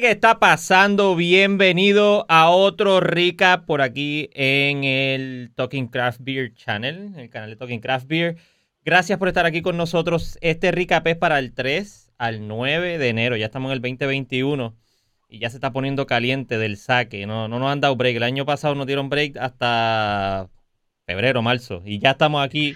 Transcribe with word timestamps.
¿qué 0.00 0.10
está 0.10 0.38
pasando? 0.38 1.16
Bienvenido 1.16 2.26
a 2.28 2.50
otro 2.50 3.00
recap 3.00 3.64
por 3.64 3.80
aquí 3.80 4.28
en 4.34 4.84
el 4.84 5.52
Talking 5.54 5.88
Craft 5.88 6.20
Beer 6.22 6.52
Channel, 6.52 7.14
el 7.16 7.30
canal 7.30 7.48
de 7.48 7.56
Talking 7.56 7.80
Craft 7.80 8.06
Beer. 8.06 8.36
Gracias 8.84 9.18
por 9.18 9.28
estar 9.28 9.46
aquí 9.46 9.62
con 9.62 9.78
nosotros. 9.78 10.36
Este 10.42 10.70
recap 10.70 11.06
es 11.06 11.16
para 11.16 11.38
el 11.38 11.54
3 11.54 12.12
al 12.18 12.46
9 12.46 12.98
de 12.98 13.08
enero. 13.08 13.36
Ya 13.36 13.46
estamos 13.46 13.70
en 13.70 13.76
el 13.76 13.80
2021 13.80 14.76
y 15.30 15.38
ya 15.38 15.48
se 15.48 15.56
está 15.56 15.72
poniendo 15.72 16.04
caliente 16.04 16.58
del 16.58 16.76
saque. 16.76 17.24
No, 17.24 17.48
no 17.48 17.58
nos 17.58 17.72
han 17.72 17.80
dado 17.80 17.96
break. 17.96 18.16
El 18.16 18.24
año 18.24 18.44
pasado 18.44 18.74
nos 18.74 18.86
dieron 18.86 19.08
break 19.08 19.38
hasta 19.38 20.50
febrero, 21.06 21.40
marzo. 21.40 21.80
Y 21.86 22.00
ya 22.00 22.10
estamos 22.10 22.44
aquí 22.44 22.74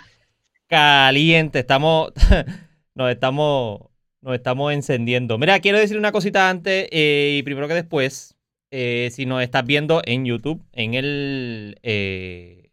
calientes. 0.68 1.60
Estamos, 1.60 2.12
nos 2.94 3.10
estamos 3.10 3.90
nos 4.22 4.34
estamos 4.34 4.72
encendiendo. 4.72 5.38
Mira, 5.38 5.60
quiero 5.60 5.78
decir 5.78 5.96
una 5.96 6.12
cosita 6.12 6.50
antes 6.50 6.88
eh, 6.90 7.36
y 7.38 7.42
primero 7.42 7.68
que 7.68 7.74
después. 7.74 8.36
Eh, 8.72 9.10
si 9.12 9.26
nos 9.26 9.42
estás 9.42 9.66
viendo 9.66 10.00
en 10.04 10.24
YouTube, 10.24 10.62
en 10.72 10.94
el 10.94 11.76
eh, 11.82 12.70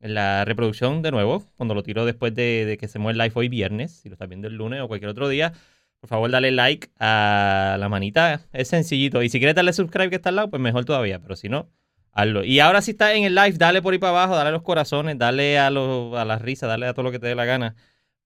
en 0.00 0.14
la 0.14 0.44
reproducción 0.44 1.02
de 1.02 1.10
nuevo, 1.12 1.44
cuando 1.56 1.74
lo 1.74 1.82
tiro 1.82 2.04
después 2.04 2.34
de, 2.34 2.76
que 2.80 2.88
se 2.88 2.98
mueve 2.98 3.12
el 3.12 3.18
live 3.18 3.32
hoy 3.36 3.48
viernes, 3.48 3.92
si 3.92 4.08
lo 4.08 4.14
estás 4.14 4.28
viendo 4.28 4.48
el 4.48 4.54
lunes 4.54 4.80
o 4.80 4.88
cualquier 4.88 5.10
otro 5.10 5.28
día, 5.28 5.52
por 6.00 6.08
favor 6.08 6.30
dale 6.30 6.50
like 6.50 6.88
a 6.98 7.76
la 7.78 7.88
manita. 7.88 8.42
Es 8.52 8.68
sencillito. 8.68 9.22
Y 9.22 9.28
si 9.28 9.38
quieres 9.38 9.54
darle 9.54 9.72
subscribe 9.72 10.10
que 10.10 10.16
está 10.16 10.30
al 10.30 10.36
lado, 10.36 10.50
pues 10.50 10.60
mejor 10.60 10.84
todavía. 10.84 11.20
Pero 11.20 11.36
si 11.36 11.48
no, 11.48 11.68
hazlo. 12.12 12.44
Y 12.44 12.60
ahora 12.60 12.82
si 12.82 12.92
estás 12.92 13.14
en 13.14 13.24
el 13.24 13.34
live, 13.34 13.54
dale 13.58 13.82
por 13.82 13.92
ahí 13.92 13.98
para 13.98 14.10
abajo, 14.10 14.36
dale 14.36 14.48
a 14.48 14.52
los 14.52 14.62
corazones, 14.62 15.18
dale 15.18 15.58
a, 15.58 15.70
los, 15.70 16.16
a 16.16 16.24
las 16.24 16.42
risas, 16.42 16.68
dale 16.68 16.86
a 16.86 16.94
todo 16.94 17.04
lo 17.04 17.12
que 17.12 17.18
te 17.18 17.26
dé 17.28 17.34
la 17.34 17.44
gana 17.44 17.76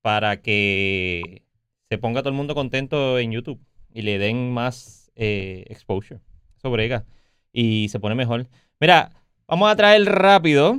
para 0.03 0.41
que 0.41 1.43
se 1.91 1.99
ponga 1.99 2.21
todo 2.21 2.31
el 2.31 2.37
mundo 2.37 2.55
contento 2.55 3.19
en 3.19 3.33
YouTube 3.33 3.61
y 3.93 4.03
le 4.03 4.19
den 4.19 4.53
más 4.53 5.11
eh, 5.17 5.65
exposure. 5.69 6.21
Eso 6.57 6.71
brega. 6.71 7.05
Y 7.53 7.89
se 7.89 7.99
pone 7.99 8.15
mejor. 8.15 8.47
Mira, 8.79 9.11
vamos 9.49 9.69
a 9.69 9.75
traer 9.75 10.05
rápido 10.05 10.79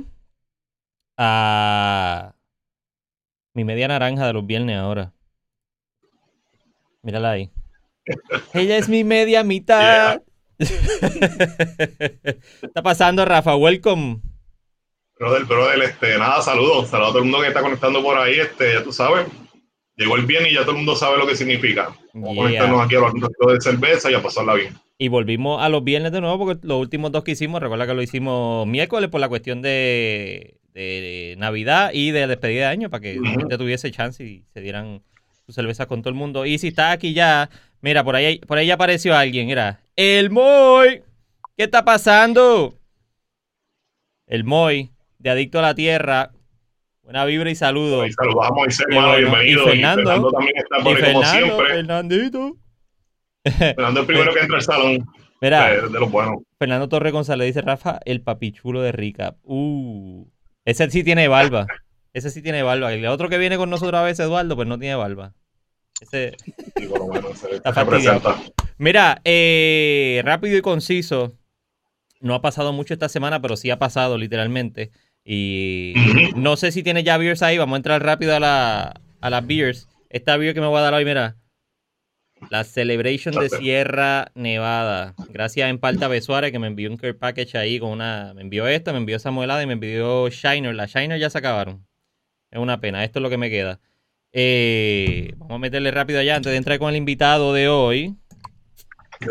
a 1.18 2.34
mi 3.52 3.64
media 3.64 3.88
naranja 3.88 4.26
de 4.26 4.32
los 4.32 4.46
viernes 4.46 4.78
ahora. 4.78 5.12
Mírala 7.02 7.32
ahí. 7.32 7.50
Ella 8.54 8.78
es 8.78 8.88
mi 8.88 9.04
media 9.04 9.44
mitad. 9.44 10.22
está 10.58 12.82
pasando, 12.82 13.26
Rafa? 13.26 13.54
Welcome. 13.54 14.22
Brother, 15.18 15.44
brother, 15.44 15.82
este, 15.82 16.16
nada, 16.16 16.40
saludos. 16.40 16.88
Saludos 16.88 17.10
a 17.10 17.12
todo 17.12 17.18
el 17.18 17.24
mundo 17.24 17.42
que 17.42 17.48
está 17.48 17.60
conectando 17.60 18.02
por 18.02 18.16
ahí, 18.16 18.40
este, 18.40 18.72
ya 18.72 18.82
tú 18.82 18.92
sabes. 18.92 19.26
Llegó 20.02 20.16
el 20.16 20.26
bien 20.26 20.44
y 20.48 20.54
ya 20.54 20.62
todo 20.62 20.72
el 20.72 20.78
mundo 20.78 20.96
sabe 20.96 21.16
lo 21.16 21.28
que 21.28 21.36
significa. 21.36 21.94
Vamos 22.12 22.32
a 22.32 22.40
conectarnos 22.40 22.84
aquí 22.84 22.96
a 22.96 22.98
los 22.98 23.12
de 23.14 23.60
cerveza 23.60 24.10
y 24.10 24.14
a 24.14 24.22
pasarla 24.22 24.54
bien. 24.54 24.74
Y 24.98 25.06
volvimos 25.06 25.62
a 25.62 25.68
los 25.68 25.84
viernes 25.84 26.10
de 26.10 26.20
nuevo 26.20 26.44
porque 26.44 26.66
los 26.66 26.80
últimos 26.80 27.12
dos 27.12 27.22
que 27.22 27.30
hicimos, 27.30 27.62
recuerda 27.62 27.86
que 27.86 27.94
lo 27.94 28.02
hicimos 28.02 28.66
miércoles 28.66 29.10
por 29.10 29.20
la 29.20 29.28
cuestión 29.28 29.62
de, 29.62 30.58
Navidad 31.38 31.90
y 31.92 32.10
de 32.10 32.26
despedida 32.26 32.62
de 32.62 32.72
año 32.72 32.90
para 32.90 33.02
que 33.02 33.20
la 33.20 33.30
gente 33.30 33.58
tuviese 33.58 33.92
chance 33.92 34.24
y 34.24 34.44
se 34.52 34.60
dieran 34.60 35.02
sus 35.46 35.54
cervezas 35.54 35.86
con 35.86 36.02
todo 36.02 36.08
el 36.08 36.16
mundo. 36.16 36.46
Y 36.46 36.58
si 36.58 36.68
está 36.68 36.90
aquí 36.90 37.14
ya, 37.14 37.48
mira, 37.80 38.02
por 38.02 38.16
ahí, 38.16 38.38
por 38.38 38.58
ahí 38.58 38.72
apareció 38.72 39.16
alguien, 39.16 39.50
era 39.50 39.80
el 39.94 40.30
Moy. 40.30 41.02
¿Qué 41.56 41.64
está 41.64 41.84
pasando? 41.84 42.74
El 44.26 44.42
Moy, 44.42 44.90
de 45.20 45.30
Adicto 45.30 45.60
a 45.60 45.62
la 45.62 45.74
Tierra, 45.76 46.32
Buena 47.12 47.26
vibra 47.26 47.50
y 47.50 47.54
saludos. 47.54 48.08
Y 48.08 48.12
saludamos 48.12 48.46
a 48.46 48.54
Moisés, 48.54 48.86
hermano, 48.88 49.18
bienvenido. 49.18 49.64
Y 49.64 49.68
Fernando, 49.68 50.00
y 50.00 50.04
Fernando 50.06 50.30
también 50.30 50.56
está 50.56 50.82
por 50.82 50.96
ahí 50.96 51.12
como 51.12 51.24
siempre. 51.26 51.66
Fernandito. 51.66 52.56
Fernando 53.44 53.90
es 53.90 53.96
el 53.98 54.06
primero 54.06 54.32
que 54.32 54.40
entra 54.40 54.56
al 54.56 54.62
salón. 54.62 55.06
Mira, 55.42 55.70
de, 55.72 55.88
de 55.90 56.00
los 56.00 56.10
buenos. 56.10 56.36
Fernando 56.58 56.88
Torre 56.88 57.10
González 57.10 57.48
dice 57.48 57.60
Rafa, 57.60 58.00
el 58.06 58.22
papichulo 58.22 58.80
de 58.80 58.92
Rica. 58.92 59.36
Uh, 59.42 60.26
ese 60.64 60.88
sí 60.88 61.04
tiene 61.04 61.28
barba. 61.28 61.66
Ese 62.14 62.30
sí 62.30 62.40
tiene 62.40 62.62
barba. 62.62 62.94
El 62.94 63.04
otro 63.04 63.28
que 63.28 63.36
viene 63.36 63.58
con 63.58 63.68
nosotros 63.68 64.00
a 64.00 64.04
veces, 64.04 64.24
Eduardo, 64.24 64.56
pues 64.56 64.66
no 64.66 64.78
tiene 64.78 64.94
barba. 64.94 65.34
Ese 66.00 66.34
sí, 66.76 66.86
bueno, 66.86 67.28
está 67.28 67.74
fastidiado. 67.74 68.36
Mira, 68.78 69.20
eh, 69.24 70.22
rápido 70.24 70.56
y 70.56 70.62
conciso. 70.62 71.34
No 72.20 72.34
ha 72.34 72.40
pasado 72.40 72.72
mucho 72.72 72.94
esta 72.94 73.10
semana, 73.10 73.42
pero 73.42 73.58
sí 73.58 73.68
ha 73.68 73.78
pasado 73.78 74.16
literalmente. 74.16 74.92
Y 75.24 75.94
no 76.36 76.56
sé 76.56 76.72
si 76.72 76.82
tiene 76.82 77.04
ya 77.04 77.16
beers 77.16 77.42
ahí. 77.42 77.58
Vamos 77.58 77.74
a 77.74 77.78
entrar 77.78 78.02
rápido 78.02 78.34
a, 78.34 78.40
la, 78.40 79.00
a 79.20 79.30
las 79.30 79.46
beers. 79.46 79.88
Esta 80.10 80.36
beer 80.36 80.54
que 80.54 80.60
me 80.60 80.66
voy 80.66 80.78
a 80.78 80.82
dar 80.82 80.94
hoy, 80.94 81.04
mira. 81.04 81.36
La 82.50 82.64
Celebration 82.64 83.34
de 83.36 83.48
Sierra 83.48 84.32
Nevada. 84.34 85.14
Gracias 85.28 85.64
a 85.64 85.68
Empalta 85.68 86.08
Besuárez 86.08 86.50
que 86.50 86.58
me 86.58 86.66
envió 86.66 86.90
un 86.90 86.96
care 86.96 87.14
package 87.14 87.56
ahí 87.56 87.78
con 87.78 87.90
una. 87.90 88.32
Me 88.34 88.42
envió 88.42 88.66
esta, 88.66 88.92
me 88.92 88.98
envió 88.98 89.16
esa 89.16 89.30
modelada 89.30 89.62
y 89.62 89.66
me 89.66 89.74
envió 89.74 90.28
Shiner. 90.28 90.74
Las 90.74 90.92
Shiner 90.92 91.20
ya 91.20 91.30
se 91.30 91.38
acabaron. 91.38 91.86
Es 92.50 92.58
una 92.58 92.80
pena. 92.80 93.04
Esto 93.04 93.20
es 93.20 93.22
lo 93.22 93.30
que 93.30 93.38
me 93.38 93.48
queda. 93.48 93.80
Eh, 94.32 95.34
vamos 95.36 95.56
a 95.56 95.58
meterle 95.58 95.90
rápido 95.90 96.18
allá 96.18 96.36
antes 96.36 96.50
de 96.50 96.56
entrar 96.56 96.78
con 96.78 96.90
el 96.90 96.96
invitado 96.96 97.52
de 97.52 97.68
hoy. 97.68 98.16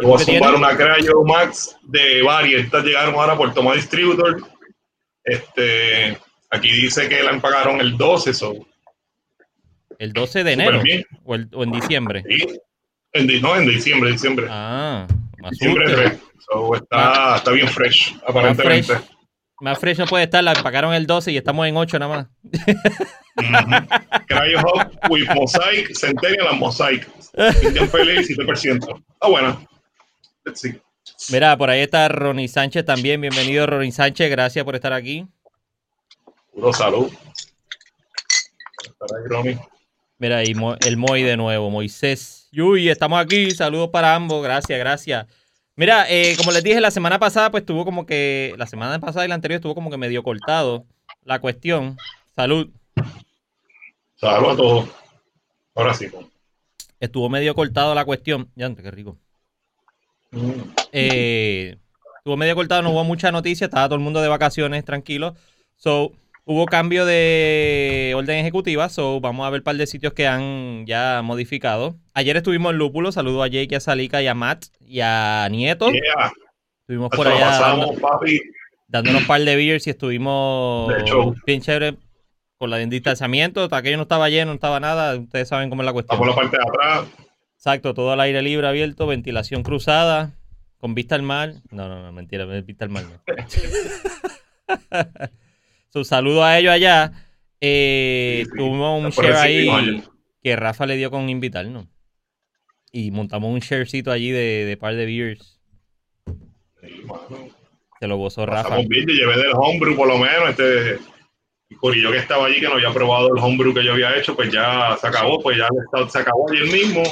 voy 0.01 0.15
a 0.15 0.19
sumar 0.19 0.55
una 0.55 0.77
Crayo 0.77 1.23
Max 1.25 1.75
de 1.83 2.21
Bari. 2.21 2.55
Estas 2.55 2.85
llegaron 2.85 3.15
ahora 3.15 3.35
por 3.35 3.53
Toma 3.53 3.73
Distributor 3.73 4.41
este, 5.23 6.17
aquí 6.49 6.71
dice 6.71 7.07
que 7.09 7.23
la 7.23 7.39
pagaron 7.39 7.79
el 7.81 7.97
12, 7.97 8.33
so. 8.33 8.53
¿El 9.99 10.13
12 10.13 10.43
de 10.43 10.53
enero? 10.53 10.81
¿O, 11.23 11.35
o, 11.35 11.63
en 11.63 11.71
diciembre? 11.71 12.23
Sí. 12.27 12.59
En, 13.13 13.41
no, 13.41 13.55
en 13.55 13.67
diciembre, 13.67 14.11
diciembre. 14.11 14.47
Ah, 14.49 15.05
más 15.39 15.51
diciembre 15.51 16.19
so, 16.49 16.75
está, 16.75 17.37
está, 17.37 17.51
bien 17.51 17.67
fresh, 17.67 18.15
aparentemente. 18.25 18.93
Más 19.59 19.77
fresh. 19.77 19.99
no 19.99 20.07
puede 20.07 20.23
estar, 20.23 20.43
la 20.43 20.53
pagaron 20.53 20.93
el 20.93 21.05
12 21.05 21.31
y 21.31 21.37
estamos 21.37 21.67
en 21.67 21.77
8 21.77 21.99
nada 21.99 22.15
más. 22.15 22.27
Cryo 24.27 24.59
Hub 24.59 25.11
with 25.11 25.27
Mosaic, 25.35 25.93
Centennial 25.95 26.47
and 26.47 26.59
Mosaic. 26.59 27.07
Indian 27.63 27.87
Pale 27.89 28.21
7%. 28.21 29.03
Ah, 29.19 29.29
bueno. 29.29 29.67
Let's 30.45 30.61
see. 30.61 30.81
Mira, 31.31 31.57
por 31.57 31.69
ahí 31.69 31.81
está 31.81 32.07
Ronnie 32.07 32.47
Sánchez 32.47 32.85
también. 32.85 33.21
Bienvenido, 33.21 33.67
Ronnie 33.67 33.91
Sánchez. 33.91 34.29
Gracias 34.29 34.65
por 34.65 34.75
estar 34.75 34.93
aquí. 34.93 35.27
Puro 36.53 36.73
salud. 36.73 37.11
Ahí, 39.43 39.57
Mira, 40.17 40.43
y 40.43 40.53
el 40.85 40.97
Moy 40.97 41.23
de 41.23 41.37
nuevo, 41.37 41.69
Moisés. 41.69 42.49
Uy, 42.55 42.89
estamos 42.89 43.19
aquí. 43.19 43.51
Saludos 43.51 43.89
para 43.89 44.13
ambos. 44.13 44.43
Gracias, 44.43 44.77
gracias. 44.77 45.25
Mira, 45.75 46.05
eh, 46.09 46.35
como 46.37 46.51
les 46.51 46.63
dije, 46.63 46.79
la 46.81 46.91
semana 46.91 47.17
pasada, 47.17 47.49
pues 47.49 47.61
estuvo 47.61 47.85
como 47.85 48.05
que. 48.05 48.53
La 48.57 48.67
semana 48.67 48.99
pasada 48.99 49.25
y 49.25 49.29
la 49.29 49.35
anterior 49.35 49.57
estuvo 49.57 49.73
como 49.73 49.89
que 49.89 49.97
medio 49.97 50.21
cortado 50.21 50.85
la 51.23 51.39
cuestión. 51.39 51.97
Salud. 52.35 52.69
Salud 54.15 54.49
a 54.49 54.55
todos. 54.55 54.89
Ahora 55.73 55.93
sí. 55.93 56.07
Estuvo 56.99 57.29
medio 57.29 57.55
cortado 57.55 57.95
la 57.95 58.05
cuestión. 58.05 58.51
Ya, 58.55 58.73
qué 58.75 58.91
rico. 58.91 59.17
Eh, 60.91 61.77
estuvo 62.17 62.37
medio 62.37 62.55
cortado, 62.55 62.81
no 62.81 62.91
hubo 62.91 63.03
mucha 63.03 63.31
noticia, 63.31 63.65
estaba 63.65 63.87
todo 63.87 63.95
el 63.95 64.01
mundo 64.01 64.21
de 64.21 64.27
vacaciones, 64.27 64.85
tranquilo. 64.85 65.35
So, 65.75 66.11
hubo 66.45 66.65
cambio 66.65 67.05
de 67.05 68.13
orden 68.15 68.37
ejecutiva, 68.37 68.89
so 68.89 69.19
vamos 69.19 69.45
a 69.45 69.49
ver 69.49 69.61
un 69.61 69.63
par 69.65 69.75
de 69.75 69.87
sitios 69.87 70.13
que 70.13 70.27
han 70.27 70.85
ya 70.85 71.21
modificado. 71.23 71.95
Ayer 72.13 72.37
estuvimos 72.37 72.71
en 72.71 72.77
Lúpulo, 72.77 73.11
saludo 73.11 73.43
a 73.43 73.47
Jake, 73.47 73.75
a 73.75 73.79
Salika 73.79 74.21
y 74.21 74.27
a 74.27 74.33
Matt 74.33 74.65
y 74.79 75.01
a 75.01 75.47
Nieto. 75.49 75.89
Estuvimos 76.81 77.09
por 77.09 77.27
allá 77.27 77.77
dándonos 78.87 79.21
un 79.21 79.27
par 79.27 79.41
de 79.41 79.55
beers 79.55 79.87
y 79.87 79.91
estuvimos 79.91 80.93
bien 81.45 81.61
chévere 81.61 81.97
con 82.57 82.69
la 82.69 82.77
distanciamiento, 82.77 83.63
hasta 83.63 83.77
aquello 83.77 83.97
no 83.97 84.03
estaba 84.03 84.29
lleno, 84.29 84.51
no 84.51 84.55
estaba 84.55 84.79
nada, 84.79 85.17
ustedes 85.17 85.47
saben 85.47 85.69
cómo 85.69 85.81
es 85.81 85.85
la 85.85 85.93
cuestión. 85.93 86.19
Por 86.19 86.27
la 86.27 86.35
parte 86.35 86.57
de 86.57 86.63
atrás. 86.63 87.07
Exacto, 87.61 87.93
todo 87.93 88.11
al 88.11 88.19
aire 88.19 88.41
libre 88.41 88.65
abierto, 88.65 89.05
ventilación 89.05 89.61
cruzada, 89.61 90.33
con 90.79 90.95
vista 90.95 91.13
al 91.13 91.21
mar. 91.21 91.53
No, 91.69 91.87
no, 91.87 92.01
no, 92.01 92.11
mentira, 92.11 92.43
vista 92.45 92.85
al 92.85 92.89
mar 92.89 93.03
no. 93.03 93.21
Su 95.93 96.03
saludo 96.03 96.43
a 96.43 96.57
ellos 96.57 96.73
allá. 96.73 97.11
Eh, 97.59 98.47
tuvimos 98.57 99.03
un 99.03 99.11
share 99.11 99.35
ahí 99.35 100.03
que 100.41 100.55
Rafa 100.55 100.87
le 100.87 100.97
dio 100.97 101.11
con 101.11 101.29
invitarnos. 101.29 101.85
Y 102.91 103.11
montamos 103.11 103.53
un 103.53 103.59
sharecito 103.59 104.11
allí 104.11 104.31
de, 104.31 104.65
de 104.65 104.77
par 104.77 104.95
de 104.95 105.05
beers. 105.05 105.61
Se 107.99 108.07
lo 108.07 108.17
gozó 108.17 108.47
Rafa. 108.47 108.77
Bien, 108.77 109.05
yo 109.07 109.13
llevé 109.13 109.37
del 109.37 109.53
homebrew 109.53 109.95
por 109.95 110.07
lo 110.07 110.17
menos. 110.17 110.49
Este 110.49 110.97
corillo 111.79 112.11
que 112.11 112.17
estaba 112.17 112.47
allí 112.47 112.59
que 112.59 112.67
no 112.67 112.73
había 112.73 112.91
probado 112.91 113.27
el 113.27 113.39
homebrew 113.39 113.71
que 113.71 113.85
yo 113.85 113.93
había 113.93 114.17
hecho, 114.17 114.35
pues 114.35 114.51
ya 114.51 114.97
se 114.99 115.05
acabó, 115.05 115.39
pues 115.39 115.59
ya 115.59 115.67
se 116.09 116.17
acabó 116.17 116.49
ayer 116.49 116.63
mismo 116.63 117.03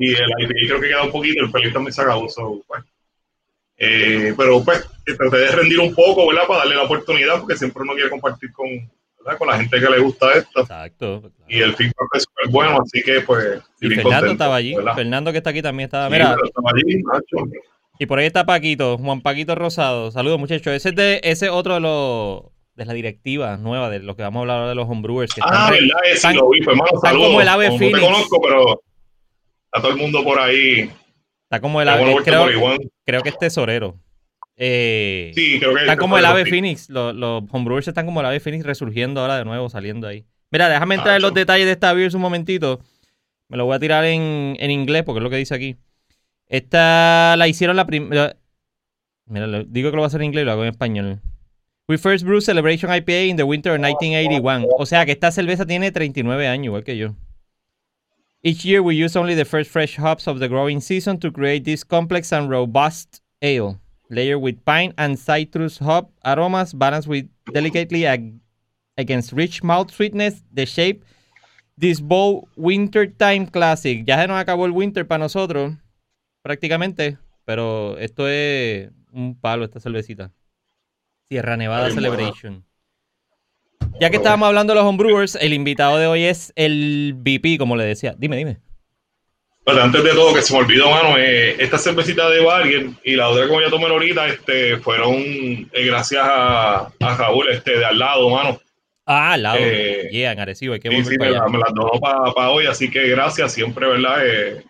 y 0.00 0.10
el 0.10 0.30
IPA 0.38 0.54
creo 0.66 0.80
que 0.80 0.88
queda 0.88 1.02
un 1.04 1.12
poquito, 1.12 1.44
el 1.44 1.50
pelito 1.50 1.74
también 1.74 1.92
se 1.92 2.02
acabó. 2.02 2.26
pues. 2.66 2.82
eh, 3.78 4.34
pero 4.36 4.62
pues 4.64 4.86
traté 5.16 5.36
de 5.36 5.48
rendir 5.52 5.78
un 5.80 5.94
poco, 5.94 6.26
¿verdad? 6.28 6.46
Para 6.46 6.60
darle 6.60 6.76
la 6.76 6.82
oportunidad, 6.84 7.38
porque 7.40 7.56
siempre 7.56 7.82
uno 7.82 7.94
quiere 7.94 8.10
compartir 8.10 8.52
con, 8.52 8.68
¿verdad? 9.18 9.38
con 9.38 9.48
la 9.48 9.58
gente 9.58 9.80
que 9.80 9.90
le 9.90 9.98
gusta 9.98 10.32
esto. 10.34 10.60
Exacto. 10.60 11.30
Y 11.48 11.60
el 11.60 11.74
feedback 11.74 12.14
es 12.14 12.24
súper 12.24 12.48
bueno, 12.50 12.80
así 12.82 13.02
que 13.02 13.20
pues... 13.20 13.60
Y 13.80 13.88
Fernando 13.88 14.32
estaba 14.32 14.56
allí, 14.56 14.74
Fernando 14.94 15.32
que 15.32 15.38
está 15.38 15.50
aquí 15.50 15.62
también 15.62 15.86
estaba... 15.86 16.08
Mira, 16.10 16.36
estaba 16.44 16.70
allí, 16.74 17.02
Nacho. 17.02 17.50
Y 17.98 18.06
por 18.06 18.18
ahí 18.18 18.26
está 18.26 18.46
Paquito, 18.46 18.96
Juan 18.96 19.20
Paquito 19.20 19.54
Rosado. 19.54 20.10
Saludos, 20.10 20.38
muchachos. 20.38 20.72
Ese 20.72 20.88
es 20.88 20.94
de, 20.96 21.20
ese 21.22 21.46
es 21.46 21.52
otro 21.52 21.74
de 21.74 21.80
los 21.80 22.44
de 22.74 22.86
la 22.86 22.94
directiva 22.94 23.58
nueva 23.58 23.90
de 23.90 23.98
lo 23.98 24.16
que 24.16 24.22
vamos 24.22 24.38
a 24.38 24.40
hablar 24.40 24.56
ahora 24.56 24.68
de 24.70 24.74
los 24.74 24.88
homebrewers. 24.88 25.34
Que 25.34 25.42
ah, 25.44 25.48
están, 25.50 25.70
verdad, 25.72 25.98
ese 26.04 26.12
están- 26.14 26.36
lo 26.36 26.48
vi, 26.48 26.62
pues, 26.62 26.68
hermano, 26.68 26.90
están 26.94 27.10
saludos. 27.10 27.26
como 27.28 27.40
el 27.42 27.48
ave 27.48 27.68
No 27.68 27.76
Phoenix. 27.76 27.98
te 27.98 28.04
conozco, 28.06 28.40
pero 28.40 28.82
está 29.72 29.80
todo 29.82 29.92
el 29.92 29.98
mundo 29.98 30.22
por 30.24 30.38
ahí. 30.40 30.90
está 31.44 31.60
como 31.60 31.80
el 31.80 31.88
Está 31.88 32.00
ave, 32.00 32.16
creo, 32.24 32.50
igual. 32.50 32.78
creo 33.04 33.22
que 33.22 33.28
es 33.30 33.38
tesorero. 33.38 33.96
Eh, 34.56 35.32
Sí, 35.34 35.58
creo 35.58 35.74
que 35.74 35.80
están 35.80 35.96
como 35.96 36.18
el 36.18 36.24
ave 36.26 36.44
Phoenix. 36.44 36.90
Los, 36.90 37.14
los 37.14 37.44
homebrewers 37.50 37.88
están 37.88 38.04
como 38.06 38.20
el 38.20 38.26
ave 38.26 38.40
Phoenix 38.40 38.64
resurgiendo 38.64 39.20
ahora 39.20 39.38
de 39.38 39.44
nuevo, 39.44 39.68
saliendo 39.70 40.06
ahí. 40.06 40.24
Mira, 40.50 40.68
déjame 40.68 40.96
entrar 40.96 41.16
en 41.16 41.22
los 41.22 41.32
detalles 41.32 41.66
de 41.66 41.72
esta 41.72 41.92
beers 41.92 42.14
un 42.14 42.20
momentito. 42.20 42.80
Me 43.48 43.56
lo 43.56 43.64
voy 43.64 43.76
a 43.76 43.78
tirar 43.80 44.04
en, 44.04 44.56
en 44.60 44.70
inglés 44.70 45.02
porque 45.04 45.18
es 45.18 45.22
lo 45.22 45.30
que 45.30 45.36
dice 45.36 45.54
aquí. 45.54 45.76
Esta 46.48 47.36
la 47.38 47.48
hicieron 47.48 47.76
la 47.76 47.86
primera. 47.86 48.36
Mira, 49.26 49.46
digo 49.66 49.90
que 49.90 49.96
lo 49.96 50.02
voy 50.02 50.04
a 50.04 50.08
hacer 50.08 50.20
en 50.20 50.26
inglés 50.26 50.42
y 50.42 50.46
lo 50.46 50.52
hago 50.52 50.62
en 50.64 50.70
español. 50.70 51.20
We 51.88 51.98
first 51.98 52.24
brewed 52.24 52.42
Celebration 52.42 52.92
IPA 52.92 53.22
in 53.26 53.36
the 53.36 53.42
winter 53.44 53.72
of 53.72 53.78
1981. 53.80 54.66
O 54.78 54.86
sea 54.86 55.06
que 55.06 55.12
esta 55.12 55.30
cerveza 55.32 55.66
tiene 55.66 55.90
39 55.90 56.46
años, 56.48 56.66
igual 56.66 56.84
que 56.84 56.96
yo. 56.96 57.14
Each 58.42 58.64
year 58.64 58.82
we 58.82 58.94
use 58.94 59.16
only 59.16 59.34
the 59.34 59.44
first 59.44 59.70
fresh 59.70 59.96
hops 59.96 60.26
of 60.26 60.38
the 60.38 60.48
growing 60.48 60.80
season 60.80 61.18
to 61.20 61.30
create 61.30 61.64
this 61.64 61.84
complex 61.84 62.32
and 62.32 62.48
robust 62.48 63.20
ale, 63.42 63.78
layered 64.08 64.40
with 64.40 64.64
pine 64.64 64.94
and 64.96 65.18
citrus 65.18 65.76
hop 65.76 66.10
aromas 66.24 66.72
balanced 66.72 67.06
with 67.06 67.28
delicately 67.52 68.06
ag- 68.06 68.40
against 68.96 69.32
rich 69.32 69.62
mouth 69.62 69.92
sweetness. 69.92 70.42
The 70.54 70.64
shape, 70.64 71.04
this 71.76 72.00
bold 72.00 72.48
wintertime 72.56 73.46
classic. 73.46 74.06
Ya 74.06 74.16
se 74.16 74.26
nos 74.26 74.42
acabó 74.42 74.64
el 74.64 74.72
winter 74.72 75.06
para 75.06 75.18
nosotros, 75.18 75.74
prácticamente, 76.42 77.18
pero 77.44 77.98
esto 77.98 78.26
es 78.26 78.90
un 79.12 79.34
palo 79.34 79.64
esta 79.64 79.80
cervecita. 79.80 80.32
Sierra 81.28 81.58
Nevada 81.58 81.86
Ay. 81.86 81.92
Celebration. 81.92 82.64
Ya 84.00 84.10
que 84.10 84.16
estábamos 84.16 84.46
hablando 84.46 84.72
de 84.72 84.80
los 84.80 84.88
homebrewers, 84.88 85.34
el 85.36 85.52
invitado 85.52 85.98
de 85.98 86.06
hoy 86.06 86.24
es 86.24 86.52
el 86.56 87.14
VP, 87.16 87.58
como 87.58 87.76
le 87.76 87.84
decía. 87.84 88.14
Dime, 88.16 88.36
dime. 88.36 88.58
Pero 89.64 89.82
antes 89.82 90.02
de 90.02 90.10
todo, 90.12 90.32
que 90.34 90.40
se 90.42 90.52
me 90.54 90.60
olvidó, 90.60 90.90
mano, 90.90 91.16
eh, 91.18 91.54
esta 91.62 91.76
cervecita 91.76 92.30
de 92.30 92.40
Barrier 92.42 92.86
y 93.04 93.14
la 93.14 93.28
otra 93.28 93.44
que 93.44 93.50
voy 93.52 93.64
a 93.64 93.68
tomar 93.70 93.90
ahorita, 93.90 94.26
este, 94.28 94.78
fueron 94.78 95.12
eh, 95.18 95.84
gracias 95.84 96.22
a, 96.24 96.86
a 96.98 97.16
Raúl, 97.16 97.50
este, 97.50 97.78
de 97.78 97.84
al 97.84 97.98
lado, 97.98 98.30
mano. 98.30 98.58
Ah, 99.04 99.32
al 99.32 99.42
lado. 99.42 99.58
Eh, 99.60 100.08
yeah, 100.10 100.32
en 100.32 100.40
Arecibo, 100.40 100.72
hay 100.74 100.80
que 100.80 100.88
Sí, 100.90 101.04
sí, 101.04 101.18
para 101.18 101.30
me, 101.30 101.36
allá. 101.36 101.46
me 101.48 101.58
las 101.58 101.74
donó 101.74 101.92
para 102.00 102.50
hoy, 102.50 102.66
así 102.66 102.90
que 102.90 103.06
gracias, 103.08 103.52
siempre, 103.52 103.86
¿verdad? 103.86 104.26
Eh, 104.26 104.64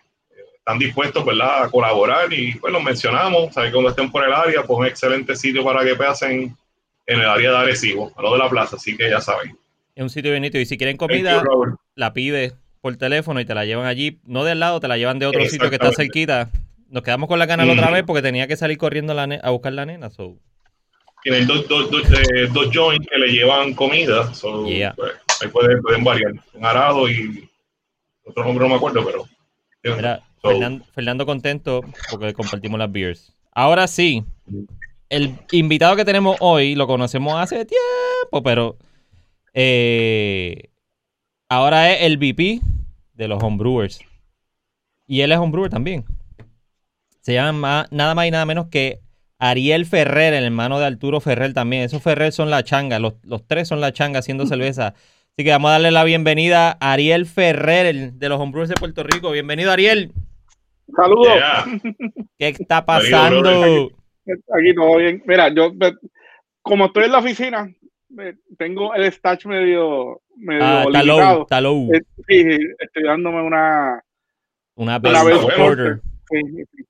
están 0.57 0.77
dispuestos, 0.77 1.23
¿verdad? 1.25 1.63
A 1.63 1.69
colaborar 1.69 2.31
y, 2.33 2.53
pues, 2.55 2.73
los 2.73 2.83
mencionamos, 2.83 3.53
sabes 3.53 3.69
que 3.69 3.73
cuando 3.73 3.91
estén 3.91 4.11
por 4.11 4.25
el 4.27 4.33
área, 4.33 4.63
pues 4.63 4.77
un 4.77 4.85
excelente 4.85 5.35
sitio 5.35 5.63
para 5.63 5.85
que 5.85 5.95
pasen 5.95 6.55
en 7.11 7.19
el 7.19 7.27
área 7.27 7.51
de 7.51 7.57
Arecibo, 7.57 8.11
a 8.15 8.21
lo 8.21 8.33
de 8.33 8.39
la 8.39 8.49
plaza, 8.49 8.75
así 8.75 8.95
que 8.95 9.09
ya 9.09 9.21
saben. 9.21 9.57
Es 9.95 10.03
un 10.03 10.09
sitio 10.09 10.31
bonito 10.33 10.57
y 10.57 10.65
si 10.65 10.77
quieren 10.77 10.97
comida, 10.97 11.43
you, 11.43 11.77
la 11.95 12.13
pides 12.13 12.53
por 12.81 12.95
teléfono 12.97 13.39
y 13.39 13.45
te 13.45 13.53
la 13.53 13.65
llevan 13.65 13.85
allí, 13.85 14.19
no 14.25 14.43
de 14.43 14.51
al 14.53 14.59
lado, 14.59 14.79
te 14.79 14.87
la 14.87 14.97
llevan 14.97 15.19
de 15.19 15.25
otro 15.27 15.45
sitio 15.45 15.69
que 15.69 15.75
está 15.75 15.91
cerquita. 15.91 16.49
Nos 16.89 17.03
quedamos 17.03 17.27
con 17.29 17.39
la 17.39 17.45
ganas 17.45 17.67
la 17.67 17.73
otra 17.73 17.91
vez 17.91 18.03
porque 18.05 18.21
tenía 18.21 18.47
que 18.47 18.55
salir 18.57 18.77
corriendo 18.77 19.13
la 19.13 19.23
a 19.23 19.49
buscar 19.51 19.73
la 19.73 19.85
nena. 19.85 20.09
So. 20.09 20.37
Tienen 21.23 21.45
dos, 21.45 21.67
dos, 21.67 21.91
dos, 21.91 22.03
eh, 22.11 22.47
dos 22.51 22.69
joints 22.73 23.07
que 23.07 23.17
le 23.19 23.27
llevan 23.27 23.73
comida, 23.73 24.33
so, 24.33 24.67
Yeah. 24.67 24.93
pues, 24.95 25.13
ahí 25.41 25.47
pueden, 25.49 25.81
pueden 25.81 26.03
variar. 26.03 26.33
Un 26.53 26.65
arado 26.65 27.09
y 27.09 27.47
otro 28.25 28.43
nombre 28.43 28.63
no 28.63 28.69
me 28.69 28.75
acuerdo, 28.75 29.05
pero. 29.05 29.95
Mira, 29.95 30.23
So, 30.41 30.49
Fernando 30.95 31.25
contento 31.25 31.81
porque 32.09 32.33
compartimos 32.33 32.79
las 32.79 32.91
beers. 32.91 33.31
Ahora 33.51 33.87
sí, 33.87 34.23
el 35.11 35.35
invitado 35.51 35.97
que 35.97 36.05
tenemos 36.05 36.37
hoy 36.39 36.73
lo 36.73 36.87
conocemos 36.87 37.35
hace 37.35 37.65
tiempo, 37.65 38.41
pero 38.41 38.77
eh, 39.53 40.69
ahora 41.49 41.91
es 41.91 42.03
el 42.03 42.17
VP 42.17 42.61
de 43.13 43.27
los 43.27 43.43
homebrewers. 43.43 43.99
Y 45.05 45.19
él 45.19 45.33
es 45.33 45.37
homebrewer 45.37 45.69
también. 45.69 46.05
Se 47.19 47.33
llama 47.33 47.87
nada 47.91 48.15
más 48.15 48.25
y 48.25 48.31
nada 48.31 48.45
menos 48.45 48.67
que 48.67 49.01
Ariel 49.37 49.85
Ferrer, 49.85 50.33
el 50.33 50.45
hermano 50.45 50.79
de 50.79 50.85
Arturo 50.85 51.19
Ferrer 51.19 51.53
también. 51.53 51.83
Esos 51.83 52.01
Ferrer 52.01 52.31
son 52.31 52.49
la 52.49 52.63
changa, 52.63 52.97
los, 52.97 53.15
los 53.23 53.45
tres 53.45 53.67
son 53.67 53.81
la 53.81 53.91
changa 53.91 54.19
haciendo 54.19 54.47
cerveza. 54.47 54.93
Así 55.33 55.43
que 55.43 55.51
vamos 55.51 55.69
a 55.69 55.73
darle 55.73 55.91
la 55.91 56.05
bienvenida 56.05 56.77
a 56.79 56.93
Ariel 56.93 57.25
Ferrer, 57.25 57.85
el 57.85 58.17
de 58.17 58.29
los 58.29 58.39
homebrewers 58.39 58.69
de 58.69 58.75
Puerto 58.75 59.03
Rico. 59.03 59.31
Bienvenido, 59.31 59.73
Ariel. 59.73 60.13
Saludos. 60.95 61.27
yeah. 61.35 61.65
¿Qué 62.37 62.47
está 62.47 62.85
pasando? 62.85 63.91
Aquí 64.25 64.73
todo 64.75 64.97
bien. 64.97 65.21
Mira, 65.25 65.49
yo 65.49 65.71
como 66.61 66.85
estoy 66.85 67.05
en 67.05 67.11
la 67.11 67.19
oficina, 67.19 67.73
tengo 68.57 68.93
el 68.93 69.05
stash 69.11 69.45
medio, 69.45 70.21
medio 70.35 70.63
Ah, 70.63 70.83
está 70.85 71.03
low, 71.03 71.17
limitado. 71.17 71.41
está 71.41 71.61
low. 71.61 71.89
Sí, 72.27 72.43
sí, 72.43 72.59
estoy 72.79 73.03
dándome 73.03 73.41
una. 73.41 74.01
Una 74.75 74.99
vez 74.99 75.13
order. 75.59 76.01
sí, 76.29 76.39
sí, 76.55 76.63
sí. 76.75 76.83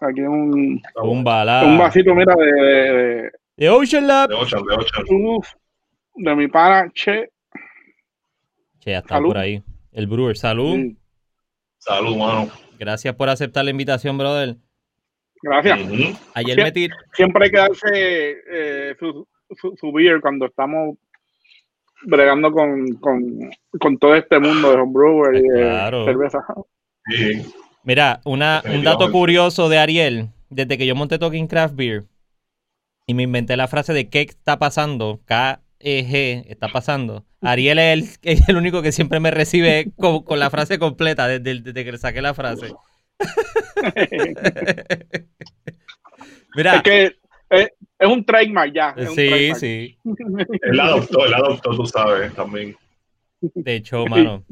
Aquí 0.00 0.20
un, 0.20 0.80
Un 1.02 1.08
un 1.18 1.24
vasito, 1.24 2.14
mira, 2.14 2.32
de, 2.36 3.32
de, 3.56 3.68
Ocean 3.68 4.06
Lab. 4.06 4.28
De 4.28 4.36
ocho, 4.36 4.58
de 4.58 5.14
uf, 5.14 5.48
de 6.14 6.36
mi 6.36 6.46
pana 6.46 6.88
Che. 6.94 7.28
Che, 8.78 8.90
ya 8.92 8.98
está 8.98 9.16
Salud. 9.16 9.30
por 9.30 9.38
ahí. 9.38 9.60
El 9.90 10.06
brewer, 10.06 10.36
salud. 10.36 10.92
Salud, 11.78 12.16
mano. 12.16 12.48
Gracias 12.78 13.12
por 13.16 13.28
aceptar 13.28 13.64
la 13.64 13.72
invitación, 13.72 14.16
brother. 14.16 14.56
Gracias. 15.42 15.80
Ujú. 15.80 16.16
Ayer 16.34 16.56
Sí. 16.56 16.62
me 16.62 16.72
tir... 16.72 16.90
Siempre 17.12 17.44
hay 17.44 17.50
que 17.50 17.58
darse 17.58 17.86
eh, 18.50 18.94
su, 18.98 19.26
su, 19.60 19.76
su 19.78 19.92
beer 19.92 20.20
cuando 20.20 20.46
estamos 20.46 20.96
bregando 22.02 22.52
con, 22.52 22.94
con, 22.94 23.50
con 23.80 23.98
todo 23.98 24.14
este 24.14 24.38
mundo 24.38 24.70
de 24.70 24.76
homebrewer 24.76 25.34
y 25.36 25.42
de 25.48 25.60
Claro. 25.60 26.04
cerveza. 26.04 26.38
Sí. 27.10 27.42
Mira, 27.82 28.20
una, 28.24 28.62
un 28.72 28.82
dato 28.84 29.10
curioso 29.10 29.68
de 29.68 29.78
Ariel. 29.78 30.28
Desde 30.50 30.78
que 30.78 30.86
yo 30.86 30.94
monté 30.94 31.18
Talking 31.18 31.46
Craft 31.46 31.74
Beer 31.76 32.04
y 33.06 33.14
me 33.14 33.22
inventé 33.24 33.56
la 33.56 33.68
frase 33.68 33.92
de 33.92 34.08
¿qué 34.08 34.22
está 34.22 34.58
pasando? 34.58 35.20
K-E-G 35.26 36.44
está 36.48 36.68
pasando. 36.68 37.24
Ariel 37.40 37.78
es 37.78 37.92
el, 37.92 38.08
es 38.40 38.48
el 38.48 38.56
único 38.56 38.80
que 38.82 38.92
siempre 38.92 39.20
me 39.20 39.30
recibe 39.30 39.90
con, 39.96 40.22
con 40.22 40.38
la 40.38 40.50
frase 40.50 40.78
completa 40.78 41.26
desde, 41.28 41.60
desde 41.62 41.84
que 41.84 41.92
le 41.92 41.98
saqué 41.98 42.22
la 42.22 42.34
frase. 42.34 42.72
Mira, 46.56 46.76
Es 46.76 46.82
que 46.82 47.16
es, 47.50 47.68
es 47.98 48.08
un 48.08 48.24
trademark 48.24 48.72
ya. 48.74 48.94
es 48.96 49.10
sí, 49.14 49.28
trademark. 49.28 49.60
sí. 49.60 49.98
Él 50.62 50.80
adoptó, 50.80 51.26
él 51.26 51.34
adoptó, 51.34 51.76
tú 51.76 51.86
sabes, 51.86 52.34
también. 52.34 52.76
De 53.40 53.76
hecho, 53.76 54.06
mano. 54.06 54.44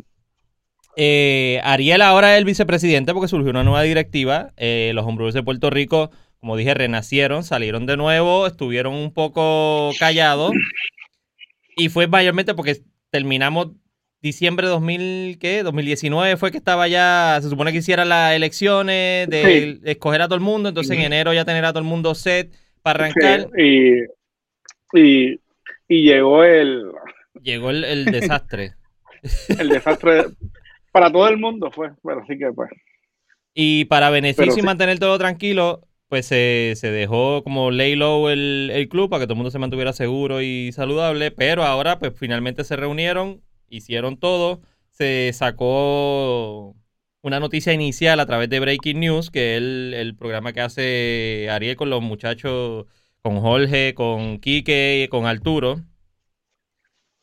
Eh, 0.96 1.60
Ariel 1.62 2.00
ahora 2.00 2.34
es 2.34 2.38
el 2.38 2.46
vicepresidente 2.46 3.12
porque 3.12 3.28
surgió 3.28 3.50
una 3.50 3.64
nueva 3.64 3.82
directiva. 3.82 4.52
Eh, 4.56 4.92
los 4.94 5.04
homebrewers 5.04 5.34
de 5.34 5.42
Puerto 5.42 5.68
Rico, 5.68 6.10
como 6.40 6.56
dije, 6.56 6.72
renacieron, 6.72 7.44
salieron 7.44 7.84
de 7.86 7.96
nuevo, 7.98 8.46
estuvieron 8.46 8.94
un 8.94 9.12
poco 9.12 9.90
callados. 9.98 10.52
Y 11.76 11.90
fue 11.90 12.06
mayormente 12.06 12.54
porque 12.54 12.82
terminamos 13.10 13.72
diciembre 14.26 14.66
de 14.66 14.72
2000, 14.72 15.38
¿qué? 15.38 15.62
2019 15.62 16.36
fue 16.36 16.50
que 16.50 16.58
estaba 16.58 16.88
ya, 16.88 17.38
se 17.40 17.48
supone 17.48 17.72
que 17.72 17.78
hicieran 17.78 18.08
las 18.08 18.34
elecciones, 18.34 19.28
de, 19.28 19.80
escoger 19.84 20.22
a 20.22 20.26
todo 20.26 20.36
el 20.36 20.40
mundo. 20.40 20.68
Entonces 20.68 20.96
en 20.96 21.04
enero 21.04 21.32
ya 21.32 21.44
tener 21.44 21.64
a 21.64 21.70
todo 21.70 21.80
el 21.80 21.88
mundo 21.88 22.14
set 22.14 22.52
para 22.82 23.04
arrancar. 23.04 23.48
Sí, 23.56 23.94
y, 24.92 25.00
y, 25.00 25.40
y 25.88 26.02
llegó 26.02 26.44
el, 26.44 26.90
Llegó 27.42 27.70
el, 27.70 27.84
el 27.84 28.04
desastre. 28.06 28.74
el 29.58 29.68
desastre 29.68 30.24
para 30.92 31.10
todo 31.10 31.28
el 31.28 31.38
mundo 31.38 31.70
fue, 31.70 31.90
pero 32.02 32.22
así 32.22 32.38
que 32.38 32.52
pues. 32.52 32.70
Y 33.54 33.86
para 33.86 34.10
beneficio 34.10 34.58
y 34.58 34.62
mantener 34.62 34.98
todo 34.98 35.16
tranquilo, 35.18 35.86
pues 36.08 36.26
se, 36.26 36.74
se 36.76 36.90
dejó 36.90 37.42
como 37.42 37.70
lay 37.70 37.96
low 37.96 38.28
el, 38.28 38.70
el 38.72 38.88
club 38.88 39.08
para 39.08 39.20
que 39.20 39.26
todo 39.26 39.34
el 39.34 39.38
mundo 39.38 39.50
se 39.50 39.58
mantuviera 39.58 39.92
seguro 39.92 40.42
y 40.42 40.72
saludable. 40.72 41.30
Pero 41.30 41.64
ahora, 41.64 41.98
pues 41.98 42.12
finalmente 42.18 42.64
se 42.64 42.76
reunieron, 42.76 43.42
hicieron 43.68 44.18
todo. 44.18 44.60
Se 44.90 45.30
sacó 45.34 46.74
una 47.22 47.40
noticia 47.40 47.72
inicial 47.72 48.20
a 48.20 48.26
través 48.26 48.48
de 48.48 48.60
Breaking 48.60 49.00
News, 49.00 49.30
que 49.30 49.56
es 49.56 49.62
el, 49.62 50.14
programa 50.16 50.52
que 50.52 50.60
hace 50.60 51.48
Ariel 51.50 51.76
con 51.76 51.90
los 51.90 52.02
muchachos, 52.02 52.86
con 53.22 53.40
Jorge, 53.40 53.94
con 53.94 54.38
Quique, 54.38 55.08
con 55.10 55.26
Arturo. 55.26 55.82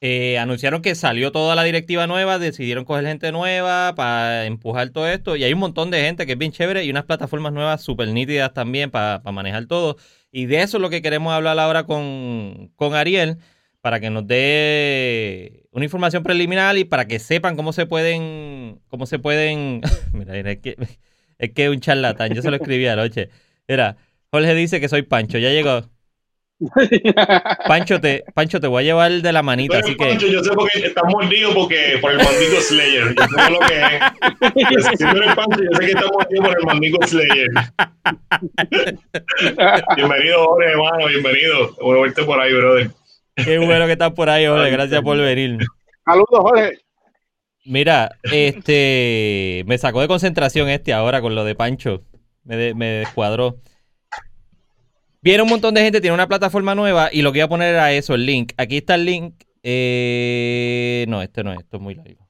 Eh, 0.05 0.37
anunciaron 0.37 0.81
que 0.81 0.95
salió 0.95 1.31
toda 1.31 1.55
la 1.55 1.63
directiva 1.63 2.07
nueva, 2.07 2.37
decidieron 2.37 2.83
coger 2.83 3.05
gente 3.05 3.31
nueva 3.31 3.95
para 3.95 4.45
empujar 4.45 4.89
todo 4.89 5.07
esto. 5.07 5.37
Y 5.37 5.45
hay 5.45 5.53
un 5.53 5.59
montón 5.59 5.91
de 5.91 6.01
gente 6.01 6.25
que 6.25 6.33
es 6.33 6.37
bien 6.37 6.51
chévere 6.51 6.83
y 6.83 6.89
unas 6.89 7.05
plataformas 7.05 7.53
nuevas 7.53 7.81
súper 7.81 8.09
nítidas 8.09 8.53
también 8.53 8.91
para 8.91 9.21
manejar 9.31 9.65
todo. 9.67 9.95
Y 10.29 10.47
de 10.47 10.61
eso 10.61 10.75
es 10.77 10.81
lo 10.81 10.89
que 10.89 11.01
queremos 11.01 11.31
hablar 11.31 11.57
ahora 11.57 11.85
con, 11.85 12.73
con 12.75 12.95
Ariel, 12.95 13.37
para 13.83 13.99
que 13.99 14.09
nos 14.09 14.25
dé 14.25 15.65
una 15.71 15.83
información 15.83 16.23
preliminar 16.23 16.77
y 16.77 16.85
para 16.85 17.05
que 17.05 17.19
sepan 17.19 17.57
cómo 17.57 17.73
se 17.73 17.85
pueden, 17.85 18.79
cómo 18.87 19.05
se 19.05 19.19
pueden. 19.19 19.81
Mira, 20.13 20.31
mira, 20.31 20.51
es 20.51 20.59
que 20.59 20.77
es 21.37 21.51
que 21.51 21.65
es 21.65 21.69
un 21.69 21.81
charlatán, 21.81 22.33
yo 22.33 22.41
se 22.41 22.49
lo 22.49 22.55
escribí 22.55 22.87
anoche. 22.87 23.27
Mira, 23.67 23.97
Jorge 24.31 24.55
dice 24.55 24.79
que 24.79 24.87
soy 24.87 25.01
Pancho, 25.01 25.37
ya 25.37 25.49
llegó. 25.49 25.81
Pancho 27.67 27.99
te, 27.99 28.23
Pancho, 28.33 28.61
te 28.61 28.67
voy 28.67 28.83
a 28.83 28.85
llevar 28.85 29.11
de 29.11 29.33
la 29.33 29.43
manita, 29.43 29.79
así 29.79 29.97
que. 29.97 30.05
Pancho, 30.05 30.27
yo 30.27 30.41
sé 30.41 30.51
porque 30.51 30.79
estás 30.79 31.03
mordido 31.09 31.53
porque 31.53 31.97
por 31.99 32.11
el 32.11 32.19
maldito 32.19 32.61
Slayer. 32.61 33.13
Yo 33.13 33.25
sé 33.25 33.51
lo 33.51 33.59
que 33.59 33.81
es. 34.77 34.85
Si 34.85 34.95
tú 34.95 35.07
eres 35.17 35.35
Pancho, 35.35 35.61
yo 35.61 35.77
sé 35.77 35.85
que 35.85 35.91
estás 35.91 36.09
mordido 36.09 36.41
por 36.41 36.57
el 36.57 36.65
maldito 36.65 37.05
Slayer. 37.05 37.49
bienvenido, 39.97 40.45
Jorge, 40.45 40.71
hermano, 40.71 41.07
bienvenido. 41.07 41.75
Voy 41.81 41.99
a 41.99 42.03
verte 42.03 42.23
por 42.23 42.39
ahí, 42.39 42.53
brother. 42.53 43.02
Qué 43.35 43.57
bueno 43.57 43.85
que 43.85 43.93
estás 43.93 44.11
por 44.11 44.29
ahí, 44.29 44.45
Jorge. 44.45 44.69
Gracias 44.69 45.01
por 45.01 45.17
venir. 45.17 45.57
Saludos, 46.05 46.39
Jorge. 46.39 46.79
Mira, 47.65 48.11
este 48.23 49.63
me 49.67 49.77
sacó 49.77 50.01
de 50.01 50.07
concentración 50.07 50.69
este 50.69 50.93
ahora 50.93 51.21
con 51.21 51.33
lo 51.35 51.45
de 51.45 51.55
Pancho. 51.55 52.03
Me, 52.43 52.57
de, 52.57 52.73
me 52.73 52.87
descuadró. 52.87 53.57
Viene 55.21 55.43
un 55.43 55.49
montón 55.49 55.73
de 55.73 55.81
gente, 55.81 56.01
tiene 56.01 56.13
una 56.13 56.27
plataforma 56.27 56.75
nueva 56.75 57.09
y 57.11 57.21
lo 57.21 57.31
que 57.31 57.39
iba 57.39 57.45
a 57.45 57.49
poner 57.49 57.69
era 57.69 57.93
eso, 57.93 58.15
el 58.15 58.25
link. 58.25 58.51
Aquí 58.57 58.77
está 58.77 58.95
el 58.95 59.05
link. 59.05 59.43
Eh, 59.63 61.05
no, 61.07 61.21
este 61.21 61.43
no 61.45 61.53
es, 61.53 61.59
esto 61.59 61.77
es 61.77 61.83
muy 61.83 61.95
largo. 61.95 62.27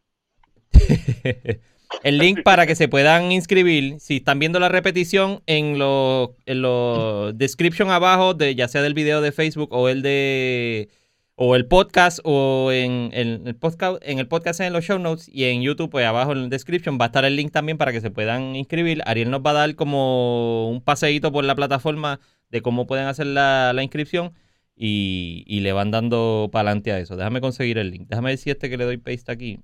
el 2.01 2.17
link 2.17 2.43
para 2.43 2.65
que 2.65 2.75
se 2.75 2.87
puedan 2.87 3.31
inscribir. 3.31 3.99
Si 3.99 4.17
están 4.17 4.39
viendo 4.39 4.59
la 4.59 4.69
repetición 4.69 5.41
en 5.45 5.77
los 5.77 6.31
en 6.45 6.61
lo 6.61 7.31
description 7.33 7.89
abajo, 7.91 8.33
de, 8.33 8.55
ya 8.55 8.67
sea 8.67 8.81
del 8.81 8.93
video 8.93 9.21
de 9.21 9.31
Facebook 9.31 9.69
o 9.71 9.89
el 9.89 10.01
de 10.01 10.89
o 11.35 11.55
el 11.55 11.65
podcast 11.65 12.19
o 12.23 12.71
en, 12.71 13.09
el 13.13 13.55
podcast 13.55 13.97
en 14.03 14.19
el 14.19 14.27
podcast 14.27 14.59
en 14.59 14.73
los 14.73 14.83
show 14.83 14.99
notes 14.99 15.29
y 15.29 15.45
en 15.45 15.61
YouTube 15.61 15.89
pues 15.89 16.05
abajo 16.05 16.33
en 16.33 16.43
la 16.43 16.47
description 16.49 16.97
va 16.99 17.05
a 17.05 17.07
estar 17.07 17.25
el 17.25 17.35
link 17.35 17.51
también 17.51 17.77
para 17.77 17.91
que 17.91 18.01
se 18.01 18.11
puedan 18.11 18.55
inscribir. 18.55 19.01
Ariel 19.05 19.31
nos 19.31 19.41
va 19.41 19.51
a 19.51 19.53
dar 19.53 19.75
como 19.75 20.69
un 20.69 20.81
paseíto 20.81 21.31
por 21.31 21.43
la 21.43 21.55
plataforma 21.55 22.19
de 22.49 22.61
cómo 22.61 22.85
pueden 22.85 23.07
hacer 23.07 23.27
la, 23.27 23.73
inscripción 23.81 24.33
y, 24.75 25.59
le 25.61 25.71
van 25.73 25.91
dando 25.91 26.49
para 26.51 26.69
adelante 26.69 26.91
a 26.91 26.99
eso. 26.99 27.15
Déjame 27.15 27.41
conseguir 27.41 27.77
el 27.77 27.91
link. 27.91 28.07
Déjame 28.09 28.31
ver 28.31 28.37
si 28.37 28.51
este 28.51 28.69
que 28.69 28.77
le 28.77 28.85
doy 28.85 28.97
paste 28.97 29.31
aquí 29.31 29.59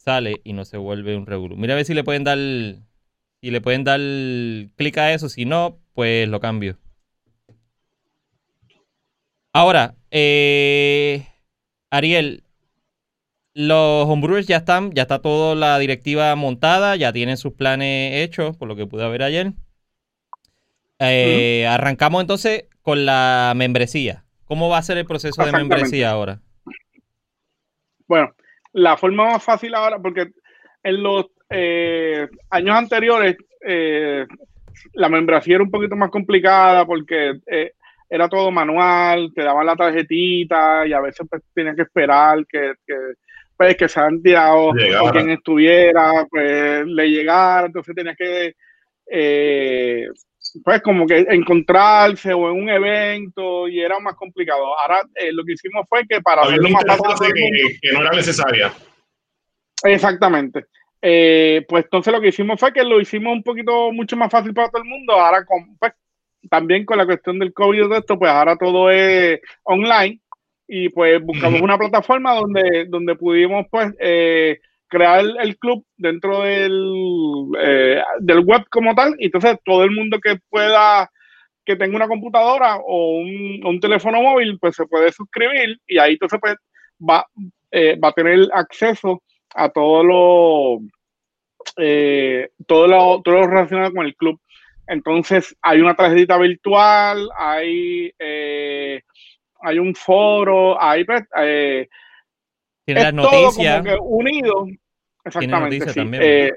sale 0.00 0.40
y 0.44 0.52
no 0.54 0.64
se 0.64 0.76
vuelve 0.76 1.16
un 1.16 1.26
revolú. 1.26 1.56
Mira 1.56 1.74
a 1.74 1.76
ver 1.76 1.84
si 1.84 1.94
le 1.94 2.04
pueden 2.04 2.24
dar 2.24 2.38
si 2.38 3.50
le 3.50 3.60
pueden 3.60 3.84
dar 3.84 4.00
clic 4.76 4.98
a 4.98 5.12
eso. 5.12 5.28
Si 5.28 5.44
no, 5.44 5.78
pues 5.94 6.28
lo 6.28 6.40
cambio. 6.40 6.78
Ahora, 9.52 9.96
eh, 10.10 11.26
Ariel, 11.90 12.44
los 13.54 14.06
homebrewers 14.06 14.46
ya 14.46 14.58
están, 14.58 14.92
ya 14.92 15.02
está 15.02 15.20
toda 15.20 15.54
la 15.54 15.78
directiva 15.78 16.34
montada, 16.36 16.96
ya 16.96 17.12
tienen 17.12 17.36
sus 17.36 17.54
planes 17.54 18.22
hechos, 18.22 18.56
por 18.56 18.68
lo 18.68 18.76
que 18.76 18.86
pude 18.86 19.08
ver 19.08 19.22
ayer. 19.22 19.52
Eh, 21.00 21.66
arrancamos 21.66 22.20
entonces 22.20 22.66
con 22.82 23.06
la 23.06 23.52
membresía. 23.56 24.24
¿Cómo 24.44 24.68
va 24.68 24.78
a 24.78 24.82
ser 24.82 24.98
el 24.98 25.06
proceso 25.06 25.44
de 25.44 25.52
membresía 25.52 26.10
ahora? 26.10 26.40
Bueno, 28.06 28.34
la 28.72 28.96
forma 28.96 29.32
más 29.32 29.42
fácil 29.42 29.74
ahora, 29.74 29.98
porque 29.98 30.28
en 30.82 31.02
los 31.02 31.26
eh, 31.48 32.28
años 32.50 32.76
anteriores 32.76 33.36
eh, 33.66 34.26
la 34.94 35.08
membresía 35.08 35.56
era 35.56 35.64
un 35.64 35.70
poquito 35.70 35.96
más 35.96 36.10
complicada 36.10 36.86
porque 36.86 37.40
era 38.08 38.28
todo 38.28 38.50
manual, 38.50 39.32
te 39.34 39.42
daban 39.42 39.66
la 39.66 39.76
tarjetita 39.76 40.86
y 40.86 40.92
a 40.92 41.00
veces 41.00 41.26
pues, 41.28 41.42
tenías 41.54 41.76
que 41.76 41.82
esperar 41.82 42.46
que, 42.46 42.72
que, 42.86 42.94
pues, 43.56 43.76
que 43.76 43.88
Santiago 43.88 44.70
o 44.70 45.10
quien 45.10 45.30
estuviera, 45.30 46.26
pues 46.30 46.86
le 46.86 47.08
llegara, 47.08 47.66
entonces 47.66 47.94
tenías 47.94 48.16
que 48.16 48.54
pues 50.64 50.82
como 50.82 51.06
que 51.06 51.26
encontrarse 51.28 52.32
o 52.32 52.50
en 52.50 52.62
un 52.62 52.68
evento 52.68 53.68
y 53.68 53.80
era 53.80 53.98
más 53.98 54.14
complicado. 54.14 54.78
Ahora 54.78 55.02
eh, 55.14 55.32
lo 55.32 55.44
que 55.44 55.52
hicimos 55.52 55.86
fue 55.88 56.06
que 56.08 56.20
para 56.20 56.42
hacerlo 56.42 56.68
más 56.70 56.84
fácil 56.84 57.32
que, 57.34 57.92
no 57.92 58.00
era 58.00 58.10
necesaria. 58.10 58.72
Exactamente. 59.84 60.66
Eh, 61.02 61.64
pues 61.68 61.84
entonces 61.84 62.12
lo 62.12 62.20
que 62.20 62.28
hicimos 62.28 62.60
fue 62.60 62.72
que 62.72 62.84
lo 62.84 63.00
hicimos 63.00 63.32
un 63.32 63.42
poquito 63.42 63.90
mucho 63.92 64.16
más 64.16 64.30
fácil 64.30 64.52
para 64.52 64.70
todo 64.70 64.82
el 64.82 64.88
mundo. 64.88 65.14
Ahora 65.14 65.44
con, 65.44 65.76
pues, 65.78 65.92
también 66.48 66.84
con 66.84 66.98
la 66.98 67.06
cuestión 67.06 67.38
del 67.38 67.52
COVID 67.52 67.84
y 67.84 67.88
de 67.88 67.98
esto, 67.98 68.18
pues 68.18 68.30
ahora 68.30 68.56
todo 68.56 68.90
es 68.90 69.40
online 69.62 70.20
y 70.72 70.88
pues 70.88 71.20
buscamos 71.22 71.60
una 71.60 71.76
plataforma 71.76 72.34
donde, 72.34 72.86
donde 72.88 73.16
pudimos 73.16 73.66
pues 73.70 73.92
eh, 73.98 74.60
crear 74.90 75.24
el, 75.40 75.56
club 75.56 75.86
dentro 75.96 76.42
del, 76.42 77.46
eh, 77.58 78.02
del 78.18 78.40
web 78.40 78.64
como 78.70 78.94
tal, 78.94 79.14
y 79.18 79.26
entonces 79.26 79.56
todo 79.64 79.84
el 79.84 79.92
mundo 79.92 80.18
que 80.22 80.36
pueda, 80.50 81.08
que 81.64 81.76
tenga 81.76 81.96
una 81.96 82.08
computadora 82.08 82.76
o 82.76 83.20
un, 83.20 83.80
teléfono 83.80 84.20
móvil, 84.20 84.58
pues 84.60 84.76
se 84.76 84.86
puede 84.86 85.12
suscribir 85.12 85.80
y 85.86 85.98
ahí 85.98 86.12
entonces 86.12 86.38
pues 86.40 86.56
va, 87.08 87.24
eh, 87.70 87.98
va 87.98 88.08
a 88.08 88.12
tener 88.12 88.48
acceso 88.52 89.22
a 89.54 89.68
todo 89.70 90.02
lo, 90.04 90.80
eh, 91.76 92.48
todo 92.66 92.88
lo, 92.88 93.22
todo 93.22 93.36
lo 93.36 93.46
relacionado 93.46 93.94
con 93.94 94.06
el 94.06 94.16
club. 94.16 94.40
Entonces 94.88 95.56
hay 95.62 95.80
una 95.80 95.94
tarjeta 95.94 96.36
virtual, 96.36 97.28
hay, 97.38 98.12
hay 98.18 99.78
un 99.78 99.94
foro, 99.94 100.82
hay 100.82 101.04
pues, 101.04 101.22
tiene 102.84 103.02
las 103.02 103.14
noticias. 103.14 103.84
unido. 104.00 104.66
Exactamente. 105.24 105.88
Sí. 105.90 106.00
Eh, 106.14 106.52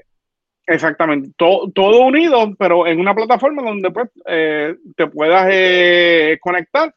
exactamente. 0.66 1.30
Todo, 1.36 1.70
todo, 1.70 2.06
unido, 2.06 2.54
pero 2.58 2.86
en 2.86 3.00
una 3.00 3.14
plataforma 3.14 3.62
donde 3.62 3.90
pues 3.90 4.10
eh, 4.26 4.74
te 4.96 5.06
puedas 5.06 5.48
eh, 5.50 6.38
conectar 6.40 6.94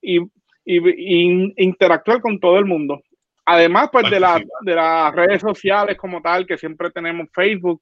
y, 0.00 0.20
y, 0.64 1.54
interactuar 1.56 2.20
con 2.20 2.38
todo 2.38 2.58
el 2.58 2.64
mundo. 2.64 3.00
Además, 3.44 3.88
pues 3.90 4.10
de, 4.10 4.20
la, 4.20 4.40
de 4.60 4.74
las 4.74 5.14
redes 5.14 5.40
sociales 5.40 5.96
como 5.96 6.20
tal, 6.20 6.46
que 6.46 6.58
siempre 6.58 6.90
tenemos 6.90 7.28
Facebook, 7.32 7.80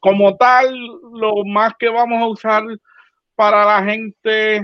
como 0.00 0.36
tal, 0.36 0.68
lo 1.14 1.46
más 1.46 1.72
que 1.78 1.88
vamos 1.88 2.20
a 2.20 2.26
usar 2.26 2.64
para 3.34 3.64
la 3.64 3.82
gente, 3.82 4.62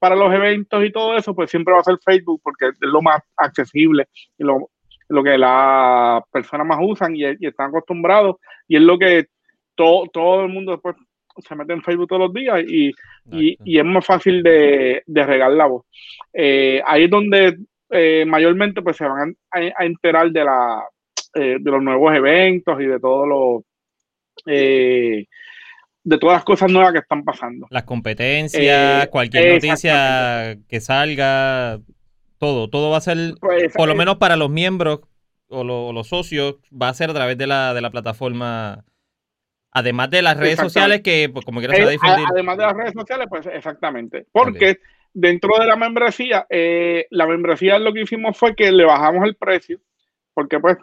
para 0.00 0.16
los 0.16 0.32
eventos 0.32 0.82
y 0.82 0.90
todo 0.90 1.14
eso, 1.18 1.34
pues 1.34 1.50
siempre 1.50 1.74
va 1.74 1.80
a 1.80 1.84
ser 1.84 1.98
Facebook 2.02 2.40
porque 2.42 2.68
es 2.68 2.76
lo 2.80 3.02
más 3.02 3.20
accesible 3.36 4.08
y 4.38 4.44
lo, 4.44 4.70
lo 5.08 5.22
que 5.22 5.38
las 5.38 6.22
personas 6.30 6.66
más 6.66 6.78
usan 6.80 7.14
y, 7.16 7.24
están 7.24 7.68
acostumbrados 7.68 8.36
y 8.68 8.76
es 8.76 8.82
lo 8.82 8.98
que 8.98 9.26
todo, 9.74 10.06
todo 10.08 10.44
el 10.44 10.48
mundo 10.52 10.72
después 10.72 10.96
se 11.36 11.54
mete 11.54 11.72
en 11.72 11.82
Facebook 11.82 12.08
todos 12.08 12.22
los 12.22 12.32
días 12.32 12.64
y, 12.66 12.92
y, 13.30 13.78
es 13.78 13.84
más 13.84 14.04
fácil 14.04 14.42
de, 14.42 15.02
de 15.06 15.22
regar 15.22 15.52
la 15.52 15.66
voz. 15.66 15.84
Eh, 16.32 16.82
ahí 16.86 17.04
es 17.04 17.10
donde 17.10 17.58
eh, 17.90 18.24
mayormente 18.26 18.82
pues 18.82 18.96
se 18.96 19.04
van 19.04 19.36
a, 19.50 19.84
enterar 19.84 20.30
de, 20.30 20.44
la, 20.44 20.82
eh, 21.34 21.56
de 21.60 21.70
los 21.70 21.82
nuevos 21.82 22.14
eventos 22.14 22.80
y 22.80 22.86
de 22.86 22.98
todos 22.98 23.28
los 23.28 23.62
de 26.06 26.18
todas 26.18 26.36
las 26.36 26.44
cosas 26.44 26.70
nuevas 26.70 26.92
que 26.92 27.00
están 27.00 27.24
pasando. 27.24 27.66
Las 27.68 27.82
competencias, 27.82 29.08
cualquier 29.08 29.54
noticia 29.54 30.56
que 30.68 30.80
salga, 30.80 31.80
todo, 32.38 32.68
todo 32.68 32.90
va 32.90 32.98
a 32.98 33.02
ser, 33.02 33.16
pues, 33.40 33.72
por 33.74 33.88
lo 33.88 33.94
eh, 33.94 33.98
menos 33.98 34.16
para 34.16 34.36
los 34.36 34.50
miembros 34.50 35.00
o, 35.48 35.64
los 35.64 36.08
socios, 36.08 36.56
va 36.70 36.88
a 36.88 36.94
ser 36.94 37.10
a 37.10 37.14
través 37.14 37.38
de 37.38 37.46
la, 37.46 37.74
de 37.74 37.80
la 37.80 37.90
plataforma. 37.90 38.84
Además 39.70 40.10
de 40.10 40.22
las 40.22 40.38
redes 40.38 40.58
sociales 40.58 41.02
que, 41.02 41.28
pues, 41.30 41.44
como 41.44 41.60
quieras, 41.60 41.78
eh, 41.78 41.98
Además 42.30 42.56
de 42.56 42.62
las 42.62 42.72
redes 42.72 42.94
sociales, 42.94 43.26
pues 43.28 43.46
exactamente. 43.46 44.26
Porque 44.32 44.78
dentro 45.12 45.58
de 45.58 45.66
la 45.66 45.76
membresía, 45.76 46.46
eh, 46.48 47.06
la 47.10 47.26
membresía 47.26 47.78
lo 47.78 47.92
que 47.92 48.02
hicimos 48.02 48.38
fue 48.38 48.54
que 48.54 48.72
le 48.72 48.84
bajamos 48.84 49.24
el 49.24 49.36
precio, 49.36 49.78
porque 50.32 50.58
pues 50.60 50.78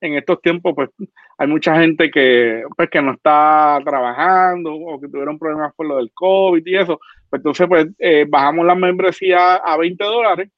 en 0.00 0.14
estos 0.14 0.40
tiempos 0.42 0.74
pues 0.76 0.90
hay 1.38 1.48
mucha 1.48 1.80
gente 1.80 2.10
que 2.10 2.62
pues 2.76 2.90
que 2.90 3.02
no 3.02 3.12
está 3.12 3.80
trabajando 3.84 4.74
o 4.74 5.00
que 5.00 5.08
tuvieron 5.08 5.38
problemas 5.38 5.74
por 5.74 5.86
lo 5.86 5.96
del 5.96 6.12
COVID 6.12 6.62
y 6.66 6.76
eso. 6.76 7.00
Pues, 7.30 7.40
entonces 7.40 7.66
pues 7.66 7.86
bajamos 8.28 8.66
la 8.66 8.74
membresía 8.74 9.54
a 9.56 9.76
20 9.78 10.04
dólares 10.04 10.50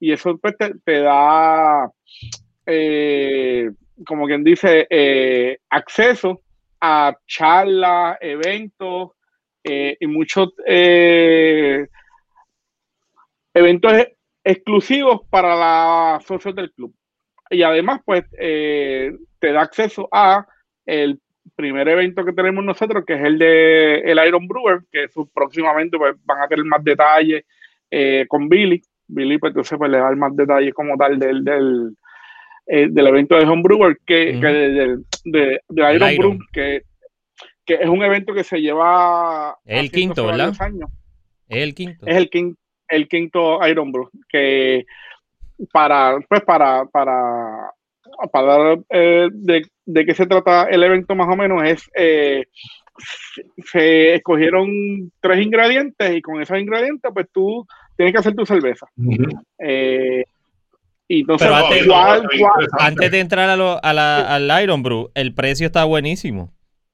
y 0.00 0.12
eso 0.12 0.36
pues, 0.38 0.56
te, 0.56 1.00
da, 1.00 1.90
eh, 2.64 3.70
como 4.06 4.26
quien 4.26 4.42
dice, 4.42 4.86
eh, 4.88 5.58
acceso 5.68 6.40
a 6.80 7.14
charlas, 7.26 8.16
eventos 8.22 9.10
eh, 9.62 9.98
y 10.00 10.06
muchos 10.06 10.48
eventos 13.52 13.92
exclusivos 14.42 15.20
para 15.28 15.54
las 15.54 16.24
socios 16.24 16.54
del 16.54 16.72
club. 16.72 16.94
Y 17.50 17.62
además, 17.62 18.00
pues, 18.04 18.24
te 18.30 19.52
da 19.52 19.60
acceso 19.60 20.08
a 20.10 20.46
el 20.86 21.20
primer 21.54 21.88
evento 21.88 22.24
que 22.24 22.32
tenemos 22.32 22.64
nosotros, 22.64 23.04
que 23.06 23.14
es 23.14 23.20
el 23.22 23.38
de 23.38 23.98
el 24.00 24.18
Iron 24.26 24.48
Brewer, 24.48 24.80
que 24.90 25.08
próximamente 25.34 25.98
pues, 25.98 26.14
van 26.24 26.40
a 26.40 26.48
tener 26.48 26.64
más 26.64 26.82
detalles 26.82 27.44
con 28.28 28.48
Billy. 28.48 28.80
Billy, 29.10 29.38
pues 29.38 29.50
entonces 29.50 29.78
pues, 29.78 29.90
le 29.90 29.98
da 29.98 30.10
más 30.12 30.34
detalles 30.36 30.74
como 30.74 30.96
tal 30.96 31.18
del, 31.18 31.44
del, 31.44 31.96
eh, 32.66 32.88
del 32.90 33.06
evento 33.06 33.36
de 33.36 33.44
Homebrewer 33.44 33.98
que, 34.06 34.38
de, 35.24 35.60
Iron, 35.94 36.16
Brew, 36.16 36.38
que, 36.52 36.82
que 37.64 37.74
es 37.74 37.88
un 37.88 38.02
evento 38.02 38.32
que 38.32 38.44
se 38.44 38.60
lleva... 38.60 39.56
El 39.64 39.90
quinto, 39.90 40.26
¿verdad? 40.26 40.54
Años. 40.60 40.90
El 41.48 41.74
quinto. 41.74 42.06
Es 42.06 42.16
el 42.16 42.30
quinto, 42.30 42.60
el 42.88 43.08
quinto 43.08 43.66
Iron 43.66 43.92
Brew, 43.92 44.10
que 44.28 44.86
para, 45.72 46.18
pues 46.28 46.42
para, 46.42 46.84
para, 46.86 47.72
para 48.32 48.74
eh, 48.90 49.28
de, 49.32 49.66
de, 49.84 50.06
qué 50.06 50.14
se 50.14 50.26
trata 50.26 50.64
el 50.64 50.82
evento 50.82 51.14
más 51.14 51.28
o 51.28 51.36
menos 51.36 51.62
es 51.64 51.90
eh, 51.94 52.46
se 53.66 54.14
escogieron 54.14 55.12
tres 55.20 55.44
ingredientes 55.44 56.16
y 56.16 56.22
con 56.22 56.40
esos 56.40 56.58
ingredientes 56.58 57.10
pues 57.12 57.26
tú 57.32 57.66
tienes 58.00 58.14
que 58.14 58.18
hacer 58.18 58.34
tu 58.34 58.46
cerveza. 58.46 58.86
Eh, 59.58 60.24
y 61.06 61.20
entonces, 61.20 61.50
antes, 62.78 63.10
de 63.10 63.20
entrar 63.20 63.50
a 63.50 64.36
al 64.36 64.62
Iron 64.62 64.82
Brew, 64.82 65.10
el 65.14 65.34
precio 65.34 65.66
está 65.66 65.84
buenísimo. 65.84 66.50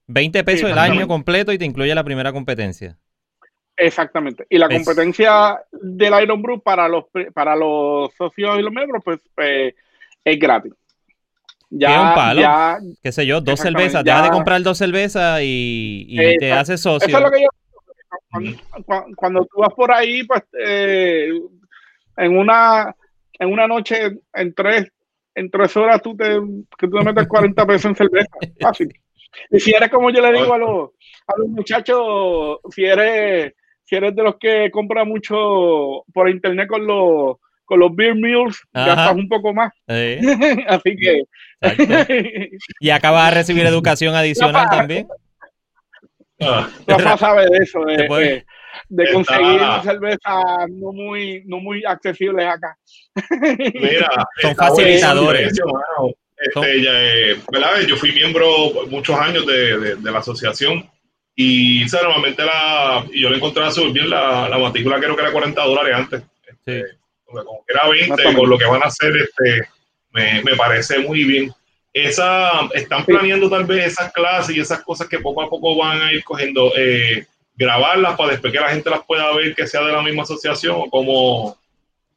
20 0.08 0.42
pesos 0.42 0.68
el 0.68 0.78
año 0.78 1.06
completo 1.06 1.52
y 1.52 1.58
te 1.58 1.64
incluye 1.64 1.94
la 1.94 2.02
primera 2.02 2.32
competencia. 2.32 2.98
Exactamente. 3.76 4.46
Y 4.50 4.58
la 4.58 4.68
competencia 4.68 5.60
del 5.70 6.20
Iron 6.24 6.42
Brew 6.42 6.60
para 6.60 6.88
los, 6.88 7.04
para 7.32 7.54
los 7.54 8.12
socios 8.14 8.58
y 8.58 8.62
los 8.62 8.72
miembros, 8.72 9.00
pues 9.04 9.20
eh, 9.36 9.76
es 10.24 10.38
gratis. 10.40 10.72
Ya, 11.70 12.08
un 12.08 12.14
palo. 12.14 12.42
qué 13.00 13.12
sé 13.12 13.26
yo, 13.26 13.40
dos 13.40 13.60
cervezas. 13.60 14.02
Deja 14.02 14.22
de 14.22 14.30
comprar 14.30 14.60
dos 14.62 14.78
cervezas 14.78 15.40
y, 15.40 16.16
te 16.40 16.50
haces 16.50 16.80
socio. 16.80 17.06
Eso 17.06 17.18
es 17.18 17.22
lo 17.22 17.30
que 17.30 17.42
yo. 17.42 17.48
Cuando, 19.14 19.46
tú 19.46 19.60
vas 19.60 19.74
por 19.74 19.92
ahí, 19.92 20.24
pues 20.24 20.42
eh, 20.58 21.30
en 22.16 22.36
una 22.36 22.94
en 23.38 23.52
una 23.52 23.66
noche, 23.66 24.18
en 24.32 24.54
tres, 24.54 24.90
en 25.34 25.50
tres 25.50 25.76
horas, 25.76 26.00
tú 26.00 26.16
te, 26.16 26.24
que 26.78 26.88
tú 26.88 26.98
te 26.98 27.04
metes 27.04 27.28
40 27.28 27.66
pesos 27.66 27.84
en 27.86 27.96
cerveza. 27.96 28.30
Fácil. 28.60 28.88
Y 29.50 29.60
si 29.60 29.74
eres 29.74 29.90
como 29.90 30.10
yo 30.10 30.22
le 30.22 30.38
digo 30.38 30.54
a 30.54 30.58
los, 30.58 30.90
a 31.26 31.34
los 31.38 31.48
muchachos, 31.48 32.58
si 32.70 32.84
eres 32.84 33.52
si 33.84 33.94
eres 33.94 34.16
de 34.16 34.22
los 34.22 34.36
que 34.36 34.70
compra 34.72 35.04
mucho 35.04 36.04
por 36.12 36.28
internet 36.28 36.68
con 36.68 36.86
los 36.86 37.36
con 37.64 37.80
los 37.80 37.94
beer 37.94 38.14
meals, 38.14 38.62
gastas 38.72 39.16
un 39.16 39.28
poco 39.28 39.52
más. 39.52 39.72
Así 39.86 40.96
que. 40.96 41.22
y 42.80 42.90
acabas 42.90 43.30
de 43.30 43.36
recibir 43.36 43.66
educación 43.66 44.14
adicional 44.14 44.68
también. 44.70 45.08
Ah. 46.40 46.68
Rafa 46.86 47.16
sabe 47.16 47.46
de 47.46 47.58
eso, 47.58 47.80
de, 47.84 48.44
de, 48.88 49.12
conseguir 49.12 49.60
cerveza 49.82 50.66
no 50.68 50.92
muy, 50.92 51.42
no 51.46 51.58
muy 51.60 51.82
accesibles 51.84 52.46
acá. 52.46 52.76
Mira, 53.74 54.10
son 54.42 54.54
facilitadores. 54.54 55.58
Este, 56.36 57.32
eh, 57.32 57.36
Yo 57.88 57.96
fui 57.96 58.12
miembro 58.12 58.46
muchos 58.88 59.18
años 59.18 59.46
de, 59.46 59.96
de 59.96 60.12
la 60.12 60.18
asociación 60.18 60.90
y 61.38 61.84
normalmente 61.92 62.42
la, 62.44 63.04
yo 63.12 63.28
le 63.28 63.36
encontraba 63.36 63.70
súper 63.70 63.92
bien 63.92 64.08
la, 64.08 64.48
la, 64.48 64.56
matrícula, 64.56 64.98
creo 64.98 65.14
que 65.14 65.22
era 65.22 65.32
40 65.32 65.62
dólares 65.64 65.94
antes. 65.94 66.22
Este, 66.46 66.96
como 67.24 67.62
que 67.66 67.74
era 67.74 67.88
20, 67.88 68.34
con 68.34 68.48
lo 68.48 68.56
que 68.56 68.64
van 68.64 68.82
a 68.82 68.86
hacer, 68.86 69.14
este, 69.14 69.68
me, 70.12 70.42
me 70.42 70.56
parece 70.56 71.00
muy 71.00 71.24
bien. 71.24 71.52
Esa, 71.98 72.68
están 72.74 73.06
planeando 73.06 73.48
tal 73.48 73.64
vez 73.64 73.86
esas 73.86 74.12
clases 74.12 74.54
y 74.54 74.60
esas 74.60 74.82
cosas 74.82 75.08
que 75.08 75.18
poco 75.18 75.40
a 75.40 75.48
poco 75.48 75.76
van 75.76 76.02
a 76.02 76.12
ir 76.12 76.22
cogiendo, 76.24 76.70
eh, 76.76 77.24
grabarlas 77.56 78.18
para 78.18 78.32
después 78.32 78.52
que 78.52 78.60
la 78.60 78.68
gente 78.68 78.90
las 78.90 79.02
pueda 79.06 79.34
ver, 79.34 79.54
que 79.54 79.66
sea 79.66 79.80
de 79.80 79.94
la 79.94 80.02
misma 80.02 80.24
asociación 80.24 80.76
o 80.76 80.90
como 80.90 81.56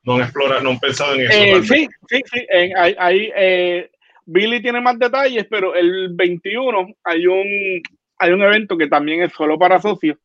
no 0.04 0.16
han 0.16 0.24
explorado, 0.24 0.62
no 0.64 0.72
han 0.72 0.80
pensado 0.80 1.16
en 1.16 1.22
eso. 1.22 1.34
Eh, 1.34 1.64
sí, 1.64 1.88
sí, 2.10 2.22
sí. 2.30 2.48
ahí, 2.76 3.32
eh, 3.34 3.90
Billy 4.26 4.62
tiene 4.62 4.82
más 4.82 5.00
detalles, 5.00 5.48
pero 5.50 5.74
el 5.74 6.10
21 6.12 6.90
hay 7.06 7.28
un 7.28 7.82
hay 8.18 8.32
un 8.34 8.42
evento 8.42 8.78
que 8.78 8.88
también 8.88 9.24
es 9.24 9.32
solo 9.32 9.58
para 9.58 9.82
socios, 9.82 10.18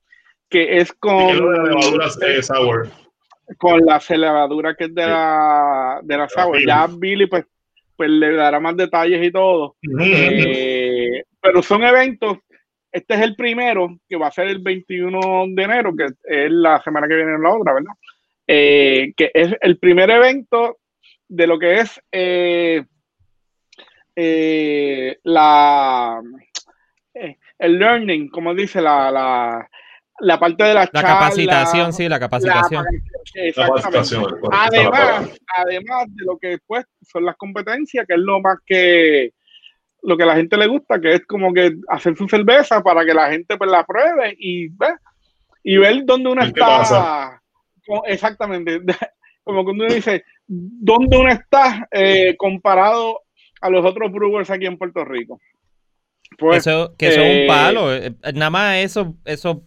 que 0.48 0.78
es 0.78 0.92
con... 0.94 1.28
Con 3.56 3.80
la 3.86 4.02
levadura 4.08 4.74
que 4.74 4.86
es 4.86 4.94
de 4.94 5.06
la, 5.06 6.00
de 6.02 6.16
la 6.16 6.28
sour. 6.28 6.58
Ya 6.66 6.88
Billy 6.88 7.26
pues, 7.26 7.44
pues 7.96 8.10
le 8.10 8.32
dará 8.34 8.60
más 8.60 8.76
detalles 8.76 9.24
y 9.24 9.30
todo. 9.30 9.76
Eh, 10.00 11.22
pero 11.40 11.62
son 11.62 11.84
eventos 11.84 12.38
este 12.94 13.14
es 13.14 13.20
el 13.22 13.34
primero, 13.34 13.98
que 14.08 14.14
va 14.14 14.28
a 14.28 14.30
ser 14.30 14.46
el 14.46 14.60
21 14.60 15.46
de 15.48 15.62
enero, 15.64 15.96
que 15.96 16.04
es 16.04 16.50
la 16.50 16.80
semana 16.80 17.08
que 17.08 17.16
viene 17.16 17.34
en 17.34 17.42
la 17.42 17.50
otra, 17.50 17.74
¿verdad? 17.74 17.92
Eh, 18.46 19.12
que 19.16 19.32
es 19.34 19.52
el 19.62 19.78
primer 19.78 20.10
evento 20.10 20.78
de 21.26 21.46
lo 21.48 21.58
que 21.58 21.80
es 21.80 22.00
eh, 22.12 22.84
la, 25.24 26.22
el 27.58 27.78
learning, 27.80 28.28
como 28.28 28.54
dice 28.54 28.80
la, 28.80 29.10
la, 29.10 29.68
la 30.20 30.38
parte 30.38 30.64
de 30.64 30.74
la, 30.74 30.88
la 30.92 31.02
capacitación, 31.02 31.92
sí, 31.92 32.08
la 32.08 32.20
capacitación. 32.20 32.84
además, 34.52 35.30
además 35.56 36.06
de 36.08 36.24
lo 36.24 36.38
que 36.38 36.48
después 36.48 36.84
son 37.02 37.24
las 37.24 37.36
competencias, 37.36 38.06
que 38.06 38.14
es 38.14 38.20
lo 38.20 38.40
más 38.40 38.58
que 38.64 39.32
lo 40.02 40.16
que 40.16 40.22
a 40.22 40.26
la 40.26 40.36
gente 40.36 40.56
le 40.56 40.66
gusta, 40.66 41.00
que 41.00 41.14
es 41.14 41.26
como 41.26 41.52
que 41.52 41.76
hacer 41.88 42.14
su 42.16 42.28
cerveza 42.28 42.82
para 42.82 43.04
que 43.04 43.14
la 43.14 43.30
gente 43.30 43.56
pues 43.56 43.70
la 43.70 43.84
pruebe 43.84 44.36
y 44.38 44.68
ve 44.68 44.94
y 45.62 45.78
ver 45.78 46.04
dónde 46.04 46.30
uno 46.30 46.42
está. 46.42 47.40
Exactamente. 48.06 48.80
Como 49.44 49.64
cuando 49.64 49.84
uno 49.84 49.94
dice, 49.94 50.24
¿dónde 50.46 51.18
uno 51.18 51.30
está 51.30 51.86
eh, 51.90 52.34
comparado 52.38 53.20
a 53.60 53.68
los 53.68 53.84
otros 53.84 54.10
brewers 54.10 54.50
aquí 54.50 54.66
en 54.66 54.78
Puerto 54.78 55.04
Rico? 55.04 55.38
Pues, 56.38 56.66
eso, 56.66 56.94
que 56.96 57.08
eso 57.08 57.20
es 57.20 57.30
un 57.30 57.42
eh, 57.42 57.46
palo. 57.46 57.94
Eh, 57.94 58.14
nada 58.34 58.50
más 58.50 58.76
eso, 58.78 59.16
eso 59.24 59.64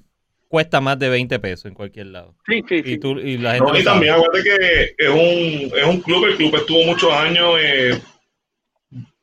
cuesta 0.48 0.82
más 0.82 0.98
de 1.00 1.10
20 1.10 1.40
pesos 1.40 1.66
en 1.66 1.74
cualquier 1.74 2.08
lado. 2.08 2.36
Sí, 2.46 2.64
sí, 2.68 2.82
y, 2.84 2.98
tú, 2.98 3.20
y 3.20 3.38
la 3.38 3.56
gente 3.56 3.84
también 3.84 4.14
acuérdate 4.14 4.44
que 4.44 4.96
es 4.98 5.10
un, 5.10 5.78
es 5.78 5.86
un 5.86 6.02
club, 6.02 6.26
el 6.26 6.36
club 6.36 6.56
estuvo 6.56 6.84
muchos 6.84 7.12
años, 7.12 7.56
eh, 7.62 8.00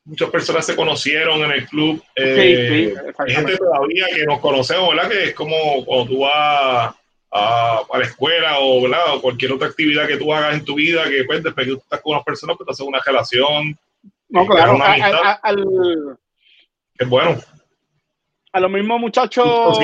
muchas 0.04 0.30
personas 0.30 0.66
se 0.66 0.76
conocieron 0.76 1.42
en 1.44 1.50
el 1.52 1.66
club. 1.66 2.02
hay 2.16 3.34
gente 3.34 3.56
todavía 3.56 4.06
que 4.14 4.24
nos 4.26 4.40
conocemos, 4.40 4.94
¿verdad? 4.94 5.10
Que 5.10 5.24
es 5.24 5.34
como 5.34 5.84
cuando 5.84 6.06
tú 6.06 6.20
vas 6.20 6.32
a, 6.34 6.94
a, 7.30 7.98
la 7.98 8.04
escuela 8.04 8.58
o, 8.60 8.82
¿verdad? 8.82 9.14
o 9.14 9.20
cualquier 9.20 9.52
otra 9.52 9.68
actividad 9.68 10.06
que 10.06 10.16
tú 10.16 10.32
hagas 10.32 10.54
en 10.54 10.64
tu 10.64 10.74
vida, 10.74 11.08
que 11.08 11.24
pues, 11.24 11.42
después 11.42 11.66
que 11.66 11.72
tú 11.72 11.78
estás 11.78 12.00
con 12.00 12.12
unas 12.12 12.24
personas, 12.24 12.56
pues 12.56 12.66
te 12.66 12.72
haces 12.72 12.86
una 12.86 13.00
relación. 13.04 13.76
No, 14.28 14.46
claro, 14.46 14.78
al, 15.42 16.18
es 16.98 17.08
bueno. 17.08 17.40
A 18.54 18.60
los 18.60 18.70
mismos 18.70 19.00
muchachos 19.00 19.78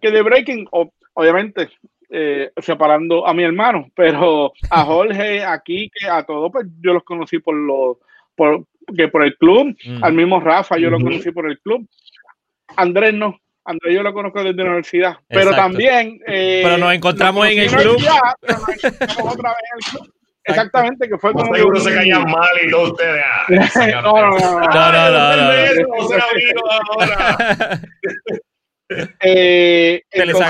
que 0.00 0.10
de 0.10 0.22
Breaking, 0.22 0.68
obviamente, 1.14 1.70
eh, 2.10 2.52
separando 2.56 3.26
a 3.26 3.34
mi 3.34 3.42
hermano, 3.42 3.90
pero 3.94 4.52
a 4.70 4.84
Jorge, 4.84 5.44
aquí, 5.44 5.90
que 5.92 6.08
a 6.08 6.24
todos, 6.24 6.50
pues 6.52 6.66
yo 6.80 6.92
los 6.92 7.02
conocí 7.02 7.38
por 7.38 7.56
los, 7.56 7.96
por, 8.36 8.64
que 8.96 9.08
por 9.08 9.24
el 9.24 9.36
club, 9.36 9.76
mm. 9.84 10.04
al 10.04 10.12
mismo 10.12 10.38
Rafa, 10.40 10.78
yo 10.78 10.90
lo 10.90 11.00
conocí 11.00 11.30
por 11.32 11.50
el 11.50 11.58
club. 11.60 11.88
Andrés 12.76 13.14
no, 13.14 13.38
Andrés 13.64 13.94
yo 13.94 14.02
lo 14.02 14.12
conozco 14.12 14.44
desde 14.44 14.62
la 14.62 14.70
universidad, 14.70 15.16
pero 15.28 15.50
también... 15.50 16.20
Eh, 16.26 16.60
pero 16.62 16.78
nos 16.78 16.94
encontramos 16.94 17.46
en 17.48 17.58
el 17.58 17.68
club. 17.68 17.96
otra 17.96 19.50
vez 19.50 19.58
en 19.72 19.78
el 19.78 19.84
club. 19.90 20.14
Exactamente, 20.44 21.08
que 21.08 21.18
fue 21.18 21.32
como. 21.32 21.54
Seguro 21.54 21.80
se 21.80 21.94
caían 21.94 22.24
mal 22.24 22.48
y 22.64 22.70
todos 22.70 22.90
ustedes. 22.90 23.24
no, 24.02 24.02
no, 24.02 24.38
no. 24.38 24.60
No, 24.60 24.92
no, 24.92 25.10
no. 25.36 25.52
Eh, 29.20 30.02
entonces, 30.10 30.46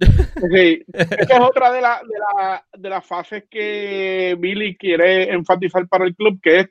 sí, 0.50 0.84
esa 0.94 1.34
es 1.34 1.40
otra 1.40 1.70
de, 1.70 1.82
la, 1.82 2.00
de, 2.02 2.18
la, 2.18 2.64
de 2.72 2.88
las 2.88 3.04
fases 3.04 3.44
que 3.50 4.34
Billy 4.38 4.74
quiere 4.76 5.30
enfatizar 5.30 5.86
para 5.86 6.06
el 6.06 6.16
club, 6.16 6.40
que 6.42 6.60
es 6.60 6.70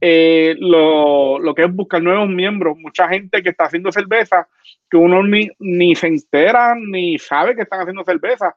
eh, 0.00 0.54
lo, 0.58 1.38
lo, 1.38 1.54
que 1.54 1.64
es 1.64 1.74
buscar 1.74 2.02
nuevos 2.02 2.30
miembros. 2.30 2.78
Mucha 2.78 3.08
gente 3.08 3.42
que 3.42 3.50
está 3.50 3.64
haciendo 3.64 3.92
cerveza, 3.92 4.48
que 4.88 4.96
uno 4.96 5.22
ni, 5.22 5.48
ni 5.58 5.94
se 5.94 6.06
entera 6.06 6.74
ni 6.74 7.18
sabe 7.18 7.54
que 7.54 7.62
están 7.62 7.80
haciendo 7.80 8.04
cerveza 8.04 8.56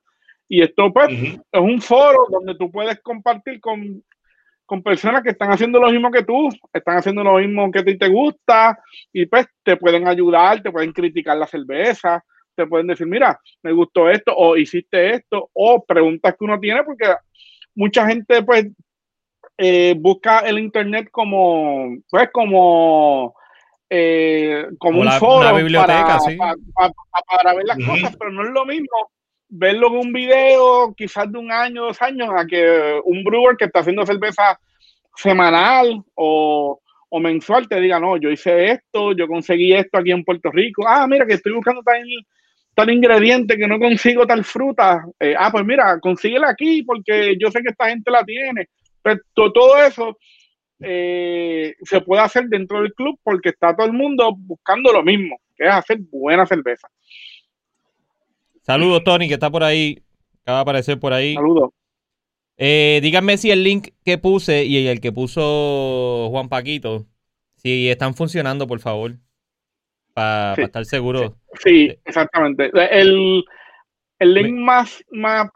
y 0.53 0.61
esto 0.61 0.93
pues 0.93 1.09
es 1.09 1.59
un 1.59 1.81
foro 1.81 2.27
donde 2.29 2.53
tú 2.53 2.69
puedes 2.69 3.01
compartir 3.01 3.59
con, 3.59 4.03
personas 4.83 5.23
que 5.23 5.31
están 5.31 5.51
haciendo 5.51 5.79
lo 5.79 5.89
mismo 5.89 6.11
que 6.11 6.23
tú, 6.23 6.47
están 6.71 6.97
haciendo 6.97 7.23
lo 7.23 7.37
mismo 7.37 7.71
que 7.71 7.79
a 7.79 7.83
ti 7.83 7.97
te 7.97 8.07
gusta 8.07 8.79
y 9.11 9.25
pues 9.25 9.47
te 9.63 9.77
pueden 9.77 10.07
ayudar, 10.07 10.61
te 10.61 10.71
pueden 10.71 10.91
criticar 10.91 11.37
la 11.37 11.47
cerveza, 11.47 12.23
te 12.55 12.67
pueden 12.67 12.85
decir, 12.85 13.07
mira, 13.07 13.39
me 13.63 13.71
gustó 13.71 14.11
esto 14.11 14.31
o 14.35 14.55
hiciste 14.55 15.15
esto 15.15 15.49
o 15.53 15.83
preguntas 15.83 16.35
que 16.37 16.45
uno 16.45 16.59
tiene 16.59 16.83
porque 16.83 17.15
mucha 17.73 18.05
gente 18.07 18.43
pues 18.43 18.67
eh, 19.57 19.95
busca 19.97 20.41
el 20.41 20.59
internet 20.59 21.09
como 21.11 21.97
pues 22.11 22.29
como 22.31 23.33
eh, 23.89 24.67
como, 24.77 25.01
un 25.01 25.11
foro 25.13 25.55
biblioteca, 25.55 26.19
para, 26.75 26.93
para, 27.41 27.53
ver 27.55 27.65
las 27.65 27.77
cosas, 27.77 28.15
pero 28.17 28.31
no 28.31 28.43
es 28.43 28.49
lo 28.51 28.65
mismo 28.65 29.11
verlo 29.55 29.87
en 29.87 29.93
un 29.93 30.13
video 30.13 30.93
quizás 30.95 31.31
de 31.31 31.37
un 31.37 31.51
año, 31.51 31.85
dos 31.85 32.01
años, 32.01 32.29
a 32.35 32.45
que 32.45 32.99
un 33.03 33.23
brewer 33.23 33.55
que 33.55 33.65
está 33.65 33.79
haciendo 33.79 34.05
cerveza 34.05 34.59
semanal 35.15 36.03
o, 36.15 36.79
o 37.09 37.19
mensual 37.19 37.67
te 37.67 37.79
diga, 37.79 37.99
no, 37.99 38.17
yo 38.17 38.31
hice 38.31 38.71
esto, 38.71 39.13
yo 39.13 39.27
conseguí 39.27 39.73
esto 39.73 39.99
aquí 39.99 40.11
en 40.11 40.23
Puerto 40.23 40.49
Rico. 40.51 40.83
Ah, 40.87 41.05
mira 41.07 41.25
que 41.25 41.35
estoy 41.35 41.53
buscando 41.53 41.83
tal, 41.83 42.03
tal 42.73 42.89
ingrediente 42.89 43.55
que 43.55 43.67
no 43.67 43.77
consigo 43.77 44.25
tal 44.25 44.43
fruta. 44.43 45.05
Eh, 45.19 45.35
ah, 45.37 45.51
pues 45.51 45.63
mira, 45.63 45.99
consíguela 45.99 46.49
aquí 46.49 46.81
porque 46.81 47.35
yo 47.39 47.51
sé 47.51 47.61
que 47.61 47.69
esta 47.69 47.89
gente 47.89 48.09
la 48.09 48.23
tiene. 48.23 48.67
Pero 49.03 49.19
pues, 49.35 49.53
todo 49.53 49.77
eso 49.77 50.17
eh, 50.79 51.75
se 51.83 52.01
puede 52.01 52.23
hacer 52.23 52.45
dentro 52.45 52.81
del 52.81 52.93
club 52.93 53.19
porque 53.21 53.49
está 53.49 53.75
todo 53.75 53.85
el 53.85 53.93
mundo 53.93 54.33
buscando 54.35 54.91
lo 54.91 55.03
mismo, 55.03 55.39
que 55.55 55.65
es 55.65 55.73
hacer 55.73 55.99
buena 56.11 56.47
cerveza. 56.47 56.87
Saludos, 58.63 59.03
Tony, 59.03 59.27
que 59.27 59.35
está 59.35 59.49
por 59.51 59.63
ahí. 59.63 60.01
Acaba 60.41 60.59
de 60.59 60.61
aparecer 60.61 60.99
por 60.99 61.13
ahí. 61.13 61.35
Saludos. 61.35 61.69
Eh, 62.57 62.99
díganme 63.01 63.37
si 63.37 63.51
el 63.51 63.63
link 63.63 63.89
que 64.05 64.17
puse 64.17 64.63
y 64.65 64.87
el 64.87 65.01
que 65.01 65.11
puso 65.11 66.29
Juan 66.29 66.49
Paquito, 66.49 67.05
si 67.55 67.89
están 67.89 68.13
funcionando, 68.13 68.67
por 68.67 68.79
favor, 68.79 69.15
para 70.13 70.53
estar 70.63 70.85
seguro. 70.85 71.35
Sí, 71.61 71.97
exactamente. 72.05 72.71
El, 72.91 73.43
el 74.19 74.33
link 74.33 74.53
más, 74.53 75.03
más 75.11 75.49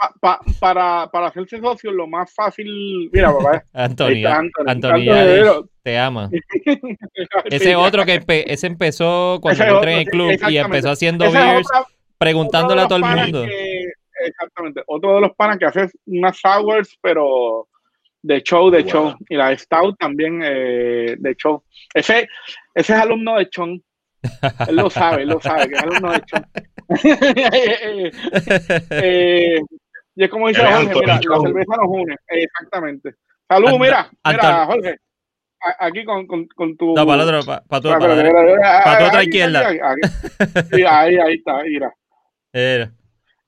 para, 0.59 1.09
para 1.11 1.27
hacerse 1.27 1.59
socio, 1.59 1.91
lo 1.91 2.07
más 2.07 2.33
fácil. 2.33 3.09
Mira, 3.13 3.31
papá. 3.31 3.63
Antonio, 3.73 4.29
Antonio, 4.65 5.69
te 5.83 5.97
ama. 5.97 6.29
ese 7.45 7.75
otro 7.75 8.05
que 8.05 8.23
ese 8.47 8.67
empezó 8.67 9.39
cuando 9.41 9.63
entré 9.63 9.93
en 9.93 9.99
el 9.99 10.05
club 10.07 10.31
y 10.49 10.57
empezó 10.57 10.89
haciendo 10.89 11.31
beers, 11.31 11.67
preguntándole 12.17 12.81
a 12.81 12.87
todo 12.87 12.97
el 12.97 13.05
mundo. 13.05 13.45
exactamente. 14.25 14.83
Otro 14.87 15.15
de 15.15 15.21
los 15.21 15.35
panas 15.35 15.57
que 15.57 15.65
hace 15.65 15.89
unas 16.05 16.37
sours, 16.39 16.97
pero 17.01 17.67
de 18.21 18.41
show, 18.41 18.69
de 18.69 18.83
show. 18.83 19.15
Y 19.29 19.35
la 19.35 19.57
Stout 19.57 19.97
también 19.97 20.41
eh, 20.43 21.15
de 21.17 21.35
show. 21.35 21.63
Ese, 21.93 22.27
ese 22.73 22.93
es 22.93 22.99
alumno 22.99 23.37
de 23.37 23.49
Chon. 23.49 23.81
Él 24.67 24.75
lo 24.75 24.89
sabe, 24.89 25.23
él 25.23 25.29
lo 25.29 25.39
sabe, 25.39 25.69
que 25.69 25.75
es 25.75 25.83
alumno 25.83 26.11
de 26.11 26.21
Chon. 26.21 26.45
Eh, 28.89 29.59
y 30.15 30.23
es 30.23 30.29
como 30.29 30.47
dice 30.47 30.65
Jorge, 30.65 30.93
mira, 30.95 31.19
la 31.21 31.39
cerveza 31.41 31.75
nos 31.75 31.87
une. 31.87 32.15
Exactamente. 32.27 33.15
Salud, 33.47 33.77
mira, 33.79 34.09
mira, 34.25 34.65
Jorge. 34.65 34.95
Aquí 35.79 36.05
con, 36.05 36.25
con, 36.25 36.47
con 36.47 36.77
tu. 36.77 36.95
No, 36.95 37.05
para 37.05 37.23
otro, 37.23 37.43
para, 37.43 37.61
para, 37.61 37.81
tu, 37.81 37.89
para, 37.89 38.99
tu 38.99 39.05
otra 39.05 39.23
izquierda. 39.23 39.69
Sí, 40.71 40.83
ahí, 40.87 41.17
ahí 41.17 41.35
está, 41.35 41.61
mira. 41.63 41.93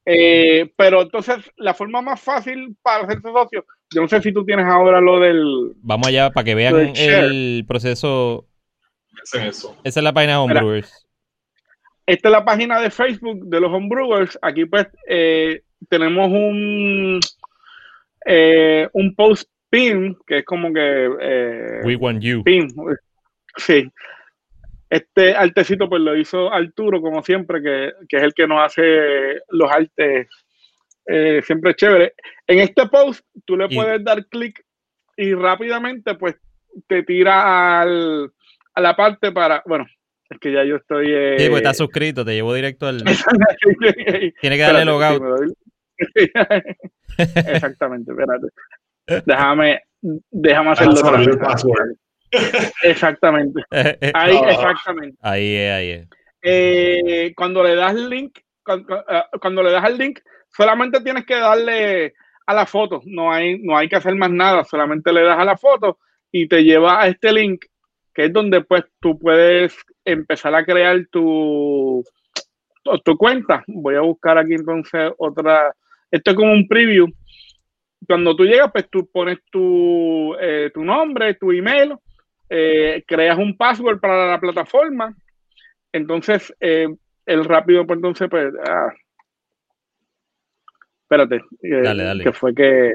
Eh, 0.06 0.72
pero 0.76 1.04
entonces, 1.04 1.38
la 1.58 1.74
forma 1.74 2.02
más 2.02 2.20
fácil 2.20 2.76
para 2.82 3.04
hacerse 3.04 3.32
socio, 3.32 3.66
yo 3.94 4.02
no 4.02 4.08
sé 4.08 4.22
si 4.22 4.32
tú 4.32 4.46
tienes 4.46 4.66
ahora 4.66 5.02
lo 5.02 5.20
del. 5.20 5.74
Vamos 5.78 6.08
allá 6.08 6.32
para 6.32 6.46
que 6.46 6.56
vean 6.56 6.94
el 6.96 7.66
proceso. 7.68 8.48
Esa 9.24 9.74
es 9.84 9.96
la 10.04 10.14
página 10.14 10.34
de 10.34 10.40
Homebrewers. 10.40 11.06
Esta 12.06 12.30
es 12.30 12.32
la 12.32 12.46
página 12.46 12.80
de 12.80 12.90
Facebook 12.90 13.46
de 13.46 13.60
los 13.60 13.72
Homebrewers. 13.72 14.40
Aquí, 14.42 14.66
pues, 14.66 14.88
eh, 15.08 15.62
tenemos 15.90 16.28
un, 16.30 17.20
eh, 18.26 18.90
un 18.94 19.16
post 19.16 19.48
pin, 19.70 20.18
que 20.26 20.40
es 20.40 20.46
como 20.46 20.74
que. 20.74 21.10
Eh, 21.22 21.82
We 21.84 21.96
want 21.96 22.22
you. 22.22 22.44
Pin. 22.44 22.68
Sí. 23.58 23.92
Este 24.90 25.36
artecito 25.36 25.88
pues 25.88 26.02
lo 26.02 26.18
hizo 26.18 26.52
Arturo, 26.52 27.02
como 27.02 27.22
siempre, 27.24 27.62
que, 27.62 28.18
es 28.18 28.24
el 28.24 28.34
que 28.34 28.48
nos 28.48 28.62
hace 28.62 29.40
los 29.50 29.72
artes 29.72 30.28
eh, 31.06 31.42
siempre 31.44 31.76
chévere. 31.76 32.14
En 32.48 32.60
este 32.60 32.88
post 32.88 33.26
tú 33.46 33.56
le 33.56 33.70
puedes 33.70 34.04
dar 34.04 34.26
clic 34.28 34.64
y 35.16 35.34
rápidamente 35.34 36.16
pues 36.16 36.36
te 36.88 37.04
tira 37.04 37.82
al, 37.82 38.32
a 38.74 38.82
la 38.82 38.96
parte 38.96 39.32
para, 39.32 39.62
bueno, 39.66 39.86
es 40.30 40.40
que 40.40 40.52
ya 40.52 40.64
yo 40.64 40.78
estoy... 40.78 41.08
Eh... 41.10 41.36
Sí, 41.40 41.50
pues 41.50 41.62
estás 41.62 41.78
suscrito, 41.78 42.24
te 42.24 42.34
llevo 42.34 42.54
directo 42.54 42.88
al... 42.88 43.04
Tiene 44.42 44.58
que 44.58 44.62
darle 44.62 44.86
logout. 44.86 45.54
Exactamente, 47.18 48.12
espérate. 48.12 48.48
Déjame, 49.26 49.82
déjame 50.32 50.72
hacerlo. 50.72 50.94
Exactamente. 52.84 53.62
Ahí, 54.14 54.38
exactamente. 54.50 55.18
Ahí 55.22 55.56
es, 55.56 55.72
ahí 55.72 55.90
es. 55.92 56.08
Eh, 56.42 57.34
cuando 57.36 57.64
le 57.64 57.76
das 57.76 57.94
el 57.94 58.10
link, 58.10 58.38
eh, 58.38 59.24
cuando, 59.42 59.64
le 59.64 59.72
das 59.72 59.86
el 59.86 59.98
link, 59.98 60.20
solamente 60.56 61.02
tienes 61.02 61.26
que 61.26 61.36
darle 61.36 62.14
a 62.46 62.54
la 62.54 62.66
foto. 62.66 63.02
No 63.06 63.32
hay, 63.32 63.60
no 63.60 63.78
hay 63.78 63.90
que 63.90 63.96
hacer 63.96 64.16
más 64.16 64.32
nada. 64.32 64.64
Solamente 64.64 65.12
le 65.12 65.24
das 65.24 65.40
a 65.40 65.46
la 65.46 65.58
foto 65.58 66.00
y 66.32 66.48
te 66.48 66.64
lleva 66.64 67.02
a 67.02 67.08
este 67.08 67.34
link, 67.34 67.66
que 68.14 68.26
es 68.26 68.34
donde 68.34 68.62
pues 68.62 68.86
tú 69.00 69.18
puedes 69.18 69.76
empezar 70.06 70.56
a 70.56 70.66
crear 70.66 71.06
tu, 71.12 72.04
tu 73.04 73.18
cuenta. 73.18 73.64
Voy 73.68 73.96
a 73.96 74.02
buscar 74.02 74.38
aquí 74.38 74.54
entonces 74.54 75.12
otra. 75.18 75.76
Esto 76.12 76.32
es 76.32 76.38
como 76.38 76.54
un 76.54 76.68
preview. 76.68 77.08
Cuando 78.08 78.36
tú 78.36 78.46
llegas, 78.46 78.72
pues 78.72 78.90
tú 78.90 79.10
pones 79.12 79.40
tu, 79.52 80.34
eh, 80.40 80.72
tu 80.74 80.84
nombre, 80.84 81.34
tu 81.36 81.52
email 81.52 81.96
eh, 82.50 83.04
creas 83.06 83.38
un 83.38 83.56
password 83.56 84.00
para 84.00 84.32
la 84.32 84.40
plataforma, 84.40 85.16
entonces 85.92 86.54
eh, 86.60 86.88
el 87.26 87.46
rápido, 87.46 87.86
pues 87.86 87.98
entonces, 87.98 88.28
pues, 88.30 88.54
ah, 88.68 88.92
espérate, 91.04 91.42
eh, 91.64 92.20
que 92.24 92.34
fue 92.34 92.54
que... 92.56 92.92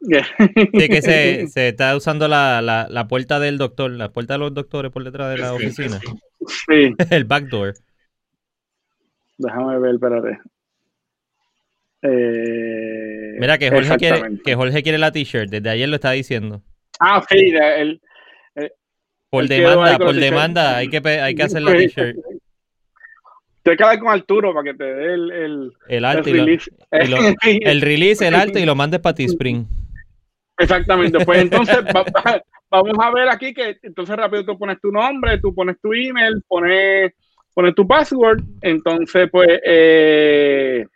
que 0.00 1.02
se, 1.02 1.46
se, 1.48 1.68
está 1.68 1.94
usando 1.94 2.26
la, 2.26 2.62
la, 2.62 2.86
la, 2.88 3.06
puerta 3.08 3.38
del 3.38 3.58
doctor, 3.58 3.90
la 3.90 4.12
puerta 4.12 4.34
de 4.34 4.38
los 4.38 4.54
doctores 4.54 4.92
por 4.92 5.04
detrás 5.04 5.30
de 5.30 5.38
la 5.38 5.52
oficina. 5.52 6.00
Sí. 6.46 6.94
el 7.10 7.24
backdoor. 7.24 7.74
Déjame 9.38 9.78
ver, 9.78 9.94
espérate. 9.94 10.38
Mira 13.38 13.58
que 13.58 13.70
Jorge, 13.70 13.96
quiere, 13.96 14.38
que 14.44 14.54
Jorge 14.54 14.82
quiere 14.82 14.98
la 14.98 15.12
t-shirt, 15.12 15.50
desde 15.50 15.68
ayer 15.68 15.88
lo 15.88 15.96
está 15.96 16.12
diciendo. 16.12 16.62
Ah, 17.00 17.22
sí, 17.28 17.52
el, 17.54 18.00
por 19.36 19.48
demanda, 19.48 19.98
por 19.98 20.14
demanda, 20.14 20.76
hay 20.76 20.88
que, 20.88 21.08
hay 21.08 21.34
que 21.34 21.42
hacer 21.42 21.62
la 21.62 21.72
t-shirt. 21.72 22.16
Te 23.62 23.76
quedas 23.76 23.98
con 23.98 24.08
Arturo 24.08 24.54
para 24.54 24.72
que 24.72 24.78
te 24.78 24.84
dé 24.84 25.14
el, 25.14 25.30
el, 25.30 25.72
el 25.88 26.04
arte 26.04 26.30
el 26.30 26.36
release. 26.38 26.70
el 26.90 27.80
release, 27.80 28.26
el 28.26 28.34
arte 28.34 28.60
y 28.60 28.64
lo 28.64 28.74
mandes 28.74 29.00
para 29.00 29.14
T-Spring. 29.16 29.66
Exactamente, 30.58 31.24
pues 31.24 31.38
entonces 31.42 31.78
vamos 32.70 32.96
a 32.98 33.10
ver 33.10 33.28
aquí 33.28 33.52
que 33.52 33.76
entonces 33.82 34.16
rápido 34.16 34.46
tú 34.46 34.58
pones 34.58 34.80
tu 34.80 34.90
nombre, 34.90 35.38
tú 35.38 35.54
pones 35.54 35.76
tu 35.80 35.92
email, 35.92 36.42
pones, 36.46 37.12
pones 37.52 37.74
tu 37.74 37.86
password, 37.86 38.40
entonces 38.62 39.28
pues 39.30 39.60
eh, 39.64 40.86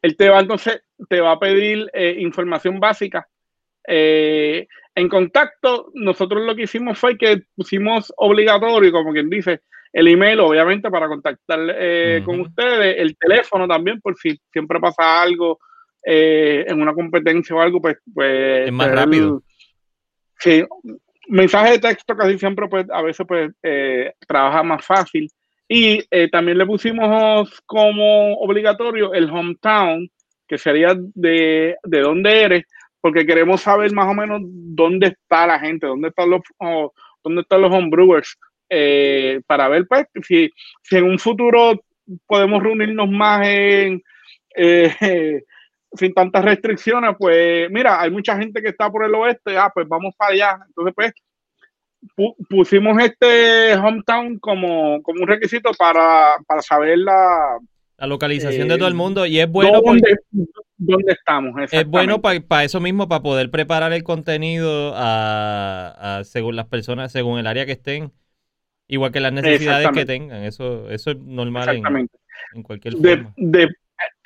él 0.00 0.16
te 0.16 0.28
va 0.28 0.40
entonces 0.40 0.82
te 1.08 1.20
va 1.20 1.32
a 1.32 1.40
pedir 1.40 1.90
eh, 1.92 2.16
información 2.20 2.80
básica 2.80 3.26
eh, 3.86 4.66
en 4.94 5.08
contacto, 5.08 5.90
nosotros 5.94 6.44
lo 6.44 6.54
que 6.54 6.62
hicimos 6.62 6.98
fue 6.98 7.16
que 7.16 7.42
pusimos 7.54 8.12
obligatorio, 8.16 8.92
como 8.92 9.12
quien 9.12 9.30
dice, 9.30 9.60
el 9.92 10.08
email, 10.08 10.40
obviamente, 10.40 10.90
para 10.90 11.08
contactar 11.08 11.60
eh, 11.78 12.22
con 12.24 12.40
ustedes, 12.40 12.96
el 12.98 13.16
teléfono 13.16 13.66
también, 13.68 14.00
por 14.00 14.16
si 14.16 14.38
siempre 14.52 14.80
pasa 14.80 15.22
algo 15.22 15.58
eh, 16.04 16.64
en 16.66 16.80
una 16.80 16.94
competencia 16.94 17.54
o 17.54 17.60
algo, 17.60 17.80
pues... 17.80 17.96
pues 18.12 18.66
es 18.66 18.72
más 18.72 18.90
rápido. 18.90 19.42
Sí, 20.38 20.64
mensaje 21.28 21.72
de 21.72 21.78
texto 21.78 22.16
casi 22.16 22.38
siempre, 22.38 22.68
pues, 22.68 22.86
a 22.90 23.02
veces, 23.02 23.26
pues, 23.26 23.50
trabaja 24.26 24.62
más 24.62 24.84
fácil. 24.84 25.30
Y 25.68 26.02
también 26.28 26.58
le 26.58 26.66
pusimos 26.66 27.62
como 27.64 28.34
obligatorio 28.34 29.14
el 29.14 29.30
hometown, 29.30 30.10
que 30.46 30.58
sería 30.58 30.94
de, 31.14 31.76
de 31.82 32.00
dónde 32.00 32.42
eres, 32.42 32.64
porque 33.02 33.26
queremos 33.26 33.60
saber 33.60 33.92
más 33.92 34.08
o 34.08 34.14
menos 34.14 34.40
dónde 34.44 35.08
está 35.08 35.46
la 35.46 35.58
gente, 35.58 35.86
dónde 35.86 36.08
están 36.08 36.30
los, 36.30 36.40
dónde 37.22 37.42
están 37.42 37.60
los 37.60 37.74
homebrewers, 37.74 38.38
eh, 38.70 39.40
para 39.46 39.68
ver 39.68 39.86
pues 39.86 40.06
si, 40.26 40.50
si 40.82 40.96
en 40.96 41.04
un 41.04 41.18
futuro 41.18 41.82
podemos 42.26 42.62
reunirnos 42.62 43.10
más 43.10 43.46
en, 43.46 44.00
eh, 44.56 45.42
sin 45.94 46.14
tantas 46.14 46.44
restricciones, 46.44 47.16
pues 47.18 47.68
mira, 47.70 48.00
hay 48.00 48.10
mucha 48.10 48.38
gente 48.38 48.62
que 48.62 48.68
está 48.68 48.88
por 48.88 49.04
el 49.04 49.14
oeste, 49.14 49.58
ah, 49.58 49.70
pues 49.74 49.86
vamos 49.88 50.14
para 50.16 50.32
allá. 50.32 50.58
Entonces, 50.68 50.94
pues, 50.94 51.12
pusimos 52.48 53.02
este 53.02 53.74
hometown 53.74 54.38
como, 54.38 55.02
como 55.02 55.22
un 55.22 55.28
requisito 55.28 55.72
para, 55.76 56.36
para 56.46 56.62
saber 56.62 56.98
la, 56.98 57.58
la 57.98 58.06
localización 58.06 58.68
de 58.68 58.76
todo 58.76 58.88
el 58.88 58.94
mundo 58.94 59.26
y 59.26 59.38
es 59.38 59.48
bueno 59.48 59.80
¿Dónde, 59.80 60.16
¿dónde 60.76 61.12
estamos? 61.12 61.54
Es 61.70 61.86
bueno 61.86 62.20
para 62.20 62.64
eso 62.64 62.80
mismo, 62.80 63.08
para 63.08 63.22
poder 63.22 63.50
preparar 63.50 63.92
el 63.92 64.02
contenido 64.02 64.92
a, 64.94 66.22
según 66.24 66.56
las 66.56 66.66
personas, 66.66 67.12
según 67.12 67.38
el 67.38 67.46
área 67.46 67.66
que 67.66 67.72
estén, 67.72 68.12
igual 68.88 69.12
que 69.12 69.20
las 69.20 69.32
necesidades 69.32 69.88
que 69.92 70.04
tengan. 70.04 70.42
Eso, 70.44 70.90
eso 70.90 71.12
es 71.12 71.18
normal 71.18 71.82
en, 72.54 72.62
cualquier 72.62 72.94
forma. 72.94 73.34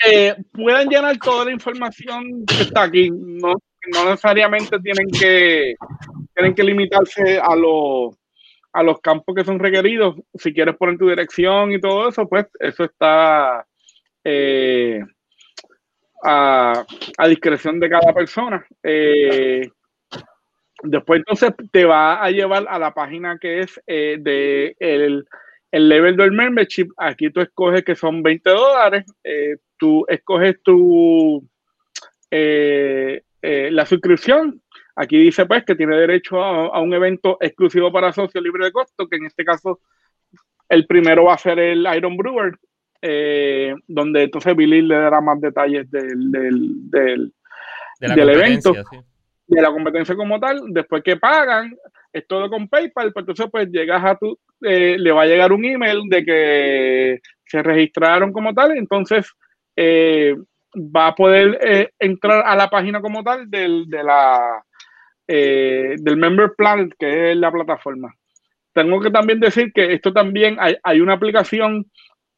Eh, 0.06 0.34
pueden 0.52 0.88
llenar 0.88 1.18
toda 1.18 1.44
la 1.44 1.52
información 1.52 2.44
que 2.46 2.62
está 2.62 2.84
aquí. 2.84 3.10
No, 3.10 3.54
no 3.92 4.04
necesariamente 4.04 4.78
tienen 4.80 5.08
que 5.08 5.74
tienen 6.34 6.54
que 6.54 6.64
limitarse 6.64 7.38
a 7.38 7.54
los 7.56 8.14
a 8.76 8.82
los 8.82 9.00
campos 9.00 9.34
que 9.34 9.44
son 9.44 9.58
requeridos. 9.58 10.16
Si 10.34 10.52
quieres 10.52 10.76
poner 10.76 10.98
tu 10.98 11.08
dirección 11.08 11.72
y 11.72 11.80
todo 11.80 12.10
eso, 12.10 12.28
pues 12.28 12.46
eso 12.60 12.84
está 12.84 13.66
eh, 14.22 15.02
a, 16.22 16.84
discreción 17.26 17.80
de 17.80 17.88
cada 17.88 18.12
persona. 18.12 18.66
Eh, 18.82 19.66
después 20.82 21.20
entonces 21.20 21.52
te 21.72 21.86
va 21.86 22.22
a 22.22 22.30
llevar 22.30 22.66
a 22.68 22.78
la 22.78 22.92
página 22.92 23.38
que 23.38 23.60
es 23.60 23.80
eh, 23.86 24.18
de 24.20 24.76
el, 24.78 25.26
el, 25.70 25.88
level 25.88 26.14
del 26.14 26.32
membership. 26.32 26.88
Aquí 26.98 27.30
tú 27.30 27.40
escoges 27.40 27.82
que 27.82 27.94
son 27.94 28.22
20 28.22 28.50
dólares. 28.50 29.06
tú 29.78 30.04
escoges 30.06 30.62
tu 30.62 31.48
la 32.30 33.86
suscripción 33.86 34.60
Aquí 34.98 35.18
dice 35.18 35.44
pues 35.44 35.62
que 35.64 35.74
tiene 35.74 35.94
derecho 35.94 36.42
a, 36.42 36.80
un 36.80 36.94
evento 36.94 37.36
exclusivo 37.40 37.92
para 37.92 38.12
socios 38.12 38.42
libre 38.42 38.64
de 38.64 38.72
costo, 38.72 39.06
que 39.06 39.16
en 39.16 39.26
este 39.26 39.44
caso 39.44 39.80
el 40.70 40.86
primero 40.86 41.24
va 41.24 41.34
a 41.34 41.38
ser 41.38 41.58
el 41.58 41.86
Iron 41.94 42.16
Brewer, 42.16 42.58
eh, 43.02 43.74
donde 43.86 44.22
entonces 44.22 44.56
Billy 44.56 44.80
le 44.80 44.96
dará 44.96 45.20
más 45.20 45.38
detalles 45.38 45.90
del, 45.90 46.30
del, 46.30 47.30
del, 48.00 48.28
evento, 48.30 48.72
de 49.46 49.62
la 49.62 49.70
competencia 49.70 50.16
como 50.16 50.40
tal. 50.40 50.62
Después 50.68 51.02
que 51.02 51.18
pagan, 51.18 51.76
es 52.10 52.26
todo 52.26 52.48
con 52.48 52.66
PayPal, 52.66 53.12
pues 53.12 53.22
entonces 53.22 53.48
pues 53.52 53.68
llegas 53.68 54.02
a 54.02 54.16
tu, 54.16 54.38
eh, 54.62 54.96
le 54.98 55.12
va 55.12 55.22
a 55.22 55.26
llegar 55.26 55.52
un 55.52 55.66
email 55.66 56.08
de 56.08 56.24
que 56.24 57.20
se 57.44 57.62
registraron 57.62 58.32
como 58.32 58.54
tal, 58.54 58.78
entonces 58.78 59.30
eh, 59.76 60.34
va 60.74 61.08
a 61.08 61.14
poder 61.14 61.92
entrar 61.98 62.44
a 62.46 62.56
la 62.56 62.70
página 62.70 63.02
como 63.02 63.22
tal 63.22 63.50
del, 63.50 63.90
de 63.90 64.02
la 64.02 64.64
eh, 65.28 65.96
del 65.98 66.16
Member 66.16 66.52
Planet, 66.56 66.94
que 66.98 67.32
es 67.32 67.36
la 67.36 67.50
plataforma. 67.50 68.14
Tengo 68.72 69.00
que 69.00 69.10
también 69.10 69.40
decir 69.40 69.72
que 69.72 69.92
esto 69.94 70.12
también 70.12 70.58
hay, 70.60 71.00
una 71.00 71.14
aplicación 71.14 71.86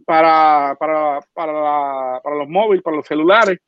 para, 0.07 0.77
para, 0.79 1.21
para, 1.35 2.21
para, 2.23 2.37
los 2.37 2.49
móviles, 2.49 2.83
para 2.83 2.97
los 2.97 3.07
celulares, 3.07 3.59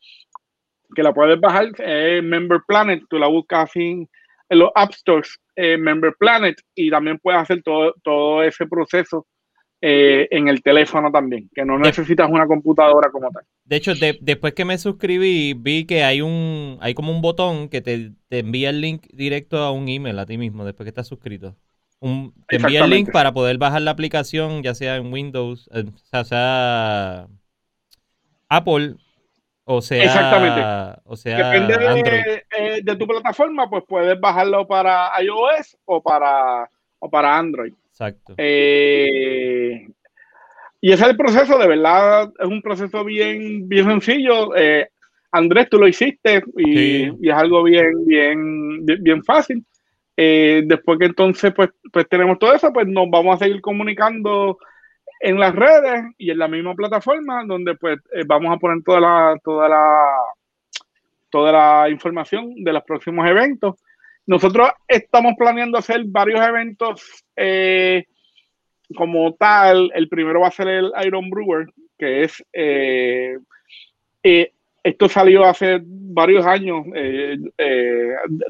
que 0.94 1.02
la 1.02 1.12
puedes 1.12 1.40
bajar, 1.40 1.68
es 1.78 2.22
Member 2.22 2.60
Planet, 2.66 3.02
tú 3.08 3.18
la 3.18 3.26
buscas 3.26 3.70
en 3.74 4.08
los 4.50 4.70
App 4.74 4.92
Stores, 4.92 5.38
eh, 5.56 5.76
Member 5.76 6.14
Planet, 6.18 6.56
y 6.74 6.90
también 6.90 7.18
puedes 7.18 7.40
hacer 7.40 7.62
todo, 7.62 7.94
todo 8.02 8.42
ese 8.42 8.66
proceso 8.66 9.26
eh, 9.82 10.28
en 10.30 10.48
el 10.48 10.62
teléfono 10.62 11.10
también, 11.10 11.48
que 11.54 11.64
no 11.64 11.78
necesitas 11.78 12.28
una 12.28 12.46
computadora 12.46 13.10
como 13.10 13.30
tal. 13.30 13.44
De 13.64 13.76
hecho, 13.76 13.92
después 14.20 14.52
que 14.52 14.64
me 14.64 14.76
suscribí, 14.76 15.54
vi 15.54 15.86
que 15.86 16.04
hay 16.04 16.20
un 16.20 16.76
hay 16.80 16.94
como 16.94 17.12
un 17.12 17.22
botón 17.22 17.68
que 17.68 17.80
te, 17.80 18.12
envía 18.30 18.70
el 18.70 18.80
link 18.80 19.06
directo 19.12 19.58
a 19.58 19.72
un 19.72 19.88
email 19.88 20.18
a 20.18 20.26
ti 20.26 20.36
mismo, 20.36 20.64
después 20.64 20.84
que 20.84 20.90
estás 20.90 21.08
suscrito. 21.08 21.56
te 22.48 22.56
envía 22.56 22.84
el 22.84 22.90
link 22.90 23.10
para 23.10 23.32
poder 23.32 23.58
bajar 23.58 23.82
la 23.82 23.92
aplicación, 23.92 24.62
ya 24.62 24.74
sea 24.74 24.96
en 24.96 25.12
Windows, 25.12 25.70
eh, 25.72 25.84
o 26.12 26.24
sea, 26.24 27.26
Apple 28.48 28.96
o 29.72 29.80
sea, 29.80 30.02
Exactamente. 30.02 31.00
O 31.04 31.16
sea, 31.16 31.36
Depende 31.36 31.78
de, 31.78 32.44
eh, 32.58 32.80
de, 32.82 32.96
tu 32.96 33.06
plataforma, 33.06 33.70
pues 33.70 33.84
puedes 33.86 34.18
bajarlo 34.18 34.66
para 34.66 35.10
iOS 35.22 35.78
o 35.84 36.02
para, 36.02 36.68
o 36.98 37.08
para 37.08 37.38
Android. 37.38 37.72
Exacto. 38.00 38.34
Eh, 38.38 39.86
y 40.80 40.92
ese 40.92 41.02
es 41.02 41.10
el 41.10 41.16
proceso, 41.18 41.58
de 41.58 41.68
verdad, 41.68 42.32
es 42.38 42.46
un 42.46 42.62
proceso 42.62 43.04
bien, 43.04 43.68
bien 43.68 43.84
sencillo. 43.84 44.56
Eh, 44.56 44.88
Andrés, 45.32 45.68
tú 45.68 45.78
lo 45.78 45.86
hiciste 45.86 46.42
y, 46.56 47.28
es 47.28 47.34
algo 47.34 47.62
bien, 47.62 48.06
bien, 48.06 48.86
bien 48.86 49.22
fácil. 49.22 49.62
Eh, 50.16 50.62
después 50.64 50.98
que 50.98 51.06
entonces 51.06 51.52
pues, 51.54 51.70
pues 51.92 52.08
tenemos 52.08 52.38
todo 52.38 52.54
eso, 52.54 52.72
pues 52.72 52.86
nos 52.86 53.08
vamos 53.10 53.36
a 53.36 53.44
seguir 53.44 53.60
comunicando 53.60 54.58
en 55.20 55.38
las 55.38 55.54
redes 55.54 56.04
y 56.16 56.30
en 56.30 56.38
la 56.38 56.48
misma 56.48 56.74
plataforma 56.74 57.44
donde 57.44 57.74
pues 57.74 57.98
vamos 58.26 58.54
a 58.54 58.58
poner 58.58 58.82
toda 58.82 59.00
la, 59.00 59.38
toda 59.44 59.68
la, 59.68 60.06
toda 61.28 61.52
la 61.52 61.90
información 61.90 62.64
de 62.64 62.72
los 62.72 62.82
próximos 62.84 63.28
eventos. 63.28 63.76
Nosotros 64.30 64.70
estamos 64.86 65.34
planeando 65.36 65.76
hacer 65.76 66.04
varios 66.06 66.40
eventos 66.40 67.02
eh, 67.34 68.04
como 68.94 69.34
tal. 69.34 69.90
El 69.92 70.08
primero 70.08 70.42
va 70.42 70.46
a 70.46 70.52
ser 70.52 70.68
el 70.68 70.92
Iron 71.04 71.28
Brewer, 71.28 71.66
que 71.98 72.22
es... 72.22 72.40
Eh, 72.52 73.36
eh, 74.22 74.52
esto 74.84 75.08
salió 75.08 75.44
hace 75.44 75.80
varios 75.82 76.46
años 76.46 76.86
de 76.92 77.40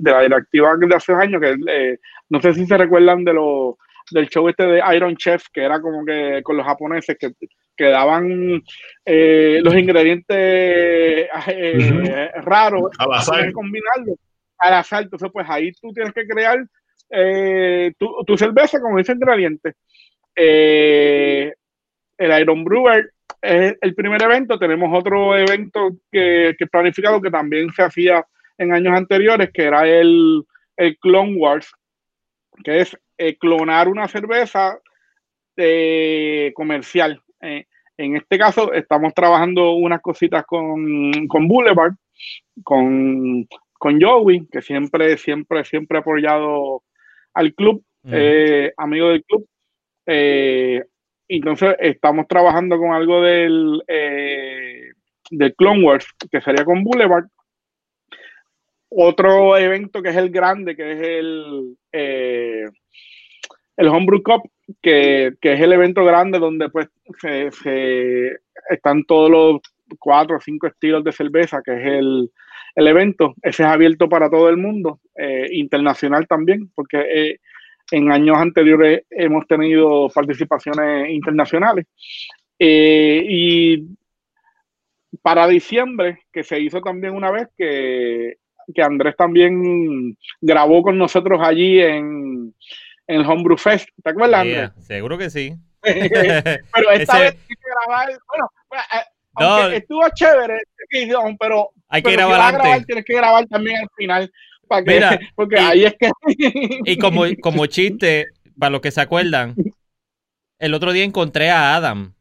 la 0.01 0.21
directiva 0.21 0.77
de 0.77 0.95
hace 0.95 1.14
años, 1.14 1.40
que 1.40 1.99
no 2.29 2.43
sé 2.43 2.53
si 2.53 2.66
se 2.66 2.77
recuerdan 2.77 3.25
de 3.25 3.33
lo, 3.33 3.79
del 4.11 4.29
show 4.29 4.47
este 4.51 4.64
de 4.64 4.83
Iron 4.95 5.16
Chef, 5.16 5.47
que 5.51 5.62
era 5.62 5.81
como 5.81 6.05
que 6.05 6.43
con 6.45 6.59
los 6.59 6.66
japoneses 6.66 7.16
que, 7.19 7.33
que 7.75 7.85
daban 7.87 8.62
los 9.07 9.75
ingredientes 9.75 11.27
raros, 12.45 12.90
para 12.99 13.51
combinarlos 13.53 14.19
al 14.61 14.75
azar. 14.75 15.03
Entonces, 15.03 15.31
pues 15.33 15.46
ahí 15.49 15.73
tú 15.73 15.92
tienes 15.92 16.12
que 16.12 16.27
crear 16.27 16.59
eh, 17.11 17.92
tu, 17.99 18.37
cerveza 18.37 18.81
con 18.81 18.99
ese 18.99 19.12
ingrediente. 19.12 19.75
Eh, 20.37 21.53
el 22.16 22.40
Iron 22.40 22.64
Brewer 22.64 23.11
es 23.42 23.75
el 23.81 23.94
primer 23.94 24.23
evento. 24.23 24.59
Tenemos 24.59 24.96
otro 24.96 25.37
evento 25.37 25.96
que, 26.12 26.55
que 26.59 26.66
planificado 26.66 27.20
que 27.20 27.31
también 27.31 27.73
se 27.73 27.83
hacía 27.83 28.25
en 28.59 28.73
años 28.73 28.96
anteriores, 28.96 29.51
que 29.53 29.64
era 29.64 29.88
el, 29.88 30.44
el 30.77 30.99
Clone 30.99 31.37
Wars, 31.37 31.73
que 32.62 32.81
es 32.81 32.96
eh, 33.18 33.37
clonar 33.38 33.88
una 33.88 34.07
cerveza 34.07 34.79
comercial. 36.55 37.20
en 37.42 38.16
este 38.16 38.38
caso, 38.38 38.73
estamos 38.73 39.12
trabajando 39.12 39.73
unas 39.73 40.01
cositas 40.01 40.46
con, 40.46 41.27
con 41.29 41.46
Boulevard, 41.46 41.92
con 42.64 43.46
con 43.81 43.99
Joey, 43.99 44.47
que 44.53 44.61
siempre, 44.61 45.16
siempre, 45.16 45.64
siempre 45.64 45.97
ha 45.97 46.01
apoyado 46.03 46.83
al 47.33 47.55
club, 47.55 47.83
eh, 48.05 48.75
amigo 48.77 49.09
del 49.09 49.25
club. 49.25 49.49
Eh, 50.05 50.85
entonces 51.27 51.77
estamos 51.79 52.29
trabajando 52.29 52.77
con 52.77 52.93
algo 52.93 53.23
del, 53.23 53.83
eh, 53.88 54.90
del 55.31 55.55
Clone 55.55 55.83
Wars, 55.83 56.07
que 56.31 56.43
sería 56.43 56.62
con 56.66 56.85
Boulevard. 56.85 57.25
Otro 58.90 59.57
evento 59.57 60.03
que 60.03 60.11
es 60.11 60.16
el 60.16 60.29
grande, 60.29 60.77
que 60.77 60.93
es 60.93 61.01
el, 61.01 61.79
el 61.93 63.88
Homebrew 63.88 64.23
Cup, 64.23 64.43
que, 64.83 65.33
que, 65.40 65.55
es 65.55 65.61
el 65.61 65.73
evento 65.73 66.05
grande 66.05 66.38
donde 66.38 66.69
pues 66.69 66.88
se, 67.19 68.37
están 68.69 69.05
todos 69.05 69.31
los 69.31 69.61
cuatro 69.99 70.37
o 70.37 70.40
cinco 70.40 70.66
estilos 70.66 71.03
de 71.03 71.12
cerveza, 71.12 71.62
que 71.64 71.73
es 71.73 71.87
el, 71.87 72.31
el 72.75 72.87
evento. 72.87 73.35
Ese 73.43 73.63
es 73.63 73.69
abierto 73.69 74.09
para 74.09 74.31
todo 74.31 74.49
el 74.49 74.57
mundo, 74.57 75.01
eh, 75.17 75.47
internacional 75.53 76.27
también, 76.27 76.71
porque 76.75 76.99
eh, 76.99 77.41
en 77.91 78.13
años 78.13 78.37
anteriores 78.37 79.03
hemos 79.11 79.47
tenido 79.47 80.09
participaciones 80.09 81.11
internacionales. 81.11 81.87
Eh, 82.59 83.25
y 83.29 83.89
para 85.23 85.49
diciembre, 85.49 86.21
que 86.33 86.45
se 86.45 86.61
hizo 86.61 86.81
también 86.81 87.15
una 87.15 87.31
vez, 87.31 87.49
que, 87.57 88.37
Andrés 88.81 89.17
también 89.17 90.17
grabó 90.41 90.83
con 90.83 90.97
nosotros 90.97 91.41
allí 91.43 91.81
en, 91.81 92.55
el 93.09 93.27
Homebrew 93.27 93.57
Fest. 93.57 93.89
¿Te 94.03 94.11
acuerdas, 94.11 94.43
Andrés? 94.43 94.71
seguro 94.87 95.19
que 95.19 95.29
sí. 95.29 95.55
pero 95.83 96.91
esta 96.93 97.19
vez 97.19 97.33
hay 97.33 97.47
que 97.49 97.55
grabar, 97.87 98.09
bueno, 98.29 98.49
aunque 99.46 99.76
estuvo 99.76 100.03
chévere, 100.14 100.61
pero 101.38 101.70
hay 101.88 102.03
que 102.03 102.12
grabar 102.12 102.55
antes. 102.55 102.87
tienes 102.87 103.05
que 103.05 103.14
grabar 103.14 103.46
también 103.46 103.76
al 103.79 103.88
final. 103.96 104.33
Para 104.68 104.85
que, 104.85 105.18
porque 105.35 105.59
ahí 105.59 105.85
es 105.85 105.94
que. 105.98 106.11
y 106.85 106.96
como, 106.98 107.24
como 107.40 107.66
chiste, 107.66 108.29
para 108.59 108.70
los 108.70 108.81
que 108.81 108.90
se 108.90 109.00
acuerdan, 109.00 109.55
el 110.59 110.74
otro 110.74 110.92
día 110.92 111.05
encontré 111.05 111.50
a 111.50 111.74
Adam. 111.74 112.14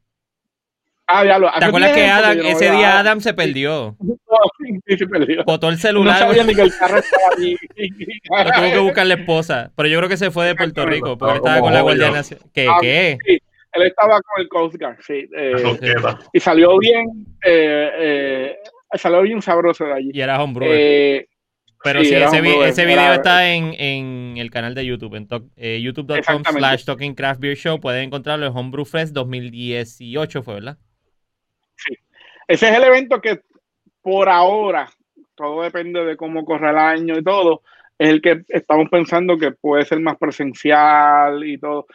Ah, 1.11 1.25
ya 1.25 1.39
lo, 1.39 1.51
¿Te 1.57 1.65
acuerdas 1.65 1.93
que 1.93 2.05
Adam, 2.05 2.37
ese 2.45 2.69
día 2.69 2.99
Adam 2.99 3.19
se 3.19 3.33
perdió? 3.33 3.97
sí, 4.87 4.97
se 4.97 5.07
perdió. 5.07 5.43
Botó 5.43 5.69
el 5.69 5.79
celular. 5.79 6.19
No 6.21 6.27
sabía 6.27 6.43
ni 6.43 6.53
que 6.53 6.61
el 6.61 6.77
carro 6.77 6.99
estaba 6.99 7.23
allí. 7.35 7.55
tuvo 8.55 8.71
que 8.71 8.77
buscar 8.77 9.07
la 9.07 9.15
esposa. 9.15 9.71
Pero 9.75 9.89
yo 9.89 9.97
creo 9.97 10.09
que 10.09 10.17
se 10.17 10.29
fue 10.29 10.45
de 10.45 10.55
Puerto 10.55 10.85
Rico 10.85 11.17
porque 11.17 11.37
estaba 11.37 11.61
con 11.61 11.73
la 11.73 11.81
Guardia 11.81 12.11
Nacional. 12.11 12.45
¿Qué? 12.53 12.67
Ah, 12.69 12.77
¿Qué? 12.79 13.17
Sí, 13.25 13.39
él 13.81 13.87
estaba 13.87 14.21
con 14.21 14.41
el 14.41 14.47
Coast 14.47 14.77
Guard, 14.77 14.97
sí. 15.01 15.27
Eh, 15.35 15.75
y 16.33 16.39
salió 16.39 16.77
bien. 16.77 17.25
Eh, 17.45 17.91
eh, 17.97 18.57
salió 18.97 19.21
bien 19.21 19.41
sabroso 19.41 19.85
de 19.85 19.93
allí. 19.93 20.11
Y 20.13 20.21
era 20.21 20.41
homebrew. 20.41 20.69
Eh, 20.71 21.27
pero 21.83 22.03
sí, 22.03 22.13
ese, 22.13 22.41
video 22.41 23.13
está 23.13 23.49
en, 23.53 24.37
el 24.37 24.51
canal 24.51 24.75
de 24.75 24.85
YouTube, 24.85 25.15
en 25.15 25.27
eh, 25.55 25.79
youtube.com 25.81 26.43
slash 26.43 26.83
Talking 26.83 27.15
Craft 27.15 27.39
Beer 27.39 27.55
Show. 27.55 27.79
Pueden 27.79 28.03
encontrarlo 28.03 28.45
en 28.45 28.55
Homebrew 28.55 28.83
Fest 28.83 29.13
2018, 29.13 30.43
fue, 30.43 30.55
¿verdad? 30.55 30.77
Sí. 31.75 31.95
Ese 32.47 32.69
es 32.69 32.75
el 32.75 32.83
evento 32.83 33.21
que 33.21 33.41
por 34.01 34.27
ahora, 34.27 34.89
todo 35.35 35.61
depende 35.61 36.03
de 36.03 36.17
cómo 36.17 36.43
corre 36.43 36.69
el 36.71 36.77
año 36.77 37.17
y 37.17 37.23
todo, 37.23 37.61
es 37.97 38.09
el 38.09 38.21
que 38.21 38.41
estamos 38.49 38.89
pensando 38.89 39.37
que 39.37 39.51
puede 39.51 39.85
ser 39.85 40.01
más 40.01 40.17
presencial 40.17 41.45
y 41.45 41.57
todo. 41.57 41.87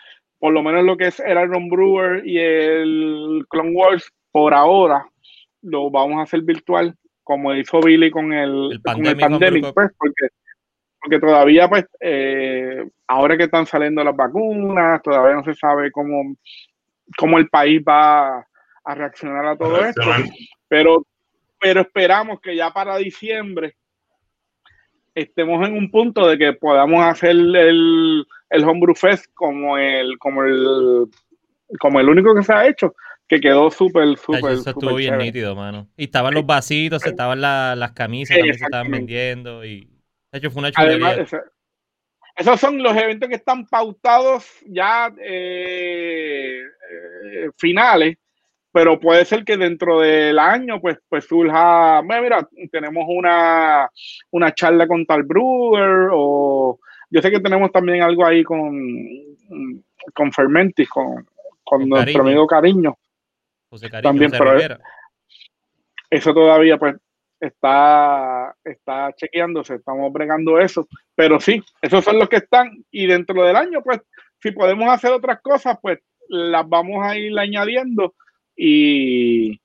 Por 0.45 0.53
lo 0.53 0.63
menos 0.63 0.85
lo 0.85 0.99
que 0.99 1.07
es 1.07 1.21
el 1.21 1.43
Iron 1.43 1.71
Brewer 1.71 2.23
y 2.27 2.39
el 2.39 3.47
Clone 3.49 3.71
Wars, 3.71 4.13
por 4.31 4.53
ahora, 4.53 5.09
lo 5.63 5.91
vamos 5.91 6.19
a 6.19 6.25
hacer 6.25 6.43
virtual, 6.43 6.95
como 7.23 7.55
hizo 7.55 7.81
Billy 7.81 8.11
con 8.11 8.31
el, 8.31 8.79
Pandemic, 8.85 9.73
pues, 9.73 9.91
porque, 9.97 10.27
porque 11.01 11.19
todavía, 11.19 11.67
pues, 11.67 11.87
eh, 11.99 12.87
ahora 13.07 13.39
que 13.39 13.45
están 13.45 13.65
saliendo 13.65 14.05
las 14.05 14.15
vacunas, 14.15 15.01
todavía 15.01 15.37
no 15.37 15.45
se 15.45 15.55
sabe 15.55 15.91
cómo, 15.91 16.37
cómo 17.17 17.39
el 17.39 17.49
país 17.49 17.81
va 17.81 18.47
a 18.85 18.95
reaccionar 18.95 19.47
a 19.47 19.57
todo 19.57 19.83
esto. 19.83 20.03
Pero, 20.69 21.07
pero 21.59 21.81
esperamos 21.81 22.39
que 22.43 22.55
ya 22.55 22.71
para 22.71 22.99
diciembre 22.99 23.77
estemos 25.15 25.67
en 25.67 25.75
un 25.75 25.91
punto 25.91 26.27
de 26.27 26.37
que 26.37 26.53
podamos 26.53 27.03
hacer 27.03 27.31
el, 27.31 28.27
el 28.55 28.65
Homebrew 28.65 28.95
Fest 28.95 29.27
como 29.35 29.77
el, 29.77 30.19
como 30.19 30.45
el, 30.45 31.07
como 31.79 32.01
el 32.01 32.09
único 32.09 32.35
que 32.35 32.43
se 32.43 32.53
ha 32.53 32.67
hecho, 32.67 32.95
que 33.29 33.41
quedó 33.41 33.71
súper, 33.71 34.17
súper. 34.17 34.53
Eso 34.53 34.71
estuvo 34.71 34.95
bien 34.95 35.19
nítido, 35.19 35.55
mano. 35.55 35.89
Y 35.97 36.05
estaban 36.05 36.35
los 36.35 36.47
vasitos, 36.47 37.05
estaban 37.05 37.41
las 37.41 37.93
camisas, 37.93 38.37
también 38.37 38.59
se 38.59 38.65
estaban 38.65 38.91
vendiendo. 38.91 39.65
Y 39.65 39.89
de 40.33 40.39
hecho 40.39 40.51
fue 40.51 40.61
una 40.61 40.73
chulería. 40.73 41.27
esos 42.37 42.61
son 42.61 42.83
los 42.83 42.97
eventos 42.97 43.29
que 43.29 43.37
están 43.37 43.67
pautados 43.67 44.47
ya 44.67 45.13
eh, 45.19 46.63
eh, 46.91 47.51
finales 47.57 48.17
pero 48.75 48.99
puede 48.99 49.25
ser 49.25 49.45
que 49.45 49.57
dentro 49.57 50.01
del 50.01 50.37
año 50.37 50.81
pues, 50.81 50.99
pues 51.09 51.27
surja, 51.27 52.03
mira, 52.03 52.49
tenemos 52.73 53.05
una, 53.07 53.89
una 54.33 54.53
charla 54.53 54.89
con 54.89 55.07
tal 55.07 55.23
Brewer 55.23 56.09
o 56.13 56.81
yo 57.15 57.23
sé 57.23 57.31
que 57.31 57.39
tenemos 57.39 57.71
también 57.71 58.03
algo 58.03 58.27
ahí 58.27 58.43
con, 58.43 58.77
con 60.13 60.33
Fermentis, 60.33 60.89
con, 60.89 61.25
con, 61.63 61.89
nuestro 61.89 62.23
amigo 62.23 62.45
Cariño. 62.45 62.99
José 63.71 63.89
Cariño, 63.89 64.11
también, 64.11 64.33
pero 64.33 64.59
eso 66.11 66.35
todavía 66.35 66.77
pues 66.77 66.97
está, 67.39 68.53
está 68.65 69.13
chequeándose, 69.13 69.77
estamos 69.77 70.13
bregando 70.13 70.59
eso, 70.59 70.89
pero 71.15 71.39
sí, 71.39 71.63
esos 71.81 72.05
son 72.05 72.19
los 72.19 72.29
que 72.29 72.39
están 72.39 72.85
y 72.91 73.07
dentro 73.07 73.45
del 73.45 73.55
año 73.55 73.81
pues 73.81 74.01
si 74.43 74.51
podemos 74.51 74.89
hacer 74.89 75.13
otras 75.13 75.41
cosas 75.41 75.79
pues 75.81 76.01
las 76.29 76.69
vamos 76.69 77.07
a 77.07 77.17
ir 77.17 77.39
añadiendo. 77.39 78.17
Y, 78.57 79.61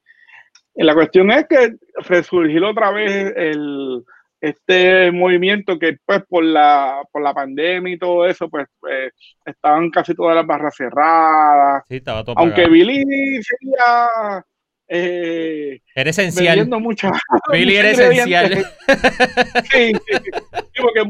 la 0.75 0.93
cuestión 0.93 1.31
es 1.31 1.47
que 1.47 1.73
resurgir 2.07 2.63
otra 2.63 2.91
vez 2.91 3.33
el, 3.35 4.05
este 4.41 5.11
movimiento 5.11 5.77
que 5.77 5.97
pues 6.05 6.23
por 6.27 6.43
la, 6.43 7.01
por 7.11 7.21
la 7.21 7.33
pandemia 7.33 7.93
y 7.93 7.97
todo 7.97 8.25
eso, 8.25 8.49
pues, 8.49 8.67
pues 8.79 9.13
estaban 9.45 9.89
casi 9.89 10.15
todas 10.15 10.35
las 10.35 10.45
barras 10.45 10.75
cerradas. 10.75 11.83
Sí, 11.87 11.97
estaba 11.97 12.23
todo 12.23 12.35
Aunque 12.37 12.67
Billy 12.67 13.03
sería... 13.43 14.45
Eh, 14.87 15.81
era 15.93 16.09
esencial. 16.09 16.67
Mucha, 16.67 17.11
Billy 17.51 17.75
era 17.75 17.91
esencial. 17.91 18.65
sí, 19.71 19.93
sí, 19.93 20.81
porque 20.81 21.03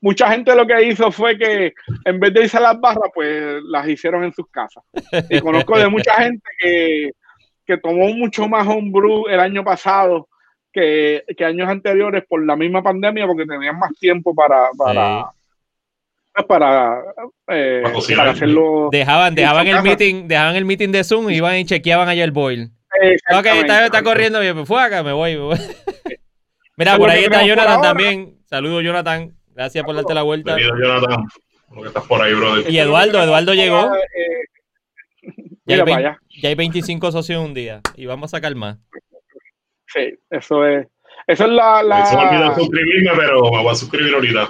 mucha 0.00 0.30
gente 0.30 0.54
lo 0.54 0.66
que 0.66 0.88
hizo 0.88 1.10
fue 1.10 1.38
que 1.38 1.72
en 2.04 2.20
vez 2.20 2.34
de 2.34 2.42
irse 2.42 2.58
a 2.58 2.60
las 2.60 2.80
barras, 2.80 3.10
pues 3.14 3.62
las 3.64 3.88
hicieron 3.88 4.22
en 4.24 4.32
sus 4.32 4.46
casas. 4.48 4.84
Y 5.30 5.40
conozco 5.40 5.78
de 5.78 5.88
mucha 5.88 6.14
gente 6.14 6.48
que, 6.58 7.12
tomó 7.82 8.08
mucho 8.08 8.46
más 8.48 8.68
homebrew 8.68 9.28
el 9.28 9.40
año 9.40 9.64
pasado 9.64 10.28
que, 10.72 11.24
años 11.44 11.68
anteriores 11.68 12.24
por 12.28 12.44
la 12.44 12.56
misma 12.56 12.82
pandemia, 12.82 13.26
porque 13.26 13.46
tenían 13.46 13.78
más 13.78 13.92
tiempo 13.98 14.34
para, 14.34 14.70
para, 14.76 15.30
para, 16.46 17.02
eh, 17.48 17.82
hacerlo. 18.18 18.88
Dejaban, 18.90 19.34
dejaban 19.34 19.66
el 19.66 19.82
meeting, 19.82 20.28
dejaban 20.28 20.56
el 20.56 20.64
meeting 20.64 20.90
de 20.90 21.04
Zoom 21.04 21.30
y 21.30 21.36
iban 21.36 21.56
y 21.56 21.64
chequeaban 21.64 22.08
allá 22.08 22.24
el 22.24 22.32
boil. 22.32 22.70
Ok, 23.34 23.46
está, 23.46 24.02
corriendo 24.02 24.40
bien, 24.40 24.54
pues 24.54 24.68
fue 24.68 24.82
acá, 24.82 25.02
me 25.02 25.12
voy, 25.12 25.34
me 25.34 25.42
voy. 25.42 25.58
Mira, 26.76 26.96
por 26.96 27.10
ahí 27.10 27.24
está 27.24 27.44
Jonathan 27.44 27.80
también. 27.80 28.38
Saludos, 28.46 28.82
Jonathan. 28.82 29.34
Gracias 29.54 29.84
por 29.84 29.94
darte 29.94 30.14
la 30.14 30.22
vuelta. 30.22 30.56
Jonathan. 30.58 31.26
que 31.74 31.88
estás 31.88 32.04
por 32.04 32.20
ahí, 32.20 32.34
brother. 32.34 32.70
Y 32.70 32.78
Eduardo, 32.78 33.22
Eduardo 33.22 33.54
llegó. 33.54 33.94
Eh, 33.94 34.42
ya, 35.66 36.48
hay 36.48 36.54
25 36.54 37.12
socios 37.12 37.44
un 37.44 37.54
día 37.54 37.80
y 37.94 38.06
vamos 38.06 38.32
a 38.32 38.36
sacar 38.36 38.54
más. 38.54 38.78
Sí, 39.92 40.18
eso 40.30 40.66
es. 40.66 40.86
Eso 41.26 41.44
es 41.44 41.50
la. 41.50 41.82
la... 41.82 42.06
Se 42.06 42.16
me 42.16 42.28
olvidó 42.28 42.54
suscribirme, 42.54 43.10
pero 43.16 43.42
me 43.50 43.62
voy 43.62 43.72
a 43.72 43.74
suscribir 43.74 44.14
ahorita. 44.14 44.48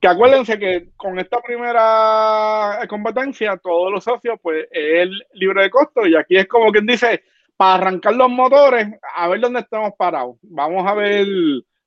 que 0.00 0.08
acuérdense 0.08 0.58
que 0.58 0.90
con 0.96 1.18
esta 1.18 1.40
primera 1.40 2.80
competencia, 2.88 3.56
todos 3.56 3.90
los 3.92 4.04
socios, 4.04 4.38
pues 4.42 4.66
es 4.70 5.08
libre 5.32 5.62
de 5.62 5.70
costo. 5.70 6.06
Y 6.06 6.16
aquí 6.16 6.36
es 6.36 6.46
como 6.46 6.70
quien 6.72 6.86
dice, 6.86 7.22
para 7.56 7.74
arrancar 7.74 8.14
los 8.14 8.28
motores, 8.28 8.88
a 9.16 9.28
ver 9.28 9.40
dónde 9.40 9.60
estamos 9.60 9.92
parados. 9.96 10.36
Vamos 10.42 10.86
a 10.86 10.94
ver 10.94 11.26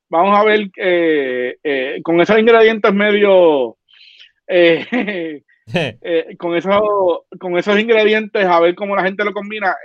vamos 0.09 0.37
a 0.37 0.43
ver 0.43 0.69
eh, 0.77 1.57
eh, 1.63 1.99
con 2.03 2.19
esos 2.21 2.39
ingredientes 2.39 2.93
medio 2.93 3.77
eh, 4.47 5.43
con 6.37 6.55
esos 6.55 6.81
con 7.39 7.57
esos 7.57 7.79
ingredientes 7.79 8.45
a 8.45 8.59
ver 8.59 8.75
cómo 8.75 8.95
la 8.95 9.03
gente 9.03 9.23
lo 9.23 9.33
combina. 9.33 9.75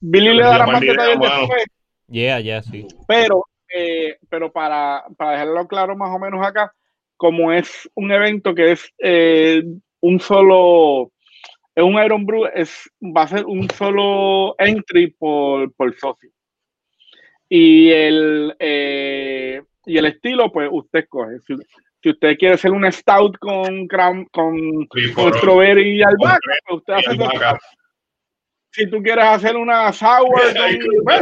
Billy 0.00 0.34
le 0.34 0.42
dará 0.42 0.66
más 0.66 0.80
detalles 0.80 1.18
después. 1.20 1.64
Yeah, 2.08 2.40
yeah, 2.40 2.62
sí. 2.62 2.86
pero 3.06 3.44
pero 4.28 4.52
para, 4.52 5.04
para 5.16 5.32
dejarlo 5.32 5.66
claro 5.66 5.96
más 5.96 6.14
o 6.14 6.18
menos 6.18 6.46
acá 6.46 6.72
como 7.16 7.52
es 7.52 7.88
un 7.94 8.12
evento 8.12 8.54
que 8.54 8.72
es 8.72 8.92
un 10.00 10.20
solo 10.20 11.12
es 11.74 11.82
un 11.82 12.02
Iron 12.02 12.26
Brew 12.26 12.46
es 12.54 12.90
va 13.00 13.22
a 13.22 13.28
ser 13.28 13.46
un 13.46 13.68
solo 13.70 14.54
entry 14.58 15.08
por, 15.12 15.72
por 15.74 15.94
socio. 15.96 16.30
Y 17.48 17.90
el, 17.90 18.54
eh, 18.58 19.62
y 19.86 19.98
el 19.98 20.06
estilo, 20.06 20.50
pues 20.52 20.68
usted 20.70 21.00
escoge. 21.00 21.38
Si, 21.40 21.54
usted 22.10 22.36
quiere 22.36 22.54
hacer 22.54 22.72
un 22.72 22.90
stout 22.90 23.38
con, 23.38 23.86
con, 23.88 24.24
con 24.26 24.88
strawberry 25.34 25.98
y 25.98 26.02
albahaca, 26.02 26.52
usted 26.70 26.94
hace 26.94 27.12
eso. 27.12 27.30
Si 28.72 28.88
tú 28.88 29.02
quieres 29.02 29.24
hacer 29.24 29.56
una 29.56 29.92
sour, 29.92 30.30
pues, 31.04 31.20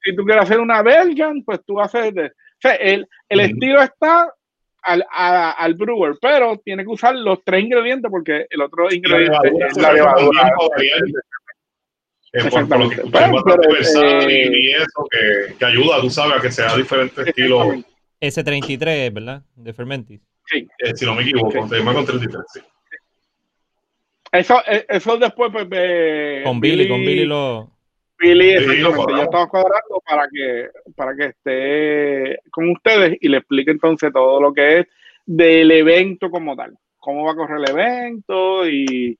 si 0.00 0.14
tú 0.14 0.24
quieres 0.24 0.44
hacer 0.44 0.60
una 0.60 0.82
Belgian, 0.82 1.42
pues 1.44 1.60
tú 1.66 1.80
haces. 1.80 2.14
De, 2.14 2.26
o 2.26 2.30
sea, 2.60 2.74
el, 2.74 3.08
el 3.28 3.40
estilo 3.40 3.82
está 3.82 4.32
al, 4.82 5.04
al, 5.10 5.74
brewer, 5.74 6.14
pero 6.20 6.56
tiene 6.64 6.84
que 6.84 6.90
usar 6.90 7.16
los 7.16 7.42
tres 7.44 7.64
ingredientes 7.64 8.08
porque 8.10 8.46
el 8.48 8.62
otro 8.62 8.92
ingrediente 8.92 9.66
es 9.66 9.76
la 9.76 9.92
levadura. 9.92 10.52
Por, 10.56 10.70
lo 12.80 12.88
que 12.88 12.96
eh, 12.96 14.50
y, 14.52 14.72
eso 14.72 15.06
que, 15.10 15.54
que, 15.56 15.64
ayuda, 15.64 16.00
tú 16.00 16.10
sabes, 16.10 16.38
a 16.38 16.40
que 16.40 16.50
sea 16.50 16.76
diferente 16.76 17.22
estilo. 17.22 17.74
S33, 18.26 19.12
¿verdad? 19.12 19.42
De 19.54 19.72
Fermentis. 19.72 20.20
Sí. 20.46 20.66
Eh, 20.78 20.94
si 20.94 21.04
no 21.04 21.14
me 21.14 21.22
equivoco, 21.22 21.68
se 21.68 21.78
llama 21.78 21.94
con 21.94 22.04
33, 22.04 22.42
sí. 22.52 22.60
Eso, 24.32 24.56
eso 24.66 25.16
después, 25.16 25.52
pues, 25.52 26.44
con 26.44 26.60
Billy, 26.60 26.88
con 26.88 27.00
Billy 27.00 27.24
lo. 27.24 27.70
Billy, 28.18 28.50
exactamente. 28.50 29.12
ya 29.16 29.22
estamos 29.22 29.48
cuadrando 29.48 30.02
para 30.04 30.26
que, 30.28 30.70
para 30.96 31.14
que 31.14 31.24
esté 31.26 32.40
con 32.50 32.70
ustedes 32.70 33.16
y 33.20 33.28
le 33.28 33.38
explique 33.38 33.70
entonces 33.70 34.12
todo 34.12 34.40
lo 34.40 34.52
que 34.52 34.80
es 34.80 34.86
del 35.24 35.70
evento 35.70 36.30
como 36.30 36.56
tal. 36.56 36.76
Cómo 36.98 37.24
va 37.24 37.32
a 37.32 37.36
correr 37.36 37.58
el 37.58 37.70
evento 37.70 38.68
y, 38.68 39.16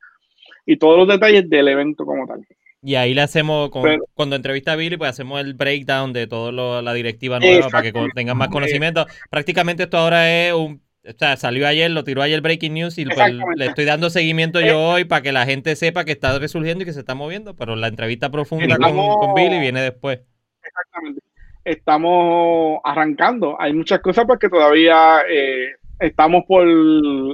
y 0.67 0.77
todos 0.79 0.99
los 0.99 1.09
detalles 1.09 1.49
del 1.49 1.69
evento 1.69 2.05
como 2.05 2.27
tal. 2.27 2.45
Y 2.87 2.97
ahí 2.97 3.15
le 3.15 3.23
hacemos, 3.23 3.71
cuando 4.13 4.37
entrevista 4.37 4.73
a 4.73 4.77
Billy, 4.77 4.99
pues 4.99 5.09
hacemos 5.09 5.41
el 5.41 5.55
breakdown 5.55 6.13
de 6.13 6.27
toda 6.27 6.83
la 6.83 6.93
directiva 6.93 7.41
nueva 7.41 7.69
para 7.71 7.83
que 7.83 7.95
tengan 8.15 8.37
más 8.37 8.49
conocimiento. 8.49 9.07
Prácticamente 9.31 9.85
esto 9.85 9.97
ahora 9.97 10.31
es 10.31 10.53
un... 10.53 10.83
O 11.07 11.13
sea, 11.19 11.37
salió 11.37 11.67
ayer, 11.67 11.91
lo 11.91 12.05
tiró 12.05 12.21
ayer 12.21 12.41
Breaking 12.43 12.75
News 12.75 12.99
y 12.99 13.07
pues, 13.07 13.19
le 13.57 13.67
estoy 13.67 13.85
dando 13.87 14.09
seguimiento 14.11 14.61
yo 14.61 14.67
eh, 14.67 14.75
hoy 14.75 15.05
para 15.05 15.23
que 15.23 15.33
la 15.33 15.45
gente 15.45 15.77
sepa 15.77 16.05
que 16.05 16.13
está 16.13 16.39
resurgiendo 16.39 16.83
y 16.83 16.87
que 16.87 16.95
se 16.95 17.01
está 17.01 17.15
moviendo, 17.15 17.55
pero 17.55 17.77
la 17.77 17.89
entrevista 17.89 18.31
profunda 18.31 18.77
con, 18.77 19.35
Billy 19.35 19.61
viene 19.61 19.81
después. 19.81 20.21
Exactamente. 20.63 21.21
Estamos 21.65 22.81
arrancando. 22.85 23.61
Hay 23.61 23.73
muchas 23.73 24.01
cosas 24.01 24.27
porque 24.27 24.51
todavía 24.51 25.23
eh, 25.31 25.73
estamos 26.01 26.45
por... 26.47 26.67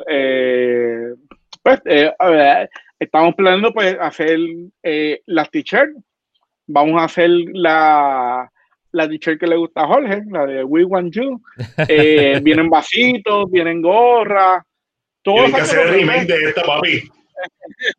Eh, 0.08 1.14
pues, 1.62 1.80
a 2.18 2.28
ver, 2.28 2.70
estamos 3.00 3.34
planeando 3.34 3.72
pues 3.72 3.96
hacer 3.98 4.38
eh, 4.82 5.22
las 5.26 5.50
t-shirts. 5.50 5.96
Vamos 6.66 7.00
a 7.00 7.06
hacer 7.06 7.30
la, 7.52 8.48
la 8.92 9.08
t-shirt 9.08 9.40
que 9.40 9.46
le 9.46 9.56
gusta 9.56 9.82
a 9.82 9.86
Jorge, 9.86 10.22
la 10.30 10.46
de 10.46 10.62
We 10.62 10.84
Want 10.84 11.12
You. 11.12 11.42
Eh, 11.88 12.38
vienen 12.42 12.70
vasitos, 12.70 13.50
vienen 13.50 13.82
gorras. 13.82 14.62
Todo 15.22 15.46
que 15.46 15.60
hacer 15.60 15.86
el 15.86 15.94
remake 15.94 16.26
de 16.26 16.48
esta, 16.48 16.62
papi. 16.62 17.10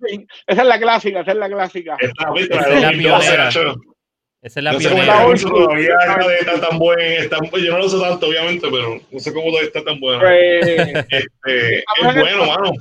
esa 0.47 0.62
es 0.62 0.68
la 0.68 0.80
clásica, 0.80 1.22
esa 1.22 1.32
es 1.32 1.38
la 1.38 1.49
clásica. 1.49 1.97
Esta, 1.99 2.32
esa 2.36 2.74
es 2.74 2.82
la 2.82 2.91
Esa 4.41 4.60
es 4.60 4.64
la 4.64 4.72
no. 4.72 4.80
Sé 4.80 4.89
cómo 4.89 5.66
todavía 5.66 5.95
está 6.39 6.68
tan 6.68 6.80
buen, 6.80 7.30
yo 7.64 7.72
no 7.72 7.80
lo 7.80 7.86
uso 7.86 8.02
tanto, 8.02 8.28
obviamente, 8.28 8.68
pero 8.72 8.99
no 9.12 9.20
sé 9.20 9.34
cómo 9.34 9.47
todavía 9.47 9.68
está 9.68 9.84
tan 9.84 9.99
bueno. 9.99 10.20
Pues, 10.20 10.68
este, 11.10 11.80
es 11.80 11.84
bueno, 12.16 12.45
mano. 12.45 12.72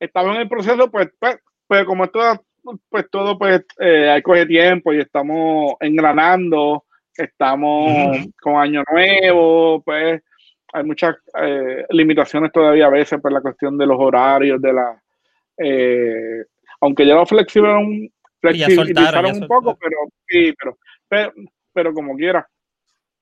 Estamos 0.00 0.34
en 0.34 0.42
el 0.42 0.48
proceso, 0.48 0.90
pues, 0.90 1.08
pues, 1.18 1.38
pues 1.66 1.84
como 1.84 2.04
esto, 2.04 2.44
pues 2.88 3.10
todo, 3.10 3.38
pues, 3.38 3.64
eh, 3.80 4.10
hay 4.10 4.22
coge 4.22 4.46
tiempo 4.46 4.92
y 4.92 5.00
estamos 5.00 5.74
engranando, 5.80 6.84
estamos 7.16 8.18
con 8.40 8.56
año 8.56 8.82
nuevo, 8.90 9.82
pues, 9.82 10.22
hay 10.72 10.84
muchas 10.84 11.16
eh, 11.40 11.84
limitaciones 11.90 12.52
todavía 12.52 12.86
a 12.86 12.90
veces 12.90 13.20
por 13.20 13.32
la 13.32 13.40
cuestión 13.40 13.78
de 13.78 13.86
los 13.86 13.96
horarios, 13.98 14.60
de 14.60 14.72
la... 14.72 15.02
Eh, 15.56 16.44
aunque 16.80 17.06
ya 17.06 17.14
lo 17.14 17.26
flexibilizaron, 17.26 18.10
flexibilizaron 18.40 19.42
un 19.42 19.48
poco, 19.48 19.76
pero 19.76 19.96
sí, 20.28 20.54
pero, 21.08 21.34
pero, 21.72 21.92
como 21.92 22.14
quiera. 22.16 22.46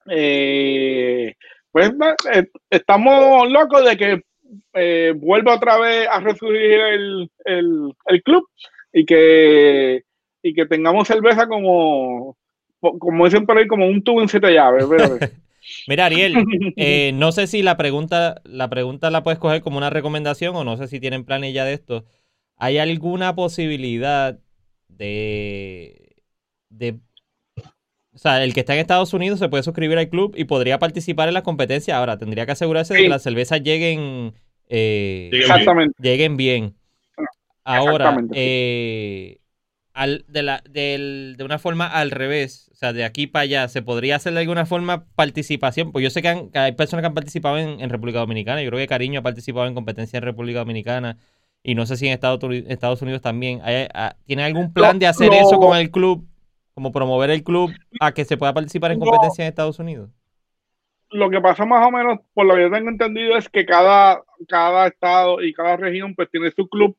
Eh, 0.09 1.35
pues 1.71 1.93
estamos 2.71 3.51
locos 3.51 3.85
de 3.85 3.97
que 3.97 4.23
vuelva 5.17 5.57
otra 5.57 5.79
vez 5.79 6.09
a 6.11 6.21
resurgir 6.21 6.81
el, 6.81 7.31
el, 7.45 8.23
club 8.23 8.47
y 8.93 9.05
que, 9.05 10.03
y 10.43 10.55
que 10.55 10.67
tengamos 10.67 11.09
cerveza 11.09 11.47
como, 11.47 12.37
como 12.81 13.25
dicen 13.25 13.47
por 13.47 13.59
ahí, 13.59 13.67
como 13.67 13.87
un 13.87 14.03
tubo 14.03 14.23
en 14.23 14.29
siete 14.29 14.53
llaves. 14.53 14.87
Mira, 15.89 16.07
Ariel, 16.07 16.35
eh, 16.77 17.13
no 17.15 17.33
sé 17.33 17.47
si 17.47 17.63
la 17.63 17.77
pregunta, 17.77 18.41
la 18.45 18.69
pregunta 18.71 19.11
la 19.11 19.23
puedes 19.23 19.39
coger 19.39 19.63
como 19.63 19.79
una 19.79 19.91
recomendación 19.91 20.55
o 20.57 20.65
no 20.65 20.77
sé 20.77 20.89
si 20.89 21.01
tienen 21.01 21.25
planes 21.25 21.55
ya 21.55 21.65
de 21.65 21.75
esto. 21.75 22.05
¿Hay 22.57 22.79
alguna 22.79 23.35
posibilidad 23.35 24.39
de, 24.89 26.17
de 26.71 27.01
o 28.17 28.19
sea, 28.19 28.43
el 28.43 28.55
que 28.55 28.61
está 28.61 28.73
en 28.73 28.81
Estados 28.81 29.13
Unidos 29.13 29.39
se 29.39 29.51
puede 29.51 29.63
suscribir 29.63 29.99
al 29.99 30.09
club 30.09 30.33
y 30.39 30.45
podría 30.45 30.79
participar 30.79 31.29
en 31.29 31.35
la 31.35 31.43
competencia. 31.43 31.99
Ahora, 31.99 32.17
tendría 32.17 32.47
que 32.47 32.53
asegurarse 32.53 32.95
de 32.95 33.03
que 33.03 33.09
las 33.11 33.23
cervezas 33.23 33.63
lleguen, 33.63 34.33
eh, 34.71 35.31
lleguen 36.01 36.39
bien. 36.39 36.75
Ahora, 37.63 38.17
eh, 38.33 39.39
de, 40.29 40.43
la, 40.43 40.63
de 40.67 41.37
una 41.45 41.59
forma 41.59 41.87
al 41.89 42.11
revés, 42.11 42.71
o 42.73 42.77
sea, 42.77 42.95
de 42.95 43.05
aquí 43.05 43.27
para 43.27 43.43
allá, 43.43 43.69
¿se 43.69 43.83
podría 43.83 44.17
hacer 44.17 44.33
de 44.33 44.41
alguna 44.41 44.65
forma 44.65 45.05
participación? 45.15 45.93
Pues 45.93 46.03
yo 46.03 46.09
sé 46.09 46.23
que, 46.23 46.49
hay 46.55 46.73
personas 46.73 47.03
que 47.03 47.09
han 47.09 47.15
participado 47.15 47.59
en, 47.59 47.91
República 47.91 48.21
Dominicana, 48.21 48.63
yo 48.63 48.71
creo 48.71 48.81
que 48.81 48.87
Cariño 48.87 49.21
ha 49.21 49.23
participado 49.23 49.67
en 49.67 49.75
competencia 49.75 50.17
en 50.17 50.23
República 50.23 50.61
Dominicana 50.61 51.19
y 51.63 51.75
no 51.75 51.85
sé 51.85 51.99
si 51.99 52.07
en 52.07 52.15
Estados, 52.15 52.41
Estados 52.67 53.03
Unidos 53.03 53.21
también. 53.21 53.61
¿Tiene 54.25 54.43
algún 54.43 54.73
plan 54.73 54.99
de 54.99 55.07
hacer 55.07 55.35
eso 55.35 55.59
con 55.59 55.77
el 55.77 55.91
club? 55.91 56.27
Como 56.77 56.93
promover 56.93 57.31
el 57.31 57.43
club 57.43 57.73
a 57.99 58.13
que 58.13 58.25
se 58.25 58.37
pueda 58.37 58.55
participar 58.55 58.93
en 58.93 59.01
competencia 59.01 59.43
en 59.43 59.49
Estados 59.49 59.81
Unidos. 59.81 60.11
Lo 61.11 61.29
que 61.29 61.41
pasa 61.41 61.65
más 61.65 61.85
o 61.85 61.91
menos, 61.91 62.21
por 62.35 62.47
lo 62.47 62.55
que 62.55 62.63
yo 62.63 62.71
tengo 62.71 62.91
entendido, 62.91 63.37
es 63.37 63.49
que 63.49 63.67
cada, 63.67 64.23
cada 64.47 64.87
estado 64.87 65.43
y 65.43 65.53
cada 65.53 65.77
región 65.77 66.15
pues 66.15 66.31
tiene 66.31 66.53
su 66.53 66.69
club 66.69 66.97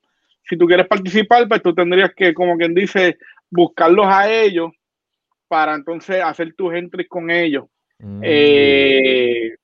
si 0.47 0.57
tú 0.57 0.65
quieres 0.65 0.87
participar, 0.87 1.47
pues 1.47 1.61
tú 1.61 1.73
tendrías 1.73 2.13
que, 2.15 2.33
como 2.33 2.57
quien 2.57 2.73
dice, 2.73 3.17
buscarlos 3.49 4.07
a 4.07 4.31
ellos 4.31 4.71
para 5.47 5.75
entonces 5.75 6.21
hacer 6.23 6.53
tus 6.55 6.73
entries 6.73 7.07
con 7.09 7.29
ellos. 7.29 7.65
Mm. 7.99 8.21
Eh, 8.23 9.55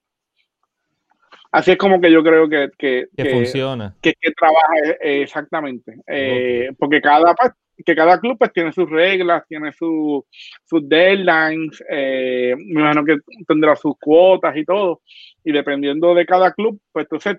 así 1.51 1.71
es 1.71 1.77
como 1.77 2.01
que 2.01 2.11
yo 2.11 2.23
creo 2.23 2.49
que, 2.49 2.69
que, 2.77 3.07
funciona. 3.31 3.95
Que, 4.01 4.13
trabaja 4.35 4.97
eh, 5.01 5.21
exactamente. 5.21 5.95
Eh, 6.07 6.71
porque 6.77 7.01
cada, 7.01 7.33
pues, 7.33 7.51
que 7.85 7.95
cada 7.95 8.19
club 8.19 8.37
pues, 8.37 8.53
tiene 8.53 8.71
sus 8.71 8.89
reglas, 8.89 9.43
tiene 9.47 9.71
sus 9.71 10.23
deadlines, 10.69 11.83
me 11.89 12.55
imagino 12.69 13.05
que 13.05 13.17
tendrá 13.47 13.75
sus 13.75 13.93
cuotas 13.99 14.55
y 14.55 14.65
todo. 14.65 15.01
Y 15.43 15.51
dependiendo 15.51 16.13
de 16.13 16.25
cada 16.25 16.53
club, 16.53 16.79
pues 16.91 17.05
entonces 17.05 17.37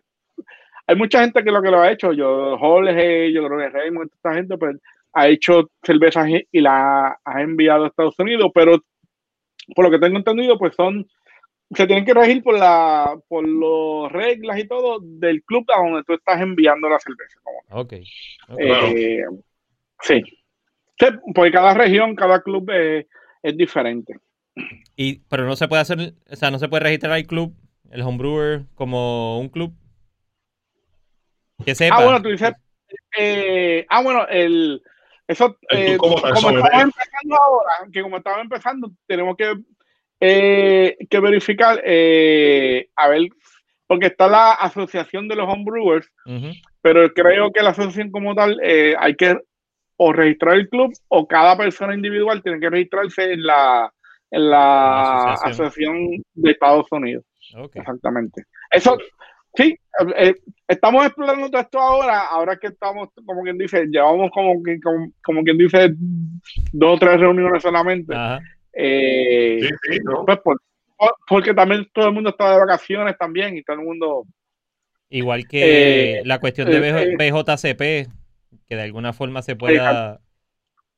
hay 0.86 0.96
mucha 0.96 1.20
gente 1.20 1.42
que 1.42 1.50
lo 1.50 1.62
que 1.62 1.70
lo 1.70 1.80
ha 1.80 1.90
hecho, 1.90 2.12
yo, 2.12 2.58
Jorge, 2.58 3.32
yo 3.32 3.46
creo 3.46 3.58
que 3.58 3.68
Raymond, 3.70 4.10
esta 4.12 4.34
gente, 4.34 4.58
pues 4.58 4.76
ha 5.14 5.28
hecho 5.28 5.70
cervezas 5.82 6.28
y 6.50 6.60
la 6.60 7.18
ha 7.24 7.40
enviado 7.40 7.84
a 7.84 7.88
Estados 7.88 8.18
Unidos, 8.18 8.50
pero 8.52 8.78
por 9.74 9.84
lo 9.84 9.90
que 9.90 9.98
tengo 9.98 10.18
entendido, 10.18 10.58
pues 10.58 10.74
son, 10.74 11.06
se 11.70 11.86
tienen 11.86 12.04
que 12.04 12.12
regir 12.12 12.42
por 12.42 12.58
la, 12.58 13.16
por 13.28 13.46
las 13.48 14.12
reglas 14.12 14.58
y 14.58 14.66
todo 14.66 14.98
del 15.00 15.42
club 15.44 15.64
a 15.72 15.78
donde 15.78 16.02
tú 16.02 16.14
estás 16.14 16.40
enviando 16.40 16.88
la 16.88 16.98
cerveza. 16.98 17.40
Ok. 17.70 17.92
Eh, 18.58 19.24
sí. 20.00 20.22
sí. 20.98 21.06
Porque 21.34 21.52
cada 21.52 21.74
región, 21.74 22.14
cada 22.14 22.42
club 22.42 22.70
es, 22.70 23.06
es, 23.42 23.56
diferente. 23.56 24.14
Y, 24.96 25.20
pero 25.28 25.44
no 25.44 25.56
se 25.56 25.68
puede 25.68 25.82
hacer, 25.82 26.14
o 26.30 26.36
sea, 26.36 26.50
no 26.50 26.58
se 26.58 26.68
puede 26.68 26.84
registrar 26.84 27.18
el 27.18 27.26
club, 27.26 27.54
el 27.90 28.02
homebrewer, 28.02 28.64
como 28.74 29.40
un 29.40 29.48
club. 29.48 29.74
Ah, 31.90 32.02
bueno, 32.02 32.22
tú 32.22 32.28
dices. 32.28 32.52
Eh, 33.18 33.86
ah, 33.88 34.02
bueno, 34.02 34.26
el. 34.28 34.82
Eso, 35.26 35.56
eh, 35.70 35.96
como 35.96 36.16
estamos 36.16 36.52
empezando 36.52 37.36
ahora, 37.46 37.90
que 37.90 38.02
como 38.02 38.18
estaba 38.18 38.42
empezando, 38.42 38.90
tenemos 39.06 39.36
que, 39.36 39.54
eh, 40.20 40.96
que 41.08 41.20
verificar, 41.20 41.78
a 41.78 43.08
ver, 43.08 43.28
porque 43.86 44.08
está 44.08 44.28
la 44.28 44.52
asociación 44.52 45.26
de 45.28 45.36
los 45.36 45.48
homebrewers, 45.48 46.06
pero 46.82 47.10
creo 47.14 47.50
que 47.52 47.62
la 47.62 47.70
asociación 47.70 48.10
como 48.10 48.34
tal 48.34 48.60
hay 48.98 49.14
que 49.16 49.38
o 49.96 50.12
registrar 50.12 50.56
el 50.56 50.68
club 50.68 50.92
o 51.08 51.26
cada 51.26 51.56
persona 51.56 51.94
individual 51.94 52.42
tiene 52.42 52.60
que 52.60 52.70
registrarse 52.70 53.32
en 53.32 53.44
la, 53.44 53.92
en 54.30 54.50
la, 54.50 55.32
asociación. 55.34 56.22
de 56.34 56.50
Estados 56.50 56.86
Unidos. 56.90 57.24
Exactamente. 57.74 58.44
Eso, 58.70 58.98
Sí, 59.56 59.78
eh, 60.16 60.34
estamos 60.66 61.06
explorando 61.06 61.48
todo 61.48 61.60
esto 61.60 61.78
ahora, 61.78 62.26
ahora 62.26 62.56
que 62.56 62.68
estamos, 62.68 63.08
como 63.24 63.42
quien 63.42 63.56
dice, 63.56 63.86
llevamos 63.86 64.30
como, 64.32 64.60
como, 65.22 65.44
quien 65.44 65.56
dice 65.56 65.94
dos 66.72 66.96
o 66.96 66.98
tres 66.98 67.20
reuniones 67.20 67.62
solamente. 67.62 68.12
Eh, 68.72 69.60
sí, 69.62 69.68
sí, 69.82 69.98
¿no? 70.02 70.24
pues 70.24 70.40
porque 71.28 71.54
también 71.54 71.86
todo 71.92 72.08
el 72.08 72.14
mundo 72.14 72.30
está 72.30 72.52
de 72.52 72.58
vacaciones 72.58 73.16
también 73.16 73.56
y 73.56 73.62
todo 73.62 73.78
el 73.78 73.84
mundo... 73.84 74.24
Igual 75.10 75.46
que 75.46 76.18
eh, 76.18 76.22
la 76.24 76.40
cuestión 76.40 76.68
de 76.68 77.16
BJCP, 77.16 78.10
que 78.68 78.76
de 78.76 78.82
alguna 78.82 79.12
forma 79.12 79.42
se 79.42 79.56
pueda... 79.56 80.20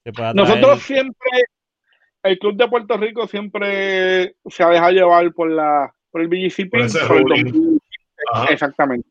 Se 0.04 0.12
pueda 0.12 0.34
Nosotros 0.34 0.82
siempre, 0.82 1.30
el 2.22 2.38
Club 2.38 2.56
de 2.56 2.68
Puerto 2.68 2.96
Rico 2.96 3.26
siempre 3.26 4.36
se 4.46 4.62
ha 4.62 4.68
dejado 4.68 4.92
llevar 4.92 5.32
por 5.32 5.50
la 5.50 5.92
por 6.10 6.22
el 6.22 6.28
BGCP, 6.28 6.70
por, 7.06 7.36
el 7.36 7.78
Exactamente. 8.48 9.06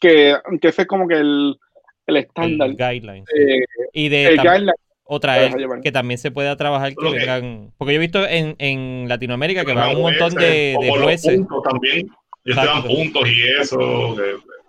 Que, 0.00 0.34
que 0.62 0.68
ese 0.68 0.82
es 0.82 0.88
como 0.88 1.06
que 1.06 1.16
el, 1.16 1.58
el 2.06 2.16
estándar. 2.16 2.70
guideline. 2.70 3.24
Eh, 3.36 3.64
y 3.92 4.08
de 4.08 4.72
otra 5.04 5.44
es 5.44 5.54
que 5.82 5.92
también 5.92 6.16
se 6.18 6.30
pueda 6.30 6.56
trabajar 6.56 6.94
que 6.94 7.10
vengan. 7.10 7.72
Porque 7.76 7.92
yo 7.92 7.98
he 7.98 8.00
visto 8.00 8.26
en, 8.26 8.56
en 8.58 9.08
Latinoamérica 9.08 9.64
que 9.64 9.74
van 9.74 9.96
un 9.96 10.02
montón 10.02 10.34
de, 10.34 10.76
de 10.80 10.90
jueces. 10.90 11.40
también. 11.64 12.08
Y 12.44 12.54
te 12.54 12.56
dan 12.56 12.82
puntos 12.82 13.28
y 13.28 13.42
eso. 13.60 14.16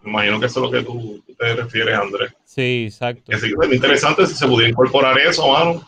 Me 0.10 0.24
imagino 0.26 0.40
que 0.40 0.46
eso 0.48 0.60
es 0.60 0.72
lo 0.72 0.78
que 0.78 0.86
tú, 0.86 1.24
te 1.38 1.56
refieres, 1.56 1.96
Andrés. 1.96 2.34
Sí, 2.46 2.86
exacto. 2.86 3.32
Que 3.32 3.38
sí, 3.38 3.54
es 3.62 3.74
interesante 3.74 4.26
si 4.26 4.34
se 4.34 4.48
pudiera 4.48 4.70
incorporar 4.70 5.18
eso, 5.20 5.48
mano. 5.52 5.88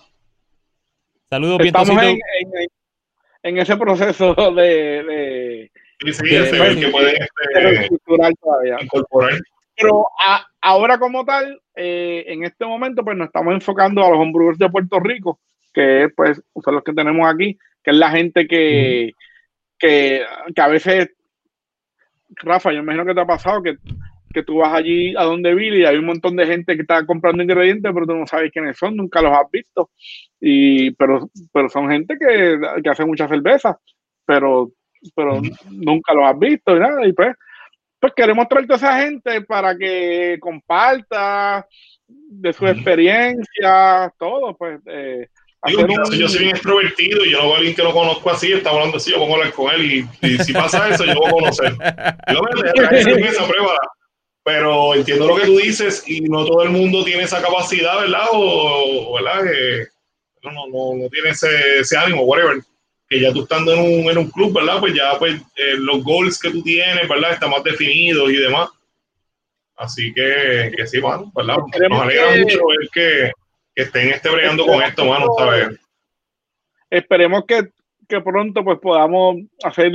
Saludos, 1.30 1.62
Estamos 1.64 1.90
en, 1.90 2.10
en, 2.10 2.20
en, 3.44 3.58
ese 3.58 3.78
proceso 3.78 4.34
de 4.56 5.72
Sí, 6.04 6.14
sí, 6.14 6.24
que 6.24 6.90
puede 6.90 7.12
este, 7.12 7.94
incorporar. 8.82 9.40
Pero 9.76 10.08
ahora 10.62 10.98
como 10.98 11.24
tal, 11.24 11.62
eh, 11.76 12.24
en 12.28 12.44
este 12.44 12.66
momento, 12.66 13.04
pues 13.04 13.16
nos 13.16 13.28
estamos 13.28 13.54
enfocando 13.54 14.04
a 14.04 14.10
los 14.10 14.20
homebrewers 14.20 14.58
de 14.58 14.70
Puerto 14.70 15.00
Rico, 15.00 15.40
que 15.74 16.10
pues 16.16 16.42
son 16.64 16.76
los 16.76 16.84
que 16.84 16.94
tenemos 16.94 17.32
aquí, 17.32 17.58
que 17.84 17.92
es 17.92 17.98
la 17.98 18.10
gente 18.10 18.48
que, 18.48 19.12
que, 19.78 20.26
a 20.56 20.68
veces, 20.68 21.12
Rafa, 22.30 22.72
yo 22.72 22.80
imagino 22.80 23.06
que 23.06 23.14
te 23.14 23.22
ha 23.22 23.26
pasado 23.26 23.62
que, 23.62 23.78
que 24.32 24.44
tú 24.44 24.58
vas 24.58 24.74
allí 24.74 25.16
a 25.16 25.24
donde 25.24 25.54
Billy 25.54 25.82
y 25.82 25.86
hay 25.86 25.98
un 25.98 26.06
montón 26.06 26.36
de 26.36 26.46
gente 26.46 26.76
que 26.76 26.82
está 26.82 27.06
comprando 27.06 27.44
ingredientes, 27.44 27.92
pero 27.94 28.06
tú 28.06 28.16
no 28.16 28.28
sabes 28.28 28.52
quiénes 28.52 28.78
son, 28.78 28.96
nunca 28.96 29.22
los 29.22 29.32
has 29.32 29.50
visto. 29.52 29.92
Y, 30.40 30.92
pero, 30.92 31.30
pero 31.54 31.70
son 31.70 31.90
gente 31.90 32.18
que, 32.20 32.60
que 32.84 32.90
hace 32.90 33.06
mucha 33.06 33.28
cerveza, 33.28 33.78
pero 34.26 34.72
pero 35.16 35.42
nunca 35.70 36.14
lo 36.14 36.26
has 36.26 36.38
visto 36.38 36.76
y 36.76 36.80
nada. 36.80 37.06
Y 37.06 37.14
pues, 37.14 37.36
pues 38.00 38.14
queremos 38.16 38.48
traerte 38.48 38.74
a 38.74 38.78
esa 38.78 39.02
gente 39.02 39.42
para 39.42 39.76
que 39.78 40.38
comparta 40.40 41.66
de 42.08 42.54
su 42.54 42.68
experiencia, 42.68 44.14
todo, 44.18 44.56
pues. 44.56 44.80
Eh, 44.86 45.28
Yo 45.68 46.28
soy 46.28 46.40
bien 46.40 46.56
extrovertido 46.56 47.24
y 47.24 47.32
yo 47.32 47.44
no 47.44 47.54
a 47.54 47.58
alguien 47.58 47.76
que 47.76 47.84
lo 47.84 47.94
conozco 47.94 48.30
así, 48.32 48.52
está 48.52 48.72
hablando 48.72 48.98
así, 48.98 49.12
yo 49.12 49.18
pongo 49.18 49.36
a 49.36 49.38
hablar 49.38 49.54
con 49.54 49.72
él 49.74 50.08
y, 50.22 50.38
si 50.44 50.54
pasa 50.54 50.90
eso, 50.90 51.06
yo 51.06 51.16
voy 51.16 51.28
a 51.28 51.32
conocer. 51.32 51.74
Yo 52.34 52.42
me 52.42 53.28
esa 53.28 53.48
prueba, 53.48 53.76
pero 54.44 54.96
entiendo 54.96 55.28
lo 55.28 55.36
que 55.36 55.46
tú 55.46 55.58
dices 55.58 56.04
y 56.08 56.22
no 56.22 56.46
todo 56.46 56.64
el 56.64 56.70
mundo 56.70 57.04
tiene 57.04 57.24
esa 57.24 57.42
capacidad, 57.42 58.02
¿verdad? 58.02 58.26
O, 58.32 59.14
¿verdad? 59.14 59.44
no, 60.44 60.52
no, 60.68 61.04
no 61.04 61.10
tiene 61.10 61.30
ese, 61.30 61.80
ese 61.80 61.98
ánimo, 61.98 62.24
whatever 62.24 62.62
que 63.12 63.20
ya 63.20 63.34
tú 63.34 63.42
estando 63.42 63.74
en 63.74 63.80
un, 63.80 64.10
en 64.10 64.18
un 64.18 64.32
club, 64.32 64.54
¿verdad? 64.54 64.80
Pues 64.80 64.94
ya 64.94 65.20
pues 65.20 65.36
eh, 65.58 65.76
los 65.78 66.02
goals 66.02 66.40
que 66.40 66.50
tú 66.50 66.64
tienes, 66.64 67.10
¿verdad? 67.10 67.34
Están 67.34 67.50
más 67.50 67.62
definidos 67.62 68.32
y 68.32 68.38
demás. 68.38 68.70
Así 69.76 70.14
que, 70.14 70.72
que 70.78 70.88
sí, 70.88 71.02
mano, 71.02 71.30
¿verdad? 71.36 71.58
Nos 71.90 72.02
alegra 72.02 72.38
mucho 72.38 72.60
ver 72.68 72.90
que, 72.94 73.32
que 73.76 73.82
estén 73.84 74.10
este 74.12 74.30
bregando 74.30 74.66
con 74.66 74.82
esto, 74.82 75.04
mano, 75.04 75.26
¿sabes? 75.38 75.78
Esperemos 76.90 77.44
que, 77.46 77.68
que 78.08 78.22
pronto 78.22 78.64
pues 78.64 78.80
podamos 78.80 79.42
hacer 79.62 79.92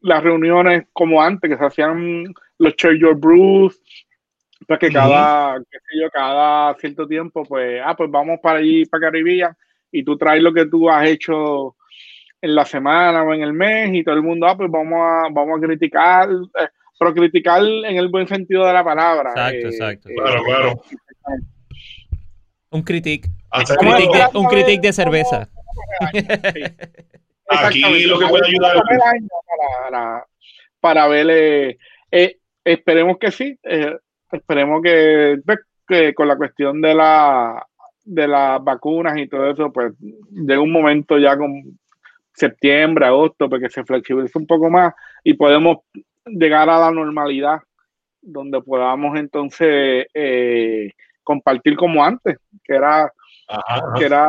las 0.00 0.20
reuniones 0.20 0.88
como 0.92 1.22
antes, 1.22 1.48
que 1.48 1.56
se 1.56 1.64
hacían 1.64 2.34
los 2.60 2.74
Share 2.76 2.98
Your 2.98 3.16
Brews, 3.16 3.80
pues 4.66 4.78
que 4.78 4.90
cada, 4.90 5.58
qué 5.70 5.78
sé 5.78 6.00
yo, 6.00 6.10
cada 6.10 6.74
cierto 6.74 7.08
tiempo, 7.08 7.42
pues, 7.44 7.80
ah, 7.84 7.96
pues 7.96 8.10
vamos 8.10 8.38
para 8.42 8.58
allí, 8.58 8.84
para 8.84 9.06
Caribbean, 9.06 9.56
y 9.90 10.04
tú 10.04 10.16
traes 10.16 10.42
lo 10.42 10.52
que 10.52 10.66
tú 10.66 10.88
has 10.88 11.08
hecho 11.08 11.76
en 12.42 12.54
la 12.54 12.64
semana 12.66 13.22
o 13.22 13.32
en 13.32 13.42
el 13.42 13.54
mes 13.54 13.94
y 13.94 14.04
todo 14.04 14.14
el 14.14 14.22
mundo, 14.22 14.46
ah, 14.46 14.56
pues 14.56 14.70
vamos 14.70 14.98
a, 15.00 15.28
vamos 15.32 15.58
a 15.58 15.66
criticar, 15.66 16.28
eh, 16.30 16.68
pero 16.98 17.14
criticar 17.14 17.62
en 17.62 17.96
el 17.96 18.08
buen 18.08 18.28
sentido 18.28 18.66
de 18.66 18.74
la 18.74 18.84
palabra. 18.84 19.30
Exacto, 19.30 19.56
eh, 19.56 19.70
exacto. 19.70 20.08
Eh, 20.10 20.14
claro, 20.16 20.44
claro. 20.44 20.82
Un 22.72 22.82
critic. 22.82 23.26
Un 23.52 23.64
critic, 23.64 24.12
de, 24.12 24.38
un 24.38 24.46
critic 24.46 24.80
de 24.82 24.92
cerveza. 24.92 25.48
Aquí 27.48 28.04
lo 28.04 28.18
que 28.18 28.26
puede 28.26 28.46
ayudar 28.46 28.80
para, 29.88 30.26
para, 30.80 31.08
ver, 31.08 31.78
esperemos 32.64 33.18
que 33.18 33.30
sí, 33.30 33.58
esperemos 34.30 34.82
que, 34.82 35.38
pues, 35.44 35.58
que 35.86 36.14
con 36.14 36.28
la 36.28 36.36
cuestión 36.36 36.80
de 36.80 36.94
la 36.94 37.66
de 38.04 38.26
las 38.26 38.62
vacunas 38.64 39.16
y 39.18 39.28
todo 39.28 39.50
eso, 39.50 39.72
pues 39.72 39.92
de 39.98 40.58
un 40.58 40.72
momento 40.72 41.18
ya 41.18 41.36
con 41.36 41.78
septiembre, 42.32 43.06
agosto, 43.06 43.48
porque 43.48 43.68
se 43.68 43.84
flexibilice 43.84 44.38
un 44.38 44.46
poco 44.46 44.70
más 44.70 44.94
y 45.22 45.34
podemos 45.34 45.78
llegar 46.24 46.68
a 46.68 46.78
la 46.78 46.90
normalidad 46.90 47.60
donde 48.22 48.60
podamos 48.62 49.18
entonces 49.18 50.06
eh, 50.14 50.90
compartir 51.22 51.76
como 51.76 52.04
antes, 52.04 52.36
que 52.64 52.74
era, 52.74 53.12
que 53.96 54.04
era 54.04 54.28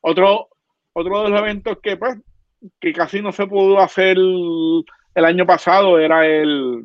otro, 0.00 0.48
otro 0.92 1.22
de 1.22 1.30
los 1.30 1.40
eventos 1.40 1.78
que 1.82 1.96
pues 1.96 2.18
que 2.80 2.92
casi 2.92 3.20
no 3.20 3.32
se 3.32 3.46
pudo 3.46 3.80
hacer 3.80 4.16
el, 5.14 5.24
año 5.24 5.46
pasado 5.46 5.98
era 5.98 6.26
el 6.26 6.82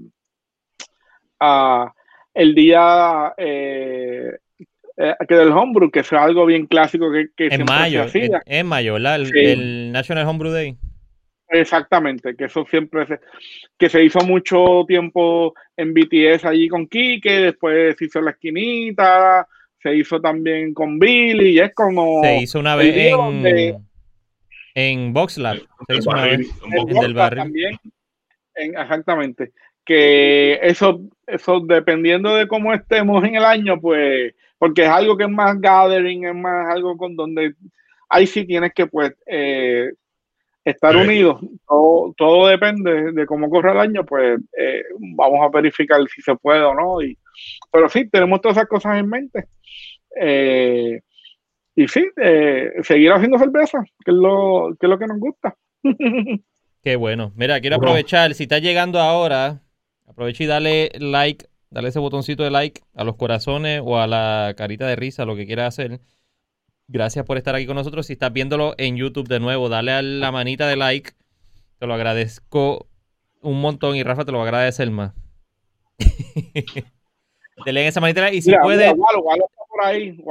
uh, 1.41 1.89
el 2.33 2.53
día 2.53 3.33
eh, 3.37 4.37
eh, 4.97 5.13
que 5.27 5.35
del 5.35 5.51
homebrew, 5.51 5.91
que 5.91 6.03
fue 6.03 6.17
algo 6.17 6.45
bien 6.45 6.65
clásico 6.65 7.11
que, 7.11 7.27
que 7.35 7.53
en 7.53 7.65
mayo, 7.65 8.05
En, 8.45 8.65
mayo, 8.67 8.97
el, 8.97 9.91
National 9.91 10.27
Homebrew 10.27 10.51
Day. 10.51 10.77
Exactamente, 11.49 12.35
que 12.35 12.45
eso 12.45 12.65
siempre 12.69 13.05
se, 13.05 13.19
que 13.77 13.89
se 13.89 14.03
hizo 14.03 14.19
mucho 14.21 14.83
tiempo 14.87 15.53
en 15.77 15.93
BTS 15.93 16.45
allí 16.45 16.67
con 16.67 16.87
Kike, 16.87 17.39
después 17.39 17.95
se 17.97 18.05
hizo 18.05 18.21
la 18.21 18.31
esquinita, 18.31 19.47
se 19.81 19.95
hizo 19.95 20.19
también 20.19 20.73
con 20.73 20.99
Billy, 20.99 21.51
y 21.51 21.59
es 21.59 21.73
como... 21.73 22.21
Se 22.23 22.41
hizo 22.41 22.59
una 22.59 22.75
vez 22.75 22.95
en, 22.97 23.87
en 24.75 25.13
VoxLab, 25.13 25.59
se 25.87 25.95
hizo 25.95 26.09
una 26.09 26.25
vez 26.25 26.39
en, 26.39 26.85
del 26.87 27.13
barrio. 27.13 27.43
También, 27.43 27.79
exactamente, 28.57 29.51
que 29.85 30.59
eso, 30.61 31.01
eso 31.25 31.61
dependiendo 31.61 32.35
de 32.35 32.47
cómo 32.47 32.73
estemos 32.73 33.23
en 33.23 33.35
el 33.35 33.45
año, 33.45 33.79
pues 33.79 34.33
porque 34.57 34.83
es 34.83 34.89
algo 34.89 35.15
que 35.15 35.23
es 35.23 35.29
más 35.29 35.59
gathering, 35.59 36.25
es 36.25 36.35
más 36.35 36.69
algo 36.73 36.97
con 36.97 37.15
donde 37.15 37.53
ahí 38.09 38.27
sí 38.27 38.45
tienes 38.45 38.73
que 38.73 38.87
pues 38.87 39.13
eh, 39.25 39.91
estar 40.63 40.95
unidos. 40.95 41.39
Todo, 42.17 42.47
depende 42.47 43.11
de 43.11 43.25
cómo 43.25 43.49
corre 43.49 43.71
el 43.71 43.79
año, 43.79 44.05
pues 44.05 44.39
eh, 44.57 44.83
vamos 45.15 45.39
a 45.41 45.49
verificar 45.55 45.99
si 46.07 46.21
se 46.21 46.35
puede 46.35 46.63
o 46.63 46.73
no. 46.73 47.01
Y, 47.01 47.17
pero 47.71 47.87
sí, 47.87 48.09
tenemos 48.09 48.41
todas 48.41 48.57
esas 48.57 48.69
cosas 48.69 48.97
en 48.97 49.09
mente. 49.09 49.47
Eh, 50.19 50.99
y 51.75 51.87
sí, 51.87 52.09
seguir 52.81 53.11
haciendo 53.11 53.37
cerveza, 53.37 53.83
que 54.03 54.11
es 54.11 54.17
lo 54.17 54.75
que, 54.79 54.87
es 54.87 54.89
lo 54.89 54.97
que 54.97 55.07
nos 55.07 55.19
gusta. 55.19 55.55
Qué 56.87 56.95
bueno. 56.95 57.33
Mira, 57.35 57.59
quiero 57.59 57.75
aprovechar, 57.75 58.33
si 58.33 58.43
estás 58.43 58.61
llegando 58.61 59.01
ahora, 59.01 59.61
aprovecha 60.07 60.45
y 60.45 60.47
dale 60.47 60.89
like 60.99 61.45
dale 61.69 61.89
ese 61.89 61.99
botoncito 61.99 62.43
de 62.43 62.49
like 62.49 62.81
a 62.95 63.03
los 63.03 63.17
corazones 63.17 63.81
o 63.83 63.99
a 63.99 64.07
la 64.07 64.53
carita 64.55 64.87
de 64.87 64.95
risa, 64.95 65.25
lo 65.25 65.35
que 65.35 65.45
quieras 65.45 65.67
hacer. 65.67 65.99
Gracias 66.87 67.25
por 67.25 67.35
estar 67.35 67.55
aquí 67.55 67.65
con 67.65 67.75
nosotros. 67.75 68.07
Si 68.07 68.13
estás 68.13 68.31
viéndolo 68.31 68.73
en 68.77 68.95
YouTube 68.95 69.27
de 69.27 69.41
nuevo, 69.41 69.67
dale 69.67 69.91
a 69.91 70.01
la 70.01 70.31
manita 70.31 70.65
de 70.65 70.77
like. 70.77 71.11
Te 71.77 71.87
lo 71.87 71.93
agradezco 71.93 72.87
un 73.41 73.59
montón 73.59 73.97
y 73.97 74.03
Rafa 74.03 74.23
te 74.23 74.31
lo 74.31 74.37
va 74.37 74.45
a 74.45 74.47
agradecer 74.47 74.89
más. 74.89 75.11
Dale 77.65 77.85
esa 77.85 77.99
manita 77.99 78.31
y 78.31 78.41
si 78.41 78.53
puede. 78.61 78.93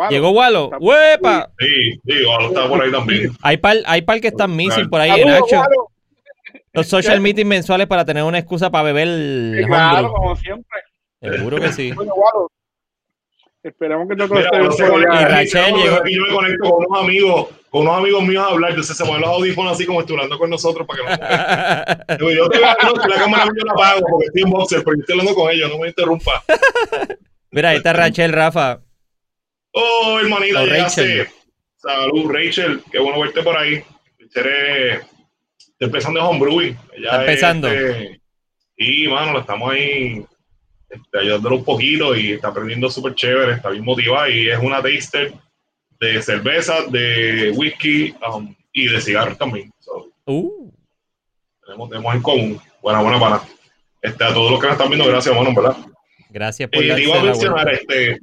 Llegó 0.08 0.30
Walo. 0.30 0.70
¡Huepa! 0.80 1.50
Sí, 1.58 2.00
sí, 2.06 2.24
Walo 2.24 2.48
está 2.48 2.66
por 2.66 2.82
ahí 2.82 2.90
también. 2.90 3.30
Hay 3.42 3.58
par, 3.58 3.76
hay 3.84 4.00
par 4.00 4.22
que 4.22 4.28
están 4.28 4.56
missing 4.56 4.88
por 4.88 5.02
ahí 5.02 5.20
en 5.20 5.28
action. 5.28 5.62
Los 6.76 6.88
social 6.88 7.20
meetings 7.20 7.48
mensuales 7.48 7.86
para 7.86 8.04
tener 8.04 8.22
una 8.22 8.38
excusa 8.38 8.70
para 8.70 8.84
beber. 8.84 9.64
claro, 9.66 10.12
como 10.12 10.36
siempre. 10.36 10.78
Seguro 11.20 11.58
que 11.58 11.72
sí. 11.72 11.92
Esperamos 13.62 14.06
que 14.08 14.14
te 14.14 14.24
Y 14.24 15.24
Rachel 15.24 15.74
llegó. 15.74 15.96
Aquí 15.96 16.14
yo 16.14 16.22
me 16.22 16.34
conecto 16.34 16.70
con 16.70 16.86
unos 16.86 17.02
amigos, 17.02 17.48
con 17.70 17.80
unos 17.80 17.98
amigos 17.98 18.22
míos 18.24 18.44
a 18.46 18.52
hablar. 18.52 18.70
Entonces 18.70 18.96
se 18.96 19.04
ponen 19.04 19.22
los 19.22 19.30
audífonos 19.30 19.72
así 19.72 19.86
como 19.86 20.00
estudiando 20.00 20.38
con 20.38 20.50
nosotros 20.50 20.86
para 20.86 21.16
que 22.06 22.18
no. 22.18 22.30
yo 22.30 22.48
te 22.48 22.58
voy 22.58 22.68
a 22.68 22.76
no, 22.84 23.08
la 23.08 23.16
cámara 23.16 23.44
yo 23.46 23.64
la 23.64 23.72
apago 23.72 24.06
porque 24.08 24.26
estoy 24.26 24.42
en 24.42 24.50
boxer, 24.50 24.84
pero 24.84 24.96
yo 24.96 25.00
estoy 25.00 25.18
hablando 25.18 25.34
con 25.34 25.50
ellos, 25.50 25.70
no 25.70 25.78
me 25.78 25.88
interrumpa. 25.88 26.44
Mira, 27.50 27.70
ahí 27.70 27.78
está 27.78 27.94
Rachel, 27.94 28.32
Rafa. 28.32 28.82
Oh, 29.72 30.18
hermanita, 30.20 30.62
oh, 30.62 30.66
Rachel. 30.66 31.26
Salud, 31.76 32.30
Rachel. 32.30 32.82
Qué 32.92 32.98
bueno 32.98 33.18
verte 33.20 33.42
por 33.42 33.56
ahí. 33.56 33.82
Estoy 35.76 35.88
empezando 35.88 36.20
en 36.20 36.26
homebrewing. 36.26 36.78
Está 36.96 37.20
empezando. 37.20 37.68
Este, 37.68 38.18
y, 38.78 39.08
mano, 39.08 39.34
lo 39.34 39.40
estamos 39.40 39.70
ahí 39.70 40.24
este, 40.88 41.18
ayudándolo 41.18 41.56
un 41.56 41.64
poquito 41.64 42.16
y 42.16 42.32
está 42.32 42.48
aprendiendo 42.48 42.88
súper 42.88 43.14
chévere, 43.14 43.52
está 43.52 43.68
bien 43.68 43.84
motivada 43.84 44.30
y 44.30 44.48
es 44.48 44.58
una 44.58 44.80
taster 44.80 45.34
de 46.00 46.22
cerveza, 46.22 46.86
de 46.88 47.52
whisky 47.54 48.14
um, 48.26 48.54
y 48.72 48.88
de 48.88 49.02
cigarros 49.02 49.36
también. 49.36 49.70
Uh. 50.24 50.72
tenemos, 51.90 52.14
en 52.14 52.22
común. 52.22 52.60
Buena, 52.80 53.02
buena 53.02 53.20
para. 53.20 53.42
Este, 54.00 54.24
a 54.24 54.32
todos 54.32 54.52
los 54.52 54.58
que 54.58 54.68
nos 54.68 54.76
están 54.76 54.88
viendo, 54.88 55.06
gracias, 55.06 55.36
mano, 55.36 55.54
¿verdad? 55.54 55.76
Gracias 56.30 56.70
por 56.70 56.82
eh, 56.82 57.02
iba 57.02 57.20
a 57.20 57.22
mencionar, 57.22 57.70
este, 57.70 58.18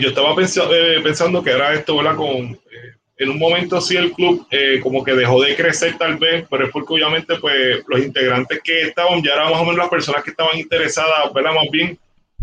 yo 0.00 0.08
estaba 0.10 0.34
eh, 0.38 1.00
pensando 1.02 1.42
que 1.42 1.50
era 1.50 1.72
esto, 1.72 1.96
¿verdad? 1.96 2.16
Con, 2.16 2.52
eh, 2.52 2.97
en 3.18 3.30
un 3.30 3.38
momento 3.38 3.80
sí 3.80 3.96
el 3.96 4.12
club 4.12 4.46
eh, 4.50 4.78
como 4.80 5.02
que 5.02 5.12
dejó 5.12 5.42
de 5.42 5.56
crecer 5.56 5.98
tal 5.98 6.16
vez, 6.16 6.46
pero 6.48 6.66
es 6.66 6.70
porque 6.70 6.94
obviamente 6.94 7.36
pues 7.36 7.82
los 7.88 8.00
integrantes 8.00 8.60
que 8.62 8.82
estaban 8.82 9.22
ya 9.22 9.34
eran 9.34 9.50
más 9.50 9.60
o 9.60 9.64
menos 9.64 9.78
las 9.78 9.88
personas 9.88 10.22
que 10.22 10.30
estaban 10.30 10.56
interesadas, 10.56 11.32
¿verdad? 11.34 11.52
Más 11.54 11.68
bien 11.70 11.98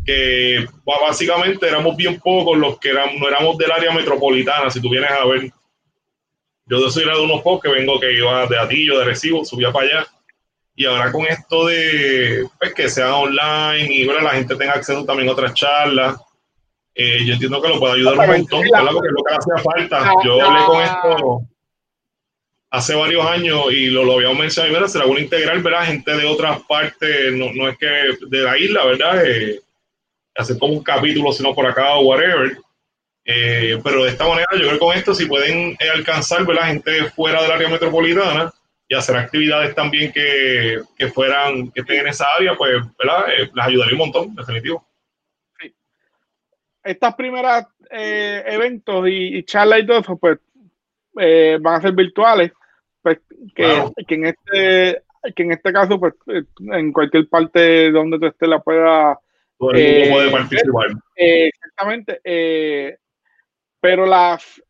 que 0.06 0.68
básicamente 0.86 1.68
éramos 1.68 1.96
bien 1.96 2.20
pocos 2.20 2.58
los 2.58 2.78
que 2.78 2.90
éramos, 2.90 3.16
no 3.20 3.28
éramos 3.28 3.58
del 3.58 3.72
área 3.72 3.92
metropolitana, 3.92 4.70
si 4.70 4.82
tú 4.82 4.90
vienes 4.90 5.12
a 5.12 5.26
ver. 5.26 5.50
Yo 6.68 6.90
soy 6.90 7.06
de 7.06 7.20
unos 7.20 7.42
pocos 7.42 7.62
que 7.62 7.70
vengo 7.70 8.00
que 8.00 8.14
iba 8.14 8.46
de 8.46 8.60
Atillo, 8.60 9.00
de 9.00 9.06
Recibo, 9.06 9.46
subía 9.46 9.72
para 9.72 9.88
allá. 9.88 10.08
Y 10.76 10.86
ahora 10.86 11.12
con 11.12 11.26
esto 11.26 11.68
de 11.68 12.46
pues, 12.60 12.74
que 12.74 12.90
sea 12.90 13.16
online 13.16 13.94
y 13.94 14.04
la 14.04 14.32
gente 14.32 14.56
tenga 14.56 14.74
acceso 14.74 15.06
también 15.06 15.30
a 15.30 15.32
otras 15.32 15.54
charlas, 15.54 16.18
eh, 16.98 17.26
yo 17.26 17.34
entiendo 17.34 17.62
que 17.62 17.68
lo 17.68 17.78
puede 17.80 17.96
ayudar 17.96 18.18
un 18.18 18.38
montón, 18.38 18.62
¿verdad? 18.62 18.92
Porque 18.94 19.10
es 19.10 19.14
lo 19.14 19.24
que 19.24 19.36
hacía 19.36 19.72
falta. 19.72 20.14
Yo 20.24 20.42
hablé 20.42 20.66
con 20.66 20.82
esto 20.82 21.42
hace 22.70 22.96
varios 22.96 23.26
años 23.26 23.66
y 23.72 23.88
lo, 23.88 24.06
lo 24.06 24.14
habíamos 24.14 24.40
mencionado, 24.40 24.74
¿verdad? 24.74 24.88
Será 24.88 25.06
una 25.06 25.20
integral, 25.20 25.62
¿verdad? 25.62 25.86
Gente 25.86 26.16
de 26.16 26.26
otras 26.26 26.62
partes, 26.64 27.34
no, 27.34 27.52
no 27.54 27.68
es 27.68 27.78
que 27.78 27.86
de 27.86 28.40
la 28.40 28.58
isla, 28.58 28.86
¿verdad? 28.86 29.26
Eh, 29.26 29.62
hacer 30.38 30.58
como 30.58 30.74
un 30.74 30.84
capítulo, 30.84 31.34
sino 31.34 31.54
por 31.54 31.66
acá 31.66 31.96
o 31.96 32.06
whatever. 32.06 32.58
Eh, 33.26 33.78
pero 33.84 34.06
de 34.06 34.12
esta 34.12 34.28
manera, 34.28 34.48
yo 34.54 34.60
creo 34.60 34.72
que 34.72 34.80
con 34.80 34.98
esto, 34.98 35.14
si 35.14 35.26
pueden 35.26 35.78
alcanzar, 35.94 36.46
¿verdad? 36.46 36.68
Gente 36.68 37.06
fuera 37.12 37.42
del 37.42 37.52
área 37.52 37.68
metropolitana 37.68 38.54
y 38.88 38.96
hacer 38.96 39.18
actividades 39.18 39.76
también 39.76 40.14
que, 40.14 40.80
que 40.98 41.08
fueran, 41.10 41.72
que 41.72 41.82
estén 41.82 42.00
en 42.00 42.08
esa 42.08 42.26
área, 42.38 42.56
pues, 42.56 42.76
¿verdad? 42.98 43.26
les 43.54 43.66
ayudaría 43.66 43.96
un 43.96 44.00
montón, 44.00 44.36
definitivo 44.36 44.86
estas 46.86 47.16
primeras 47.16 47.68
eh, 47.90 48.44
eventos 48.46 49.06
y, 49.10 49.44
charlas 49.44 49.80
y 49.80 49.88
todo 49.88 50.00
eso, 50.00 50.18
pues 50.18 50.40
eh, 51.20 51.58
van 51.60 51.76
a 51.76 51.82
ser 51.82 51.94
virtuales, 51.94 52.52
pues 53.02 53.20
que, 53.56 53.84
que, 54.08 54.16
en 54.16 54.26
este 54.26 55.02
que 55.36 55.44
en 55.44 55.52
este 55.54 55.74
caso, 55.74 56.00
pues 56.00 56.14
eh, 56.28 56.44
en 56.60 56.94
cualquier 56.94 57.28
parte 57.28 57.92
donde 57.92 58.20
tú 58.20 58.28
estés 58.28 58.48
la 58.48 58.60
pueda 58.60 59.20
mundo 59.58 59.80
puede 60.12 60.32
participar. 60.32 60.88
exactamente. 61.16 62.22
pero 63.82 64.06
las 64.06 64.62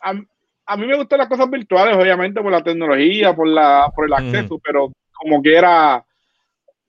a, 0.00 0.76
mí 0.76 0.86
me 0.86 0.96
gustan 0.96 1.18
las 1.18 1.28
cosas 1.28 1.50
virtuales, 1.50 1.96
obviamente, 1.96 2.40
por 2.40 2.52
la 2.52 2.62
tecnología, 2.62 3.34
por, 3.34 3.48
la, 3.48 3.90
por 3.94 4.06
el 4.06 4.12
acceso, 4.14 4.58
pero 4.62 4.92
como 5.12 5.42
que 5.42 5.56
era 5.56 6.04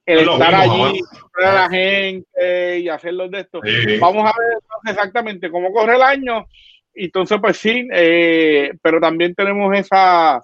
el 0.10 0.28
estar 0.28 0.56
allí, 0.56 1.02
a 1.44 1.54
la 1.54 1.70
gente 1.70 2.80
y 2.80 2.90
hacerlo 2.90 3.30
de 3.30 3.42
esto. 3.42 3.62
Vamos 4.00 4.24
a 4.24 4.34
ver 4.38 4.58
exactamente 4.92 5.50
cómo 5.52 5.72
corre 5.72 5.96
el 5.96 6.02
año. 6.02 6.46
Y 6.94 7.06
entonces, 7.06 7.38
pues 7.40 7.58
sí, 7.58 7.88
eh, 7.94 8.72
pero 8.82 9.00
también 9.00 9.36
tenemos 9.36 9.76
esa, 9.78 10.44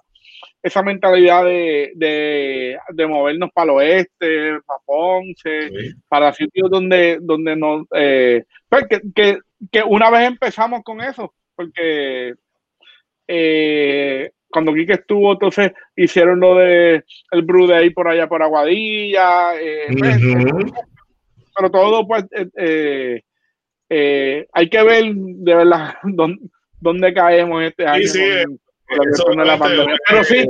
esa 0.62 0.82
mentalidad 0.82 1.44
de, 1.44 1.92
de, 1.94 3.06
movernos 3.06 3.50
para 3.52 3.64
el 3.64 3.78
oeste, 3.78 4.58
para 4.64 4.80
Ponce, 4.86 5.70
para 6.08 6.32
sitios 6.32 6.70
donde, 6.70 7.18
donde 7.20 7.56
nos... 7.56 7.86
Eh, 7.94 8.44
pues 8.68 8.86
que, 8.88 9.38
que, 9.70 9.82
una 9.82 10.10
vez 10.10 10.28
empezamos 10.28 10.82
con 10.82 11.00
eso, 11.00 11.34
porque 11.54 12.34
eh, 13.28 14.30
cuando 14.50 14.72
Quique 14.72 14.94
estuvo, 14.94 15.32
entonces 15.32 15.72
hicieron 15.96 16.40
lo 16.40 16.54
de 16.56 17.04
el 17.30 17.42
Brew 17.42 17.66
Day 17.66 17.90
por 17.90 18.08
allá 18.08 18.28
por 18.28 18.42
Aguadilla, 18.42 19.54
eh, 19.60 19.88
pero 21.56 21.70
todo 21.70 22.06
pues 22.06 22.24
hay 23.88 24.68
que 24.68 24.82
ver 24.82 25.14
de 25.14 25.54
verdad 25.54 25.94
dónde, 26.02 26.38
dónde 26.80 27.14
caemos 27.14 27.62
este 27.62 27.86
año. 27.86 28.06
Sí, 28.06 28.18
sí, 28.18 28.44
pero 30.08 30.24
sí, 30.24 30.46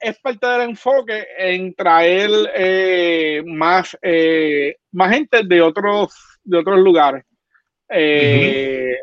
es 0.00 0.18
parte 0.20 0.46
del 0.46 0.70
enfoque 0.70 1.26
en 1.36 1.74
traer 1.74 2.30
eh, 2.54 3.42
más, 3.46 3.96
eh, 4.02 4.76
más 4.92 5.10
gente 5.12 5.42
de 5.44 5.60
otros, 5.60 6.14
de 6.42 6.58
otros 6.58 6.78
lugares. 6.78 7.24
Eh, 7.88 8.96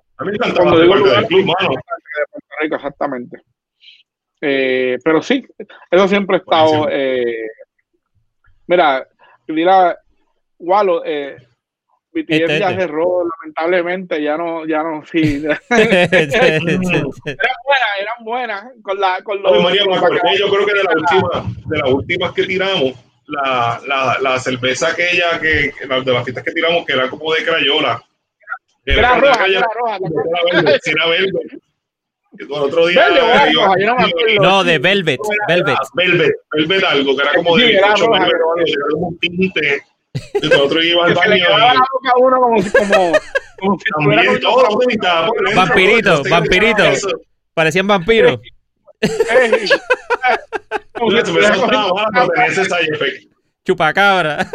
cuando 0.56 0.80
digo 0.82 0.96
lugar, 0.96 1.26
club, 1.28 1.46
de 1.46 1.54
Puerto 2.32 2.56
Rico, 2.60 2.76
exactamente. 2.76 3.42
pero 4.40 5.22
sí, 5.22 5.46
eso 5.90 6.08
siempre 6.08 6.38
ha 6.38 6.40
estado. 6.40 6.88
mira, 8.68 9.08
dirá, 9.48 9.98
Walo, 10.62 11.04
eh, 11.06 11.38
BTS 12.14 12.26
este, 12.30 12.60
ya 12.60 12.70
este. 12.72 12.82
cerró, 12.82 13.24
lamentablemente, 13.24 14.22
ya 14.22 14.38
no, 14.38 14.66
ya 14.66 14.84
no, 14.84 15.04
sí. 15.06 15.44
eran 15.70 16.70
buenas, 17.66 17.90
eran 18.00 18.24
buenas. 18.24 18.66
Con 18.82 19.00
la, 19.00 19.24
con 19.24 19.42
los, 19.42 19.64
María, 19.64 19.84
yo 20.38 20.50
creo 20.50 20.66
que 20.66 20.74
de 20.74 20.84
las 20.84 20.96
últimas, 20.96 21.68
de 21.68 21.78
las 21.78 21.90
últimas 21.90 22.34
que 22.34 22.44
tiramos, 22.44 22.94
la, 23.28 23.82
la, 23.88 24.18
la 24.22 24.40
cerveza 24.40 24.90
aquella 24.90 25.40
que, 25.40 25.74
de 25.80 26.14
las 26.14 26.24
fiestas 26.24 26.44
que 26.44 26.52
tiramos, 26.52 26.86
que 26.86 26.94
era 26.94 27.10
como 27.10 27.34
de 27.34 27.44
crayola. 27.44 28.04
Era, 28.86 29.00
era 29.00 29.20
roja, 29.20 29.46
era 29.46 29.68
roja. 29.74 29.98
Era 30.86 31.08
verde. 31.08 31.42
El 32.38 32.52
otro 32.52 32.88
día. 32.88 33.08
no, 34.40 34.64
de 34.64 34.80
Velvet. 34.80 35.20
Velvet. 35.48 35.78
Velvet, 35.94 36.36
Velvet 36.54 36.84
algo, 36.84 37.16
que 37.16 37.24
era 37.24 37.34
como 37.36 37.58
de. 37.58 37.68
Sí, 37.68 37.74
era, 37.74 37.96
roja, 37.96 38.26
era 38.26 38.40
como 38.92 39.08
un 39.10 39.20
tinte 39.20 39.84
el 40.14 40.54
otro 40.54 40.84
iba 40.84 41.06
al 41.06 41.14
baño. 41.14 41.36
Y... 41.36 41.42
uno 42.18 42.40
como, 42.40 42.56
como, 42.72 43.12
como 43.60 43.80
si 43.80 43.86
También 43.92 44.40
todo 44.40 44.80
Vampirito, 45.56 46.24
vampirito. 46.30 46.84
Parecían 47.54 47.88
vampiros. 47.88 48.40
Chupacabra. 53.66 54.48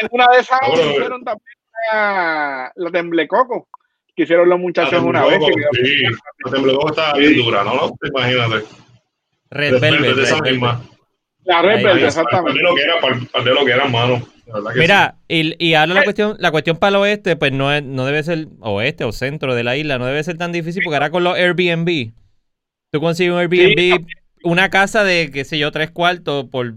En 0.00 0.08
una 0.12 0.26
de 0.32 0.40
esas 0.40 0.60
hicieron 0.68 1.24
también 1.24 1.57
la, 1.92 2.72
la 2.74 2.90
temblecoco 2.90 3.68
que 4.14 4.24
hicieron 4.24 4.48
los 4.48 4.58
muchachos 4.58 5.02
una 5.02 5.24
vez. 5.24 5.38
Sí, 5.72 6.02
la 6.44 6.50
temblecoco 6.50 6.90
estaba 6.90 7.18
bien 7.18 7.36
dura, 7.36 7.64
¿no? 7.64 7.94
Imagínate. 8.02 8.66
Red 9.50 9.80
Velvet. 9.80 10.16
De 10.16 10.22
esa 10.22 10.40
misma. 10.40 10.82
La 11.44 11.62
Red 11.62 12.04
exactamente. 12.04 12.60
Lo 12.60 12.74
que 12.74 12.82
era, 12.82 13.00
para 13.00 13.44
lo 13.44 13.64
que 13.64 13.72
era, 13.72 13.88
mano. 13.88 14.22
Mira, 14.76 15.16
y, 15.28 15.54
y, 15.64 15.74
ahora 15.74 15.94
la 15.94 16.04
cuestión, 16.04 16.36
la 16.38 16.50
cuestión 16.50 16.78
para 16.78 16.90
el 16.90 16.96
oeste, 16.96 17.36
pues 17.36 17.52
no, 17.52 17.72
es, 17.72 17.82
no 17.82 18.06
debe 18.06 18.22
ser 18.22 18.48
oeste 18.60 19.04
o 19.04 19.12
centro 19.12 19.54
de 19.54 19.62
la 19.62 19.76
isla, 19.76 19.98
no 19.98 20.06
debe 20.06 20.24
ser 20.24 20.38
tan 20.38 20.52
difícil 20.52 20.82
porque 20.82 20.96
ahora 20.96 21.10
con 21.10 21.22
los 21.22 21.36
Airbnb, 21.36 22.12
tú 22.90 23.00
consigues 23.00 23.32
un 23.32 23.40
Airbnb, 23.40 24.06
una 24.44 24.70
casa 24.70 25.04
de, 25.04 25.30
qué 25.30 25.44
sé 25.44 25.58
yo, 25.58 25.70
tres 25.70 25.90
cuartos 25.90 26.46
por 26.46 26.74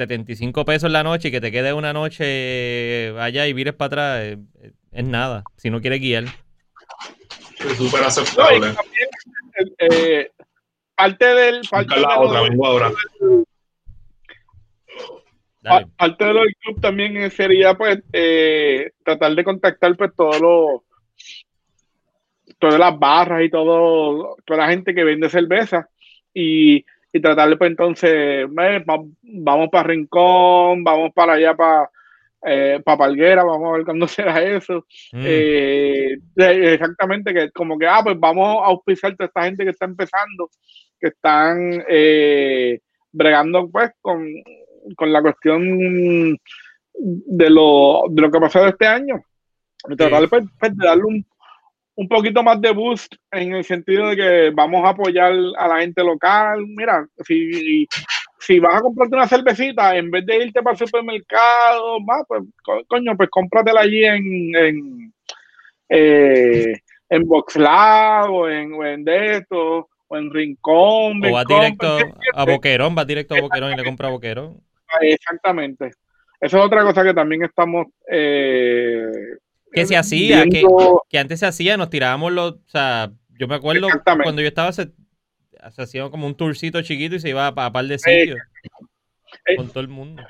75 0.00 0.64
pesos 0.64 0.90
la 0.90 1.02
noche 1.02 1.28
y 1.28 1.30
que 1.30 1.42
te 1.42 1.52
quede 1.52 1.74
una 1.74 1.92
noche 1.92 3.12
allá 3.18 3.46
y 3.46 3.52
vires 3.52 3.74
para 3.74 3.86
atrás, 3.86 4.20
eh, 4.22 4.38
eh, 4.62 4.72
es, 4.92 5.04
nada, 5.04 5.44
si 5.56 5.68
no 5.68 5.82
quieres 5.82 6.00
guiar. 6.00 6.24
Es 6.24 7.76
súper 7.76 8.02
aceptable. 8.02 8.72
eh, 9.78 10.30
parte 10.94 11.26
del... 11.26 11.60
Parte 11.70 12.00
la 12.00 12.18
otra, 12.18 12.40
vengo 12.40 12.66
ahora. 12.66 12.90
Parte 15.98 16.24
de 16.24 16.32
lo 16.32 16.40
del 16.40 16.56
club 16.56 16.80
también 16.80 17.30
sería 17.30 17.74
pues 17.74 18.02
eh, 18.14 18.92
tratar 19.04 19.34
de 19.34 19.44
contactar 19.44 19.94
pues 19.98 20.12
todos 20.16 20.40
los 20.40 20.80
todas 22.58 22.78
las 22.78 22.98
barras 22.98 23.42
y 23.44 23.50
todo 23.50 24.36
toda 24.46 24.60
la 24.60 24.68
gente 24.68 24.94
que 24.94 25.04
vende 25.04 25.28
cerveza 25.28 25.88
y, 26.32 26.86
y 27.12 27.20
tratar 27.20 27.48
de 27.48 27.56
pues 27.56 27.70
entonces 27.70 28.46
vamos 28.48 29.68
para 29.70 29.88
Rincón, 29.88 30.84
vamos 30.84 31.10
para 31.14 31.34
allá 31.34 31.54
para 31.54 31.90
eh, 32.46 32.80
para 32.82 32.96
Palguera, 32.96 33.44
vamos 33.44 33.68
a 33.68 33.76
ver 33.76 33.84
cuándo 33.84 34.08
será 34.08 34.42
eso. 34.42 34.86
Mm. 35.12 35.22
Eh, 35.24 36.18
exactamente, 36.36 37.34
que 37.34 37.50
como 37.50 37.78
que, 37.78 37.86
ah, 37.86 38.00
pues 38.02 38.18
vamos 38.18 38.62
a 38.62 38.66
auspiciar 38.66 39.12
a 39.12 39.16
toda 39.16 39.26
esta 39.26 39.42
gente 39.42 39.64
que 39.64 39.70
está 39.70 39.84
empezando, 39.84 40.48
que 40.98 41.08
están 41.08 41.84
bregando 43.12 43.68
pues 43.70 43.90
con 44.00 44.24
con 44.96 45.12
la 45.12 45.22
cuestión 45.22 46.38
de 46.94 47.50
lo, 47.50 48.02
de 48.10 48.22
lo 48.22 48.30
que 48.30 48.38
ha 48.38 48.40
pasado 48.40 48.68
este 48.68 48.86
año. 48.86 49.22
Tratar 49.96 50.28
pues, 50.28 50.44
pues, 50.58 50.76
de 50.76 50.86
darle 50.86 51.04
un, 51.04 51.26
un 52.00 52.08
poquito 52.08 52.42
más 52.42 52.58
de 52.62 52.70
boost 52.70 53.14
en 53.30 53.52
el 53.52 53.62
sentido 53.62 54.08
de 54.08 54.16
que 54.16 54.50
vamos 54.54 54.82
a 54.86 54.88
apoyar 54.88 55.34
a 55.58 55.68
la 55.68 55.80
gente 55.80 56.02
local. 56.02 56.64
Mira, 56.66 57.06
si, 57.26 57.86
si 58.38 58.58
vas 58.58 58.76
a 58.76 58.80
comprarte 58.80 59.16
una 59.16 59.28
cervecita, 59.28 59.94
en 59.94 60.10
vez 60.10 60.24
de 60.24 60.44
irte 60.44 60.62
para 60.62 60.72
el 60.72 60.78
supermercado, 60.78 61.98
pues, 62.26 62.42
coño, 62.88 63.14
pues 63.18 63.28
cómpratela 63.28 63.82
allí 63.82 64.02
en, 64.02 64.56
en, 64.56 65.12
eh, 65.90 66.72
en 67.10 67.22
Boxlab 67.28 68.30
o 68.30 68.48
en, 68.48 68.72
o 68.72 68.86
en 68.86 69.04
de 69.04 69.36
esto, 69.36 69.90
o 70.08 70.16
en 70.16 70.32
Rincón. 70.32 71.22
O 71.22 71.32
va 71.32 71.44
directo 71.44 71.98
a 72.34 72.44
Boquerón, 72.46 72.96
va 72.96 73.04
directo 73.04 73.34
a 73.34 73.42
Boquerón 73.42 73.72
y 73.72 73.76
le 73.76 73.84
compra 73.84 74.08
a 74.08 74.12
Boquerón. 74.12 74.58
Exactamente. 75.02 75.90
Esa 76.40 76.58
es 76.58 76.64
otra 76.64 76.82
cosa 76.82 77.04
que 77.04 77.12
también 77.12 77.44
estamos. 77.44 77.88
Eh, 78.10 79.36
que 79.72 79.86
se 79.86 79.96
hacía, 79.96 80.44
que, 80.44 80.64
que, 81.08 81.18
antes 81.18 81.40
se 81.40 81.46
hacía, 81.46 81.76
nos 81.76 81.90
tirábamos 81.90 82.32
los. 82.32 82.52
O 82.52 82.68
sea, 82.68 83.10
yo 83.38 83.48
me 83.48 83.54
acuerdo 83.54 83.88
cuando 84.22 84.42
yo 84.42 84.48
estaba, 84.48 84.72
se, 84.72 84.90
se, 85.70 85.82
hacía 85.82 86.08
como 86.10 86.26
un 86.26 86.34
tourcito 86.34 86.82
chiquito 86.82 87.16
y 87.16 87.20
se 87.20 87.30
iba 87.30 87.46
a, 87.46 87.66
a 87.66 87.72
par 87.72 87.84
de 87.84 87.98
sitios. 87.98 88.38
Eh, 89.46 89.56
con 89.56 89.68
todo 89.68 89.80
el 89.80 89.88
mundo. 89.88 90.22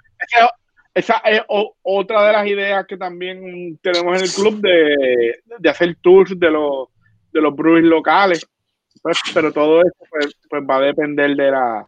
Esa, 0.95 1.19
es 1.19 1.41
otra 1.83 2.27
de 2.27 2.33
las 2.33 2.47
ideas 2.47 2.87
que 2.87 2.97
también 2.97 3.79
tenemos 3.83 4.19
en 4.19 4.25
el 4.25 4.33
club 4.33 4.61
de, 4.61 5.41
de 5.59 5.69
hacer 5.69 5.97
tours 6.01 6.39
de 6.39 6.51
los, 6.51 6.89
de 7.33 7.41
los 7.41 7.55
breweries 7.55 7.89
locales. 7.89 8.47
Pues, 9.03 9.19
pero 9.33 9.53
todo 9.53 9.81
eso 9.81 10.05
pues, 10.11 10.37
pues 10.49 10.63
va 10.69 10.77
a 10.77 10.81
depender 10.81 11.35
de 11.35 11.51
la, 11.51 11.87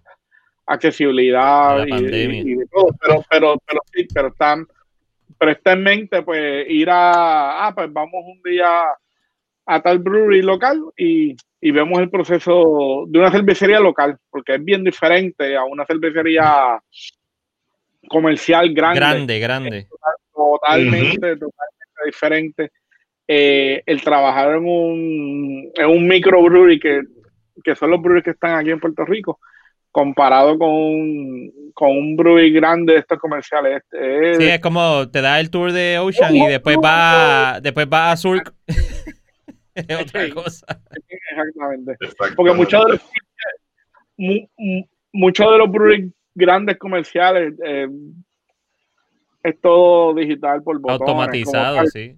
accesibilidad 0.67 1.87
y, 1.87 2.57
de 2.57 2.67
todo, 2.71 2.87
pero, 3.01 3.25
pero, 3.29 3.59
pero 3.67 3.81
sí, 3.93 4.07
pero 4.13 4.29
están, 4.29 4.67
pero 5.43 5.51
está 5.51 5.73
en 5.73 5.83
mente 5.83 6.23
pues 6.23 6.71
ir 6.71 6.89
a, 6.89 7.67
ah, 7.67 7.75
pues 7.75 7.93
vamos 7.93 8.23
un 8.25 8.41
día 8.45 8.69
a 9.67 9.83
tal 9.83 9.99
brewery 9.99 10.41
local 10.41 10.81
y, 10.97 11.35
y 11.61 11.71
vemos 11.73 11.99
el 11.99 12.11
proceso 12.11 13.07
de 13.09 13.19
una 13.19 13.33
cervecería 13.33 13.81
local, 13.81 14.17
porque 14.31 14.55
es 14.55 14.65
bien 14.65 14.85
diferente 14.85 15.57
a 15.57 15.65
una 15.65 15.85
cervecería 15.85 16.81
comercial 18.07 18.73
grande. 18.73 19.01
Grande, 19.01 19.41
grande. 19.41 19.89
Totalmente, 20.33 21.19
totalmente 21.19 22.01
diferente. 22.07 22.71
Eh, 23.27 23.83
el 23.85 24.01
trabajar 24.01 24.59
en 24.59 24.65
un, 24.65 25.73
en 25.75 25.87
un 25.87 26.07
microbrewery 26.07 26.79
que, 26.79 27.03
que 27.65 27.75
son 27.75 27.91
los 27.91 28.01
breweries 28.01 28.27
que 28.27 28.31
están 28.31 28.61
aquí 28.61 28.71
en 28.71 28.79
Puerto 28.79 29.05
Rico, 29.05 29.41
comparado 29.93 30.59
con 30.59 30.71
un, 30.71 31.53
con 31.75 31.91
un 31.91 32.17
brewery 32.17 32.53
grande 32.53 32.95
de 32.95 32.99
estos 33.01 33.19
comerciales. 33.19 33.83
Es, 33.93 34.39
sí, 34.39 34.45
es 34.45 34.61
como 34.61 35.09
te 35.11 35.21
da 35.21 35.39
el 35.39 35.51
tour 35.51 35.71
de 35.71 35.99
Ocean 35.99 36.35
y 36.35 36.49
después 36.49 36.79
va, 36.83 37.61
después 37.61 37.87
va 37.87 38.11
a 38.11 38.17
Surk. 38.17 38.53
es 39.75 40.01
otra 40.01 40.29
cosa. 40.31 40.81
Exactamente. 41.09 41.97
Porque 42.37 42.53
muchos 42.55 42.85
de 42.85 43.01
los, 44.19 44.49
muchos 45.13 45.53
de 45.53 45.59
los 45.59 45.71
breweries 45.71 46.13
grandes 46.35 46.79
comerciales, 46.79 47.55
eh, 47.65 47.89
es 49.43 49.61
todo 49.61 50.15
digital 50.15 50.63
por 50.63 50.79
botones. 50.79 51.01
Automatizado, 51.01 51.87
sí. 51.87 52.17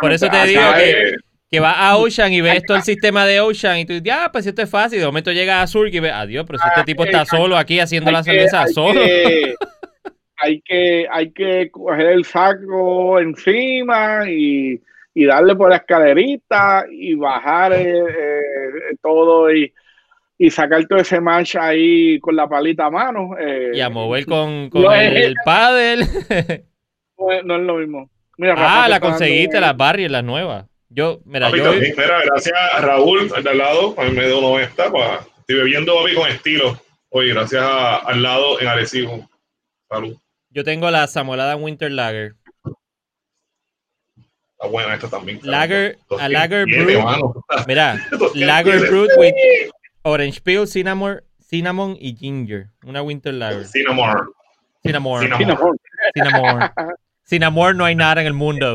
Por 0.00 0.12
eso 0.12 0.28
te 0.28 0.46
digo 0.46 0.62
que, 0.74 1.16
que 1.50 1.60
vas 1.60 1.76
a 1.78 1.96
Ocean 1.96 2.32
y 2.32 2.40
ves 2.40 2.64
todo 2.64 2.76
el 2.76 2.82
sistema 2.82 3.24
de 3.24 3.40
Ocean 3.40 3.78
y 3.78 3.84
tú 3.84 3.92
dices, 3.92 4.12
ah, 4.12 4.30
pues 4.32 4.46
esto 4.46 4.62
es 4.62 4.70
fácil. 4.70 4.98
De 4.98 5.06
momento 5.06 5.30
llega 5.30 5.62
a 5.62 5.66
Sur 5.66 5.88
y 5.88 6.00
ves, 6.00 6.12
adiós, 6.12 6.44
pero 6.46 6.58
si 6.58 6.68
este 6.68 6.84
tipo 6.84 7.04
está 7.04 7.24
solo 7.24 7.56
aquí 7.56 7.78
haciendo 7.78 8.10
la 8.10 8.22
cerveza 8.22 8.66
solo. 8.66 9.00
hay 10.38 10.60
que, 10.60 11.06
hay 11.10 11.30
que 11.30 11.70
coger 11.70 12.06
el 12.06 12.24
saco 12.24 13.20
encima 13.20 14.28
y, 14.28 14.80
darle 15.14 15.56
por 15.56 15.70
la 15.70 15.76
escalerita 15.76 16.84
y 16.90 17.14
bajar 17.14 17.72
eh, 17.72 18.00
eh, 18.00 18.96
todo 19.00 19.50
y, 19.50 19.72
y, 20.36 20.50
sacar 20.50 20.86
todo 20.86 20.98
ese 20.98 21.20
mancha 21.20 21.68
ahí 21.68 22.20
con 22.20 22.36
la 22.36 22.46
palita 22.46 22.86
a 22.86 22.90
mano. 22.90 23.30
Eh, 23.38 23.72
y 23.74 23.80
a 23.80 23.88
mover 23.88 24.26
con, 24.26 24.68
el, 24.94 25.34
paddle. 25.44 26.04
no, 27.18 27.56
es 27.56 27.62
lo 27.62 27.76
mismo. 27.76 28.10
ah, 28.56 28.88
la 28.90 29.00
conseguiste, 29.00 29.58
las 29.58 29.76
barrias, 29.76 30.10
las 30.10 30.24
nuevas. 30.24 30.66
Yo, 30.88 31.20
mira, 31.24 31.50
yo... 31.50 31.72
Mira, 31.72 32.22
gracias 32.24 32.54
a 32.72 32.80
Raúl, 32.80 33.30
al 33.34 33.58
lado, 33.58 33.94
a 33.98 34.04
mí 34.04 34.12
me 34.12 34.26
dio 34.26 34.40
90, 34.40 34.84
estoy 35.38 35.56
bebiendo 35.56 35.96
hoy 35.96 36.14
con 36.14 36.28
estilo. 36.30 36.80
Oye, 37.10 37.32
gracias 37.32 37.62
al 37.62 38.22
lado 38.22 38.60
en 38.60 38.68
Arecibo. 38.68 39.28
Salud. 39.88 40.16
Yo 40.50 40.64
tengo 40.64 40.90
la 40.90 41.06
Samolada 41.06 41.56
Winter 41.56 41.90
Lager. 41.90 42.34
Está 44.52 44.68
buena 44.68 44.94
esta 44.94 45.08
también. 45.08 45.38
Lager, 45.42 45.98
a 46.18 46.28
Lager 46.28 46.64
Brew. 46.64 47.44
Mira, 47.66 48.00
Lager 48.34 48.88
Brewed 48.88 49.10
with 49.18 49.34
Orange 50.02 50.40
Peel, 50.40 50.66
Cinnamon, 50.66 51.20
Cinnamon 51.40 51.96
y 52.00 52.16
Ginger. 52.16 52.70
Una 52.84 53.02
Winter 53.02 53.34
Lager. 53.34 53.66
Cinnamon. 53.66 54.16
Cinnamon. 54.82 55.20
Cinnamon. 55.20 55.78
Cinnamon. 56.14 56.70
Cinnamon. 57.24 57.76
no 57.76 57.84
hay 57.84 57.94
nada 57.94 58.20
en 58.20 58.26
el 58.26 58.32
mundo. 58.32 58.74